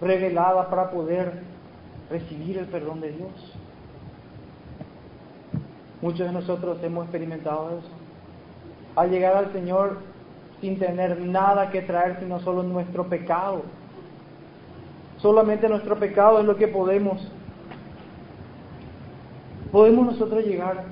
revelada 0.00 0.70
para 0.70 0.90
poder 0.90 1.42
recibir 2.10 2.56
el 2.56 2.64
perdón 2.66 3.02
de 3.02 3.12
Dios. 3.12 3.52
Muchos 6.00 6.26
de 6.26 6.32
nosotros 6.32 6.78
hemos 6.82 7.04
experimentado 7.04 7.78
eso. 7.78 7.88
Al 8.96 9.10
llegar 9.10 9.36
al 9.36 9.52
Señor 9.52 9.98
sin 10.62 10.78
tener 10.78 11.20
nada 11.20 11.70
que 11.70 11.82
traer 11.82 12.18
sino 12.20 12.40
solo 12.40 12.62
nuestro 12.62 13.06
pecado. 13.06 13.62
Solamente 15.18 15.68
nuestro 15.68 15.98
pecado 15.98 16.40
es 16.40 16.46
lo 16.46 16.56
que 16.56 16.68
podemos. 16.68 17.30
Podemos 19.70 20.06
nosotros 20.06 20.42
llegar 20.42 20.84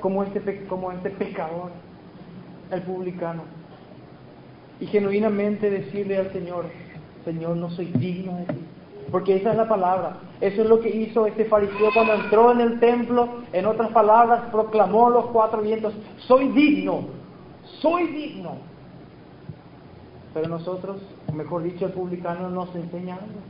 como 0.00 0.22
este, 0.22 0.64
como 0.66 0.92
este 0.92 1.10
pecador, 1.10 1.72
el 2.70 2.80
publicano, 2.82 3.42
y 4.80 4.86
genuinamente 4.86 5.70
decirle 5.70 6.18
al 6.18 6.32
Señor, 6.32 6.66
Señor, 7.24 7.56
no 7.56 7.70
soy 7.70 7.86
digno 7.86 8.36
de 8.36 8.44
ti. 8.44 8.60
Porque 9.10 9.36
esa 9.36 9.52
es 9.52 9.56
la 9.56 9.68
palabra. 9.68 10.18
Eso 10.40 10.62
es 10.62 10.68
lo 10.68 10.80
que 10.80 10.90
hizo 10.90 11.26
este 11.26 11.44
fariseo 11.44 11.90
cuando 11.94 12.14
entró 12.14 12.52
en 12.52 12.60
el 12.60 12.80
templo. 12.80 13.28
En 13.52 13.66
otras 13.66 13.90
palabras, 13.90 14.42
proclamó 14.50 15.10
los 15.10 15.26
cuatro 15.26 15.62
vientos, 15.62 15.94
soy 16.18 16.48
digno, 16.48 17.06
soy 17.80 18.06
digno. 18.08 18.56
Pero 20.34 20.48
nosotros, 20.48 21.00
mejor 21.32 21.62
dicho, 21.62 21.86
el 21.86 21.92
publicano 21.92 22.50
nos 22.50 22.74
enseña 22.74 23.14
algo, 23.14 23.40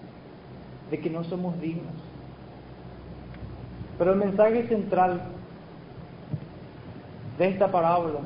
de 0.90 1.00
que 1.00 1.10
no 1.10 1.24
somos 1.24 1.60
dignos. 1.60 1.94
Pero 3.98 4.12
el 4.12 4.18
mensaje 4.18 4.68
central 4.68 5.22
de 7.38 7.48
esta 7.48 7.70
parábola 7.70 8.20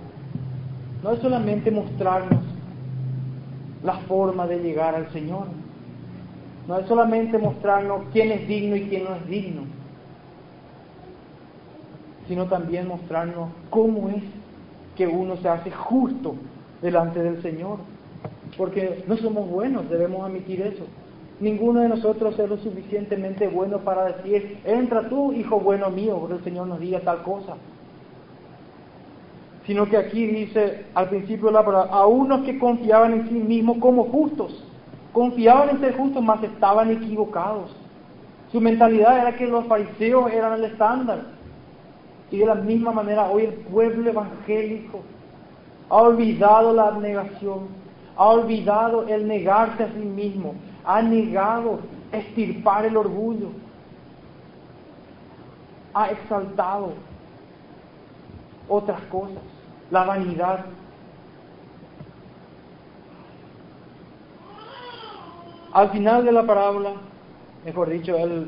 no 1.02 1.12
es 1.12 1.20
solamente 1.20 1.70
mostrarnos 1.70 2.49
la 3.82 3.94
forma 4.00 4.46
de 4.46 4.58
llegar 4.58 4.94
al 4.94 5.10
Señor, 5.12 5.46
no 6.68 6.78
es 6.78 6.86
solamente 6.86 7.38
mostrarnos 7.38 8.02
quién 8.12 8.30
es 8.32 8.46
digno 8.46 8.76
y 8.76 8.88
quién 8.88 9.04
no 9.04 9.14
es 9.14 9.26
digno, 9.26 9.62
sino 12.28 12.46
también 12.46 12.86
mostrarnos 12.86 13.48
cómo 13.70 14.08
es 14.10 14.22
que 14.96 15.06
uno 15.06 15.36
se 15.38 15.48
hace 15.48 15.70
justo 15.70 16.34
delante 16.82 17.22
del 17.22 17.42
Señor. 17.42 17.78
Porque 18.56 19.04
no 19.06 19.16
somos 19.16 19.48
buenos, 19.48 19.88
debemos 19.88 20.24
admitir 20.24 20.60
eso. 20.62 20.84
Ninguno 21.40 21.80
de 21.80 21.88
nosotros 21.88 22.38
es 22.38 22.48
lo 22.48 22.58
suficientemente 22.58 23.48
bueno 23.48 23.78
para 23.78 24.04
decir, 24.04 24.58
entra 24.64 25.08
tú, 25.08 25.32
hijo 25.32 25.58
bueno 25.58 25.88
mío, 25.88 26.18
porque 26.20 26.34
el 26.36 26.44
Señor 26.44 26.66
nos 26.66 26.80
diga 26.80 27.00
tal 27.00 27.22
cosa. 27.22 27.54
Sino 29.66 29.86
que 29.86 29.96
aquí 29.96 30.26
dice 30.26 30.86
al 30.94 31.08
principio 31.08 31.48
de 31.48 31.52
la 31.52 31.64
palabra, 31.64 31.92
a 31.92 32.06
unos 32.06 32.42
que 32.42 32.58
confiaban 32.58 33.12
en 33.12 33.28
sí 33.28 33.34
mismos 33.34 33.78
como 33.78 34.04
justos, 34.04 34.64
confiaban 35.12 35.70
en 35.70 35.80
ser 35.80 35.96
justos, 35.96 36.22
mas 36.22 36.42
estaban 36.42 36.90
equivocados. 36.90 37.74
Su 38.50 38.60
mentalidad 38.60 39.18
era 39.18 39.36
que 39.36 39.46
los 39.46 39.66
fariseos 39.66 40.30
eran 40.32 40.54
el 40.54 40.64
estándar. 40.64 41.22
Y 42.30 42.38
de 42.38 42.46
la 42.46 42.54
misma 42.54 42.92
manera 42.92 43.28
hoy 43.30 43.44
el 43.44 43.54
pueblo 43.54 44.08
evangélico 44.08 45.00
ha 45.88 45.96
olvidado 45.96 46.72
la 46.72 46.88
abnegación, 46.88 47.68
ha 48.16 48.26
olvidado 48.26 49.06
el 49.08 49.26
negarse 49.26 49.82
a 49.82 49.88
sí 49.88 50.04
mismo, 50.04 50.54
ha 50.84 51.02
negado 51.02 51.80
estirpar 52.12 52.84
el 52.86 52.96
orgullo, 52.96 53.48
ha 55.92 56.10
exaltado 56.10 56.92
otras 58.70 59.00
cosas, 59.10 59.42
la 59.90 60.04
vanidad. 60.04 60.64
Al 65.72 65.90
final 65.90 66.24
de 66.24 66.32
la 66.32 66.46
parábola, 66.46 66.92
mejor 67.64 67.90
dicho, 67.90 68.16
él, 68.16 68.46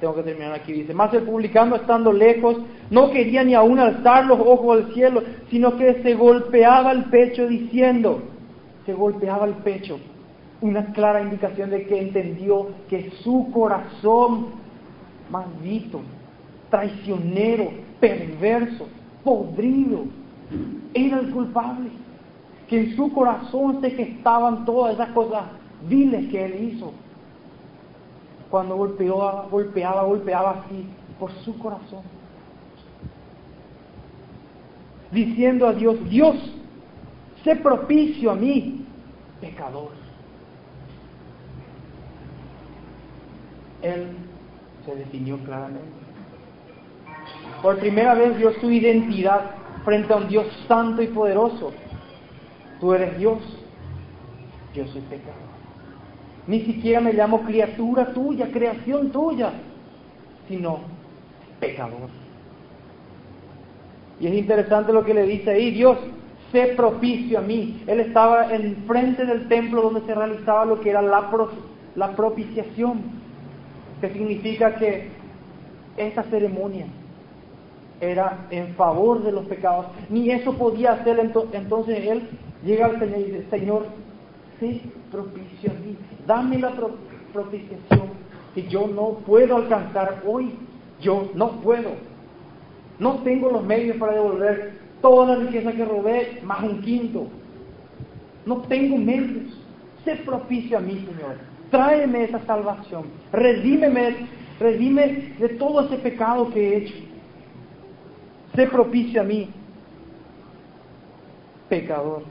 tengo 0.00 0.14
que 0.16 0.22
terminar 0.22 0.52
aquí, 0.52 0.72
dice, 0.72 0.92
más 0.92 1.12
el 1.14 1.22
publicano 1.22 1.76
estando 1.76 2.12
lejos, 2.12 2.56
no 2.90 3.10
quería 3.10 3.44
ni 3.44 3.54
aún 3.54 3.78
alzar 3.78 4.26
los 4.26 4.40
ojos 4.40 4.78
al 4.78 4.94
cielo, 4.94 5.22
sino 5.50 5.76
que 5.76 6.02
se 6.02 6.14
golpeaba 6.14 6.92
el 6.92 7.04
pecho 7.04 7.46
diciendo, 7.46 8.22
se 8.84 8.92
golpeaba 8.92 9.46
el 9.46 9.54
pecho, 9.54 9.98
una 10.60 10.92
clara 10.92 11.22
indicación 11.22 11.70
de 11.70 11.86
que 11.86 12.00
entendió 12.00 12.68
que 12.88 13.10
su 13.22 13.50
corazón 13.52 14.48
maldito, 15.30 16.00
traicionero, 16.70 17.70
perverso, 18.00 18.88
podrido, 19.24 20.04
era 20.92 21.20
el 21.20 21.30
culpable, 21.30 21.90
que 22.68 22.80
en 22.80 22.96
su 22.96 23.12
corazón 23.12 23.80
se 23.80 23.90
gestaban 23.90 24.64
todas 24.64 24.94
esas 24.94 25.08
cosas 25.10 25.44
viles 25.88 26.30
que 26.30 26.44
él 26.44 26.72
hizo. 26.72 26.92
Cuando 28.50 28.76
golpeaba, 28.76 29.46
golpeaba, 29.50 30.04
golpeaba 30.04 30.50
así 30.50 30.86
por 31.18 31.32
su 31.44 31.58
corazón. 31.58 32.02
diciendo 35.14 35.66
a 35.68 35.72
Dios, 35.72 35.96
Dios, 36.10 36.36
sé 37.44 37.56
propicio 37.56 38.32
a 38.32 38.34
mí, 38.34 38.84
pecador. 39.40 39.92
Él 43.80 44.08
se 44.84 44.94
definió 44.96 45.38
claramente. 45.38 46.03
Por 47.62 47.78
primera 47.78 48.14
vez 48.14 48.36
dio 48.36 48.52
su 48.60 48.70
identidad 48.70 49.52
frente 49.84 50.12
a 50.12 50.16
un 50.16 50.28
Dios 50.28 50.46
santo 50.68 51.02
y 51.02 51.06
poderoso. 51.06 51.72
Tú 52.80 52.92
eres 52.92 53.16
Dios, 53.18 53.38
yo 54.74 54.86
soy 54.88 55.00
pecador. 55.02 55.34
Ni 56.46 56.60
siquiera 56.60 57.00
me 57.00 57.12
llamo 57.12 57.42
criatura 57.42 58.12
tuya, 58.12 58.50
creación 58.52 59.10
tuya, 59.10 59.52
sino 60.48 60.80
pecador. 61.60 62.10
Y 64.20 64.26
es 64.26 64.34
interesante 64.34 64.92
lo 64.92 65.04
que 65.04 65.14
le 65.14 65.22
dice 65.22 65.50
ahí, 65.50 65.70
Dios, 65.70 65.96
sé 66.52 66.74
propicio 66.76 67.38
a 67.38 67.42
mí. 67.42 67.82
Él 67.86 68.00
estaba 68.00 68.54
en 68.54 68.84
frente 68.86 69.24
del 69.24 69.48
templo 69.48 69.80
donde 69.80 70.02
se 70.02 70.14
realizaba 70.14 70.66
lo 70.66 70.80
que 70.80 70.90
era 70.90 71.00
la, 71.00 71.30
la 71.96 72.14
propiciación, 72.14 73.00
que 74.00 74.10
significa 74.10 74.74
que 74.74 75.08
esta 75.96 76.24
ceremonia 76.24 76.86
era 78.00 78.46
en 78.50 78.74
favor 78.74 79.22
de 79.22 79.32
los 79.32 79.46
pecados. 79.46 79.86
Ni 80.08 80.30
eso 80.30 80.54
podía 80.54 80.92
hacer, 80.92 81.18
entonces 81.52 82.06
él 82.06 82.28
llega 82.64 82.86
al 82.86 82.98
Señor 82.98 83.18
y 83.20 83.24
dice, 83.24 83.46
Señor, 83.50 83.86
sé 84.60 84.80
propicio 85.10 85.70
a 85.70 85.74
mí, 85.74 85.96
dame 86.26 86.58
la 86.58 86.72
propiciación 87.32 88.24
que 88.54 88.62
yo 88.68 88.86
no 88.86 89.18
puedo 89.26 89.56
alcanzar 89.56 90.22
hoy, 90.26 90.54
yo 91.00 91.30
no 91.34 91.60
puedo. 91.60 91.90
No 92.98 93.14
tengo 93.24 93.50
los 93.50 93.64
medios 93.64 93.96
para 93.96 94.14
devolver 94.14 94.78
toda 95.02 95.34
la 95.34 95.44
riqueza 95.44 95.72
que 95.72 95.84
robé, 95.84 96.40
más 96.44 96.62
un 96.62 96.80
quinto. 96.80 97.26
No 98.46 98.58
tengo 98.62 98.96
medios. 98.96 99.58
Sé 100.04 100.16
propicio 100.16 100.78
a 100.78 100.80
mí, 100.80 100.94
Señor. 100.94 101.36
Tráeme 101.70 102.24
esa 102.24 102.40
salvación. 102.46 103.04
Redímeme, 103.32 104.28
redime 104.60 105.34
de 105.38 105.48
todo 105.50 105.86
ese 105.86 105.96
pecado 105.96 106.50
que 106.50 106.60
he 106.60 106.76
hecho. 106.76 106.94
Sé 108.54 108.66
propicio 108.68 109.20
a 109.20 109.24
mí, 109.24 109.48
pecador. 111.68 112.22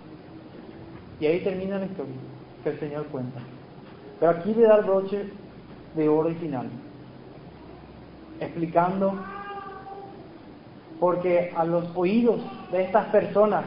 Y 1.20 1.26
ahí 1.26 1.42
termina 1.42 1.80
la 1.80 1.86
historia 1.86 2.16
que 2.64 2.70
el 2.70 2.80
Señor 2.80 3.06
cuenta. 3.08 3.40
Pero 4.20 4.32
aquí 4.32 4.54
le 4.54 4.64
da 4.64 4.78
el 4.78 4.86
broche 4.86 5.26
de 5.96 6.10
oro 6.10 6.30
y 6.30 6.36
final, 6.36 6.68
explicando 8.40 9.16
porque 11.00 11.52
a 11.56 11.66
los 11.66 11.86
oídos 11.96 12.40
de 12.72 12.84
estas 12.84 13.08
personas, 13.08 13.66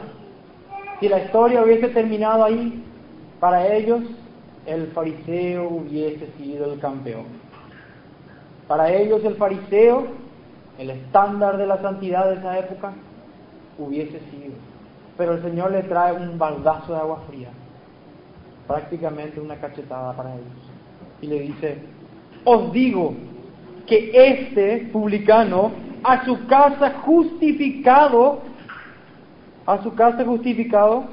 si 0.99 1.07
la 1.07 1.23
historia 1.23 1.63
hubiese 1.63 1.89
terminado 1.89 2.43
ahí, 2.43 2.83
para 3.39 3.75
ellos 3.75 4.01
el 4.65 4.87
fariseo 4.87 5.69
hubiese 5.69 6.27
sido 6.37 6.73
el 6.73 6.79
campeón. 6.79 7.25
Para 8.67 8.91
ellos 8.91 9.23
el 9.23 9.35
fariseo, 9.35 10.07
el 10.77 10.89
estándar 10.91 11.57
de 11.57 11.67
la 11.67 11.81
santidad 11.81 12.29
de 12.29 12.35
esa 12.35 12.59
época, 12.59 12.93
hubiese 13.77 14.19
sido. 14.31 14.53
Pero 15.17 15.33
el 15.33 15.41
Señor 15.41 15.71
le 15.71 15.83
trae 15.83 16.13
un 16.13 16.37
baldazo 16.37 16.93
de 16.93 16.99
agua 16.99 17.23
fría, 17.27 17.49
prácticamente 18.67 19.39
una 19.39 19.55
cachetada 19.55 20.13
para 20.13 20.33
ellos. 20.33 20.71
Y 21.21 21.27
le 21.27 21.39
dice, 21.39 21.77
os 22.43 22.71
digo 22.71 23.15
que 23.87 24.11
este 24.13 24.89
publicano 24.91 25.71
a 26.03 26.23
su 26.25 26.45
casa 26.45 26.93
justificado, 27.01 28.39
a 29.65 29.81
su 29.81 29.93
casa 29.95 30.23
justificado, 30.23 31.05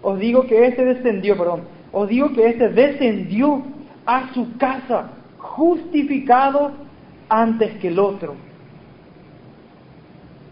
os 0.00 0.18
digo 0.18 0.46
que 0.46 0.66
este 0.66 0.84
descendió, 0.84 1.36
perdón, 1.36 1.62
os 1.92 2.08
digo 2.08 2.32
que 2.32 2.46
este 2.48 2.68
descendió 2.68 3.62
a 4.06 4.32
su 4.32 4.56
casa 4.56 5.10
justificado 5.38 6.87
antes 7.28 7.78
que 7.78 7.88
el 7.88 7.98
otro. 7.98 8.34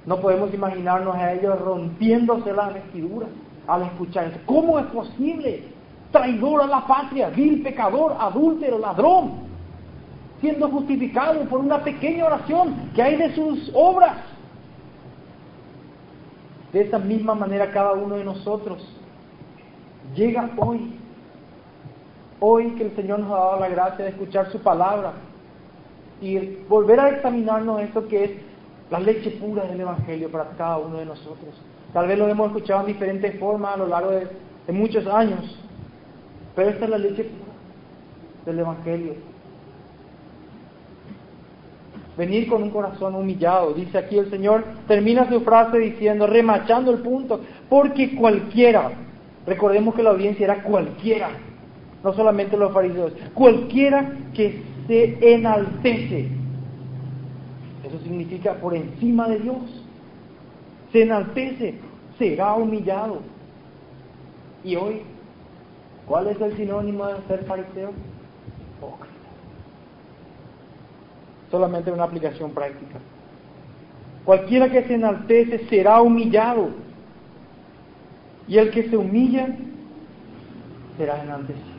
No 0.04 0.20
podemos 0.20 0.52
imaginarnos 0.54 1.14
a 1.16 1.32
ellos 1.32 1.60
rompiéndose 1.60 2.52
las 2.52 2.74
vestiduras 2.74 3.28
al 3.66 3.82
escuchar 3.82 4.28
eso. 4.28 4.38
¿Cómo 4.46 4.78
es 4.78 4.86
posible? 4.86 5.64
Traidor 6.12 6.62
a 6.62 6.66
la 6.66 6.86
patria, 6.86 7.28
vil 7.30 7.62
pecador, 7.62 8.16
adúltero, 8.18 8.78
ladrón 8.78 9.46
siendo 10.40 10.68
justificado 10.68 11.44
por 11.48 11.60
una 11.60 11.82
pequeña 11.82 12.26
oración 12.26 12.90
que 12.94 13.02
hay 13.02 13.16
de 13.16 13.34
sus 13.34 13.70
obras. 13.74 14.16
De 16.72 16.82
esa 16.82 16.98
misma 16.98 17.34
manera 17.34 17.70
cada 17.70 17.92
uno 17.92 18.16
de 18.16 18.24
nosotros 18.24 18.86
llega 20.14 20.50
hoy, 20.58 20.94
hoy 22.38 22.72
que 22.72 22.84
el 22.84 22.96
Señor 22.96 23.20
nos 23.20 23.32
ha 23.32 23.36
dado 23.36 23.60
la 23.60 23.68
gracia 23.68 24.04
de 24.04 24.10
escuchar 24.10 24.50
su 24.52 24.60
palabra 24.60 25.12
y 26.20 26.38
volver 26.68 27.00
a 27.00 27.10
examinarnos 27.10 27.80
eso 27.82 28.06
que 28.08 28.24
es 28.24 28.30
la 28.90 29.00
leche 29.00 29.30
pura 29.32 29.64
del 29.64 29.80
Evangelio 29.80 30.30
para 30.30 30.50
cada 30.50 30.78
uno 30.78 30.98
de 30.98 31.06
nosotros. 31.06 31.54
Tal 31.92 32.06
vez 32.08 32.18
lo 32.18 32.28
hemos 32.28 32.48
escuchado 32.48 32.80
en 32.80 32.86
diferentes 32.86 33.38
formas 33.38 33.74
a 33.74 33.78
lo 33.78 33.86
largo 33.86 34.10
de, 34.10 34.28
de 34.66 34.72
muchos 34.72 35.06
años, 35.06 35.58
pero 36.54 36.70
esta 36.70 36.84
es 36.84 36.90
la 36.90 36.98
leche 36.98 37.24
pura 37.24 37.52
del 38.44 38.58
Evangelio 38.60 39.36
venir 42.16 42.48
con 42.48 42.62
un 42.62 42.70
corazón 42.70 43.14
humillado. 43.14 43.74
Dice 43.74 43.98
aquí 43.98 44.18
el 44.18 44.30
Señor, 44.30 44.64
termina 44.88 45.28
su 45.28 45.40
frase 45.40 45.78
diciendo, 45.78 46.26
remachando 46.26 46.90
el 46.90 46.98
punto, 46.98 47.40
porque 47.68 48.14
cualquiera, 48.14 48.90
recordemos 49.46 49.94
que 49.94 50.02
la 50.02 50.10
audiencia 50.10 50.44
era 50.44 50.62
cualquiera, 50.62 51.30
no 52.02 52.12
solamente 52.14 52.56
los 52.56 52.72
fariseos, 52.72 53.12
cualquiera 53.34 54.12
que 54.34 54.62
se 54.86 55.34
enaltece, 55.34 56.28
eso 57.84 57.98
significa 58.02 58.54
por 58.54 58.74
encima 58.74 59.28
de 59.28 59.38
Dios, 59.40 59.84
se 60.92 61.02
enaltece, 61.02 61.74
será 62.18 62.54
humillado. 62.54 63.20
Y 64.64 64.74
hoy, 64.76 65.02
¿cuál 66.06 66.28
es 66.28 66.40
el 66.40 66.56
sinónimo 66.56 67.06
de 67.06 67.22
ser 67.28 67.44
fariseo? 67.44 67.92
solamente 71.50 71.90
una 71.90 72.04
aplicación 72.04 72.50
práctica. 72.50 72.98
Cualquiera 74.24 74.70
que 74.70 74.82
se 74.84 74.94
enaltece 74.94 75.66
será 75.68 76.02
humillado, 76.02 76.70
y 78.48 78.58
el 78.58 78.70
que 78.70 78.88
se 78.88 78.96
humilla 78.96 79.48
será 80.96 81.22
enaltecido. 81.22 81.75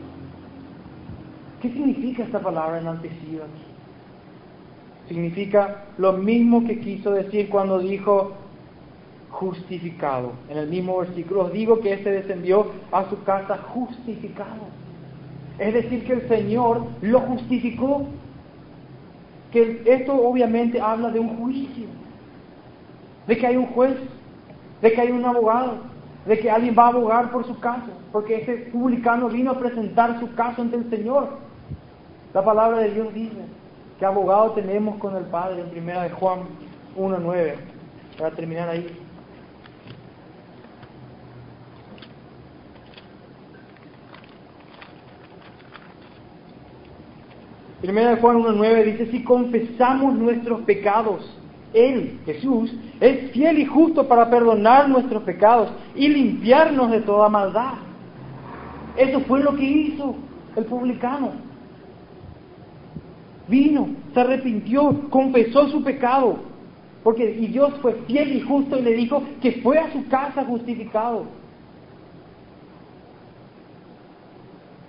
¿Qué 1.67 1.73
significa 1.73 2.23
esta 2.23 2.39
palabra 2.39 2.79
enaltecido 2.79 3.43
Significa 5.09 5.83
lo 5.97 6.13
mismo 6.13 6.65
que 6.65 6.79
quiso 6.79 7.11
decir 7.11 7.49
cuando 7.49 7.79
dijo 7.79 8.31
justificado. 9.31 10.31
En 10.49 10.59
el 10.59 10.69
mismo 10.69 10.99
versículo 10.99 11.41
os 11.41 11.51
digo 11.51 11.81
que 11.81 11.91
este 11.91 12.09
descendió 12.11 12.67
a 12.89 13.09
su 13.09 13.21
casa 13.23 13.57
justificado. 13.57 14.69
Es 15.59 15.73
decir, 15.73 16.05
que 16.05 16.13
el 16.13 16.29
Señor 16.29 16.85
lo 17.01 17.19
justificó 17.19 18.05
que 19.51 19.81
esto 19.85 20.13
obviamente 20.13 20.79
habla 20.79 21.09
de 21.09 21.19
un 21.19 21.35
juicio, 21.37 21.87
de 23.27 23.37
que 23.37 23.45
hay 23.45 23.57
un 23.57 23.67
juez, 23.67 23.97
de 24.81 24.93
que 24.93 25.01
hay 25.01 25.11
un 25.11 25.25
abogado, 25.25 25.79
de 26.25 26.39
que 26.39 26.49
alguien 26.49 26.75
va 26.77 26.85
a 26.85 26.89
abogar 26.89 27.29
por 27.29 27.45
su 27.45 27.59
caso, 27.59 27.91
porque 28.13 28.37
ese 28.37 28.69
publicano 28.71 29.27
vino 29.27 29.51
a 29.51 29.59
presentar 29.59 30.17
su 30.21 30.33
caso 30.33 30.61
ante 30.61 30.77
el 30.77 30.89
Señor. 30.89 31.46
La 32.33 32.43
palabra 32.43 32.79
de 32.79 32.91
Dios 32.91 33.13
dice 33.13 33.45
que 33.97 34.05
abogado 34.05 34.51
tenemos 34.51 34.97
con 34.97 35.15
el 35.15 35.23
Padre 35.25 35.61
en 35.61 35.69
primera 35.69 36.03
de 36.03 36.11
Juan 36.11 36.41
1.9, 36.97 37.55
para 38.17 38.31
terminar 38.31 38.69
ahí. 38.69 38.87
Primera 47.81 48.15
de 48.15 48.21
Juan 48.21 48.37
1.9 48.37 48.83
dice, 48.83 49.11
si 49.11 49.23
confesamos 49.23 50.15
nuestros 50.15 50.61
pecados, 50.61 51.31
Él, 51.73 52.19
Jesús, 52.25 52.73
es 52.99 53.31
fiel 53.31 53.59
y 53.59 53.65
justo 53.65 54.07
para 54.07 54.29
perdonar 54.29 54.89
nuestros 54.89 55.23
pecados 55.23 55.69
y 55.95 56.07
limpiarnos 56.09 56.91
de 56.91 57.01
toda 57.01 57.29
maldad. 57.29 57.75
Eso 58.97 59.21
fue 59.21 59.41
lo 59.41 59.55
que 59.55 59.63
hizo 59.63 60.15
el 60.55 60.65
publicano. 60.65 61.46
Vino, 63.47 63.89
se 64.13 64.19
arrepintió, 64.19 65.09
confesó 65.09 65.69
su 65.69 65.83
pecado, 65.83 66.37
porque 67.03 67.31
y 67.31 67.47
Dios 67.47 67.73
fue 67.81 67.93
fiel 68.07 68.35
y 68.35 68.41
justo 68.41 68.77
y 68.77 68.81
le 68.81 68.93
dijo 68.93 69.23
que 69.41 69.53
fue 69.63 69.77
a 69.77 69.91
su 69.91 70.07
casa 70.07 70.43
justificado. 70.43 71.25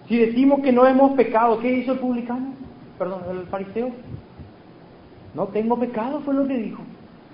Si 0.09 0.17
decimos 0.17 0.61
que 0.61 0.73
no 0.73 0.87
hemos 0.87 1.13
pecado, 1.13 1.59
¿qué 1.61 1.71
hizo 1.79 1.93
el 1.93 1.99
publicano? 1.99 2.59
perdón, 2.99 3.23
el 3.31 3.47
fariseo, 3.47 3.91
no 5.35 5.47
tengo 5.47 5.79
pecado, 5.79 6.21
fue 6.21 6.35
lo 6.35 6.47
que 6.47 6.57
dijo. 6.57 6.83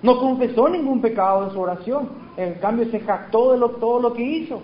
No 0.02 0.18
confesó 0.18 0.68
ningún 0.68 1.00
pecado 1.00 1.44
en 1.44 1.50
su 1.52 1.60
oración. 1.60 2.08
En 2.36 2.54
cambio, 2.54 2.90
se 2.90 3.00
jactó 3.00 3.52
de 3.52 3.58
lo, 3.58 3.70
todo 3.70 4.00
lo 4.00 4.12
que 4.12 4.22
hizo 4.22 4.60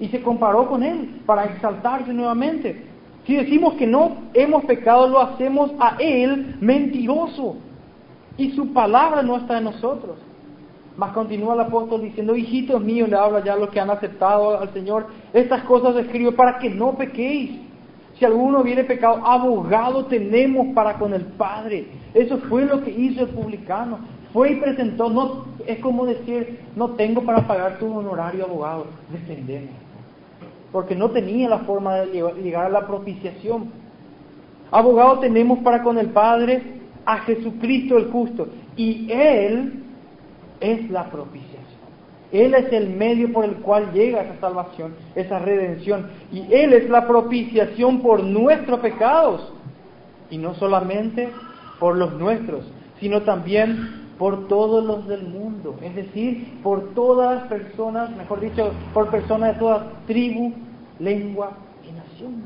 y 0.00 0.08
se 0.08 0.22
comparó 0.22 0.68
con 0.68 0.82
él 0.82 1.20
para 1.26 1.44
exaltarse 1.44 2.12
nuevamente. 2.14 2.86
Si 3.26 3.36
decimos 3.36 3.74
que 3.74 3.86
no 3.86 4.16
hemos 4.34 4.64
pecado, 4.64 5.08
lo 5.08 5.20
hacemos 5.20 5.70
a 5.78 5.96
él 5.98 6.56
mentiroso 6.60 7.56
y 8.38 8.52
su 8.52 8.72
palabra 8.72 9.22
no 9.22 9.36
está 9.36 9.58
en 9.58 9.64
nosotros. 9.64 10.16
Mas 10.96 11.12
continúa 11.12 11.54
el 11.54 11.60
apóstol 11.60 12.02
diciendo, 12.02 12.34
hijitos 12.34 12.82
míos, 12.82 13.08
le 13.08 13.16
habla 13.16 13.44
ya 13.44 13.52
a 13.52 13.56
los 13.56 13.68
que 13.68 13.80
han 13.80 13.90
aceptado 13.90 14.58
al 14.58 14.72
Señor, 14.72 15.06
estas 15.32 15.62
cosas 15.64 15.94
escribo 15.96 16.32
para 16.32 16.58
que 16.58 16.70
no 16.70 16.94
pequéis. 16.94 17.60
Si 18.18 18.24
alguno 18.24 18.64
viene 18.64 18.82
pecado, 18.82 19.24
abogado 19.24 20.06
tenemos 20.06 20.74
para 20.74 20.94
con 20.94 21.14
el 21.14 21.24
Padre. 21.24 21.86
Eso 22.14 22.38
fue 22.48 22.64
lo 22.64 22.82
que 22.82 22.90
hizo 22.90 23.22
el 23.22 23.28
publicano. 23.28 23.98
Fue 24.32 24.52
y 24.52 24.56
presentó, 24.56 25.08
no, 25.08 25.44
es 25.66 25.78
como 25.78 26.04
decir, 26.04 26.60
no 26.74 26.90
tengo 26.90 27.22
para 27.22 27.46
pagar 27.46 27.78
tu 27.78 27.96
honorario 27.96 28.44
abogado, 28.44 28.86
defendemos. 29.10 29.87
Porque 30.72 30.94
no 30.94 31.10
tenía 31.10 31.48
la 31.48 31.60
forma 31.60 31.96
de 31.96 32.22
llegar 32.42 32.66
a 32.66 32.70
la 32.70 32.86
propiciación. 32.86 33.70
Abogado 34.70 35.20
tenemos 35.20 35.60
para 35.60 35.82
con 35.82 35.98
el 35.98 36.10
Padre 36.10 36.62
a 37.04 37.18
Jesucristo 37.20 37.96
el 37.96 38.10
justo. 38.10 38.48
Y 38.76 39.10
Él 39.10 39.82
es 40.60 40.90
la 40.90 41.10
propiciación. 41.10 41.58
Él 42.30 42.54
es 42.54 42.70
el 42.72 42.90
medio 42.90 43.32
por 43.32 43.44
el 43.44 43.56
cual 43.56 43.92
llega 43.92 44.22
esa 44.22 44.38
salvación, 44.40 44.94
esa 45.14 45.38
redención. 45.38 46.10
Y 46.30 46.52
Él 46.52 46.74
es 46.74 46.90
la 46.90 47.06
propiciación 47.06 48.02
por 48.02 48.22
nuestros 48.22 48.80
pecados. 48.80 49.52
Y 50.30 50.36
no 50.36 50.54
solamente 50.54 51.30
por 51.80 51.96
los 51.96 52.12
nuestros, 52.14 52.64
sino 53.00 53.22
también 53.22 54.07
por 54.18 54.48
todos 54.48 54.84
los 54.84 55.06
del 55.06 55.22
mundo. 55.28 55.76
Es 55.82 55.94
decir, 55.94 56.60
por 56.62 56.94
todas 56.94 57.36
las 57.36 57.48
personas, 57.48 58.10
mejor 58.16 58.40
dicho, 58.40 58.72
por 58.92 59.10
personas 59.10 59.54
de 59.54 59.60
toda 59.60 59.92
tribu, 60.06 60.52
lengua 60.98 61.52
y 61.88 61.92
nación. 61.92 62.42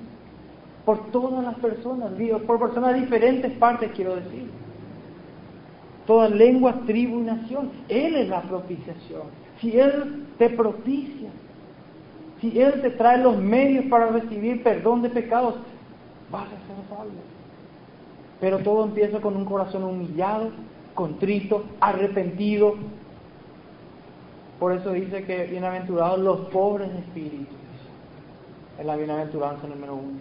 Por 0.84 1.10
todas 1.10 1.44
las 1.44 1.54
personas, 1.56 2.10
por 2.46 2.58
personas 2.58 2.94
de 2.94 3.00
diferentes 3.00 3.52
partes, 3.52 3.90
quiero 3.94 4.16
decir. 4.16 4.50
Toda 6.06 6.28
lengua, 6.28 6.74
tribu 6.86 7.20
y 7.20 7.22
nación. 7.22 7.70
Él 7.88 8.16
es 8.16 8.28
la 8.28 8.42
propiciación 8.42 9.42
si 9.62 9.78
Él 9.78 10.26
te 10.38 10.50
propicia, 10.50 11.30
si 12.40 12.60
Él 12.60 12.82
te 12.82 12.90
trae 12.90 13.18
los 13.18 13.38
medios 13.38 13.86
para 13.86 14.08
recibir 14.08 14.62
perdón 14.62 15.02
de 15.02 15.08
pecados, 15.08 15.54
vas 16.30 16.46
a 16.46 16.48
ser 16.48 16.88
salvo. 16.88 17.12
Pero 18.40 18.58
todo 18.58 18.84
empieza 18.84 19.20
con 19.20 19.36
un 19.36 19.44
corazón 19.44 19.84
humillado, 19.84 20.50
contrito, 20.94 21.64
arrepentido. 21.80 22.74
Por 24.58 24.72
eso 24.72 24.92
dice 24.92 25.24
que 25.24 25.44
bienaventurados 25.44 26.20
los 26.20 26.40
pobres 26.50 26.92
de 26.92 26.98
espíritu. 27.00 27.54
Es 28.78 28.86
la 28.86 28.96
bienaventuranza 28.96 29.66
número 29.66 29.94
uno. 29.96 30.18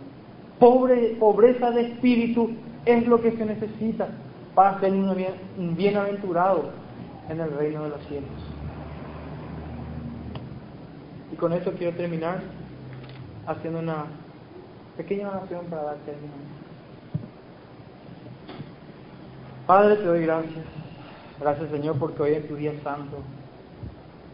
Pobre, 0.60 1.16
pobreza 1.20 1.72
de 1.72 1.82
espíritu 1.82 2.52
es 2.86 3.08
lo 3.08 3.22
que 3.22 3.32
se 3.32 3.46
necesita 3.46 4.10
para 4.56 4.80
ser 4.80 4.92
un 4.92 5.76
bienaventurado 5.76 6.72
en 7.30 7.40
el 7.40 7.52
reino 7.52 7.84
de 7.84 7.90
los 7.90 8.02
cielos. 8.08 8.30
Y 11.32 11.36
con 11.36 11.54
eso 11.54 11.72
quiero 11.78 11.96
terminar 11.96 12.42
haciendo 13.48 13.80
una 13.80 14.06
pequeña 14.98 15.30
oración 15.30 15.66
para 15.70 15.84
dar 15.84 15.96
término. 15.98 16.51
Padre, 19.72 19.96
te 19.96 20.04
doy 20.04 20.24
gracias. 20.24 20.66
Gracias, 21.40 21.70
Señor, 21.70 21.98
porque 21.98 22.22
hoy 22.22 22.32
es 22.34 22.46
tu 22.46 22.58
día 22.58 22.74
santo. 22.84 23.20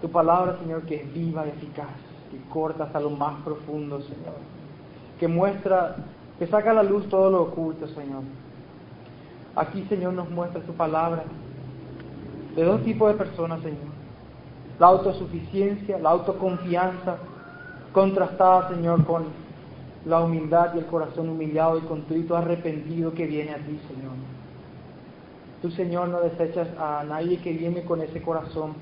Tu 0.02 0.10
palabra, 0.10 0.58
Señor, 0.64 0.82
que 0.88 0.96
es 0.96 1.14
viva 1.14 1.46
y 1.46 1.50
eficaz, 1.50 1.94
que 2.32 2.40
corta 2.50 2.86
hasta 2.86 3.00
lo 3.00 3.12
más 3.12 3.44
profundo, 3.44 4.02
Señor. 4.02 4.34
Que 5.20 5.28
muestra, 5.28 5.98
que 6.40 6.48
saca 6.48 6.72
a 6.72 6.74
la 6.74 6.82
luz 6.82 7.08
todo 7.08 7.30
lo 7.30 7.44
oculto, 7.44 7.88
Señor. 7.90 8.24
Aquí, 9.56 9.86
Señor, 9.88 10.14
nos 10.14 10.28
muestra 10.28 10.60
tu 10.64 10.74
palabra 10.74 11.22
de 12.56 12.64
dos 12.64 12.82
tipos 12.82 13.12
de 13.12 13.20
personas, 13.20 13.62
Señor 13.62 13.98
la 14.80 14.88
autosuficiencia, 14.88 16.00
la 16.00 16.10
autoconfianza, 16.10 17.18
contrastada, 17.92 18.70
Señor, 18.70 19.06
con 19.06 19.26
la 20.04 20.20
humildad 20.20 20.74
y 20.74 20.80
el 20.80 20.88
corazón 20.88 21.30
humillado 21.30 21.78
y 21.78 21.82
contrito, 21.82 22.36
arrepentido 22.36 23.14
que 23.14 23.28
viene 23.28 23.52
a 23.52 23.58
ti, 23.58 23.80
Señor. 23.88 24.37
Tú, 25.62 25.72
Señor, 25.72 26.10
no 26.10 26.22
desechas 26.22 26.68
a 26.78 27.04
nadie 27.04 27.40
que 27.40 27.52
viene 27.52 27.84
con 27.84 28.02
ese 28.02 28.22
corazón 28.22 28.76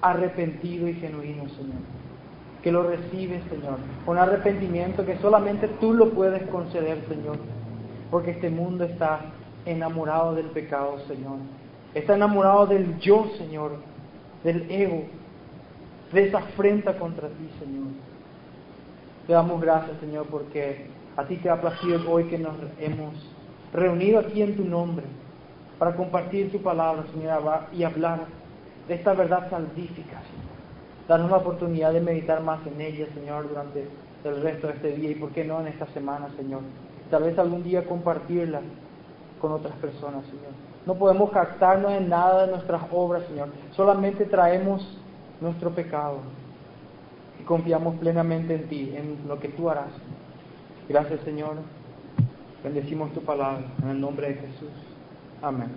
arrepentido 0.00 0.88
y 0.88 0.94
genuino, 0.94 1.46
Señor. 1.50 1.76
Que 2.62 2.72
lo 2.72 2.84
recibes, 2.84 3.42
Señor, 3.50 3.78
con 4.04 4.16
arrepentimiento 4.16 5.04
que 5.04 5.18
solamente 5.18 5.68
tú 5.80 5.92
lo 5.92 6.10
puedes 6.10 6.42
conceder, 6.48 7.04
Señor. 7.06 7.36
Porque 8.10 8.30
este 8.30 8.48
mundo 8.48 8.84
está 8.84 9.20
enamorado 9.66 10.34
del 10.34 10.46
pecado, 10.46 10.98
Señor. 11.06 11.38
Está 11.94 12.14
enamorado 12.14 12.66
del 12.66 12.98
yo, 12.98 13.26
Señor, 13.36 13.76
del 14.42 14.70
ego, 14.70 15.04
de 16.12 16.28
esa 16.28 16.38
afrenta 16.38 16.98
contra 16.98 17.28
ti, 17.28 17.50
Señor. 17.58 17.88
Te 19.26 19.34
damos 19.34 19.60
gracias, 19.60 19.98
Señor, 20.00 20.26
porque 20.30 20.86
a 21.16 21.24
ti 21.24 21.36
te 21.36 21.50
ha 21.50 21.60
placido 21.60 22.10
hoy 22.10 22.24
que 22.24 22.38
nos 22.38 22.54
hemos 22.80 23.14
reunido 23.72 24.20
aquí 24.20 24.40
en 24.40 24.56
tu 24.56 24.64
nombre 24.64 25.04
para 25.78 25.94
compartir 25.94 26.50
tu 26.50 26.62
palabra, 26.62 27.04
Señor, 27.12 27.42
y 27.72 27.84
hablar 27.84 28.20
de 28.88 28.94
esta 28.94 29.12
verdad 29.14 29.50
salvífica, 29.50 30.20
Señor. 30.22 30.56
Danos 31.08 31.30
la 31.30 31.36
oportunidad 31.36 31.92
de 31.92 32.00
meditar 32.00 32.42
más 32.42 32.66
en 32.66 32.80
ella, 32.80 33.06
Señor, 33.14 33.48
durante 33.48 33.88
el 34.24 34.42
resto 34.42 34.66
de 34.66 34.72
este 34.74 34.92
día 34.92 35.10
y, 35.10 35.14
¿por 35.14 35.30
qué 35.30 35.44
no, 35.44 35.60
en 35.60 35.68
esta 35.68 35.86
semana, 35.88 36.28
Señor? 36.36 36.62
Tal 37.10 37.22
vez 37.22 37.38
algún 37.38 37.62
día 37.62 37.84
compartirla 37.84 38.60
con 39.40 39.52
otras 39.52 39.74
personas, 39.76 40.24
Señor. 40.26 40.52
No 40.86 40.94
podemos 40.94 41.30
captarnos 41.30 41.92
en 41.92 42.08
nada 42.08 42.46
de 42.46 42.52
nuestras 42.52 42.82
obras, 42.92 43.24
Señor. 43.28 43.48
Solamente 43.72 44.24
traemos 44.24 44.98
nuestro 45.40 45.70
pecado 45.70 46.18
y 47.40 47.44
confiamos 47.44 47.96
plenamente 47.96 48.54
en 48.54 48.68
ti, 48.68 48.94
en 48.96 49.28
lo 49.28 49.38
que 49.38 49.48
tú 49.48 49.68
harás. 49.68 49.90
Gracias 50.88 51.20
Señor. 51.20 51.56
Bendecimos 52.62 53.12
tu 53.12 53.20
palabra 53.20 53.64
en 53.82 53.88
el 53.90 54.00
nombre 54.00 54.28
de 54.28 54.34
Jesús. 54.34 54.70
Amén. 55.42 55.76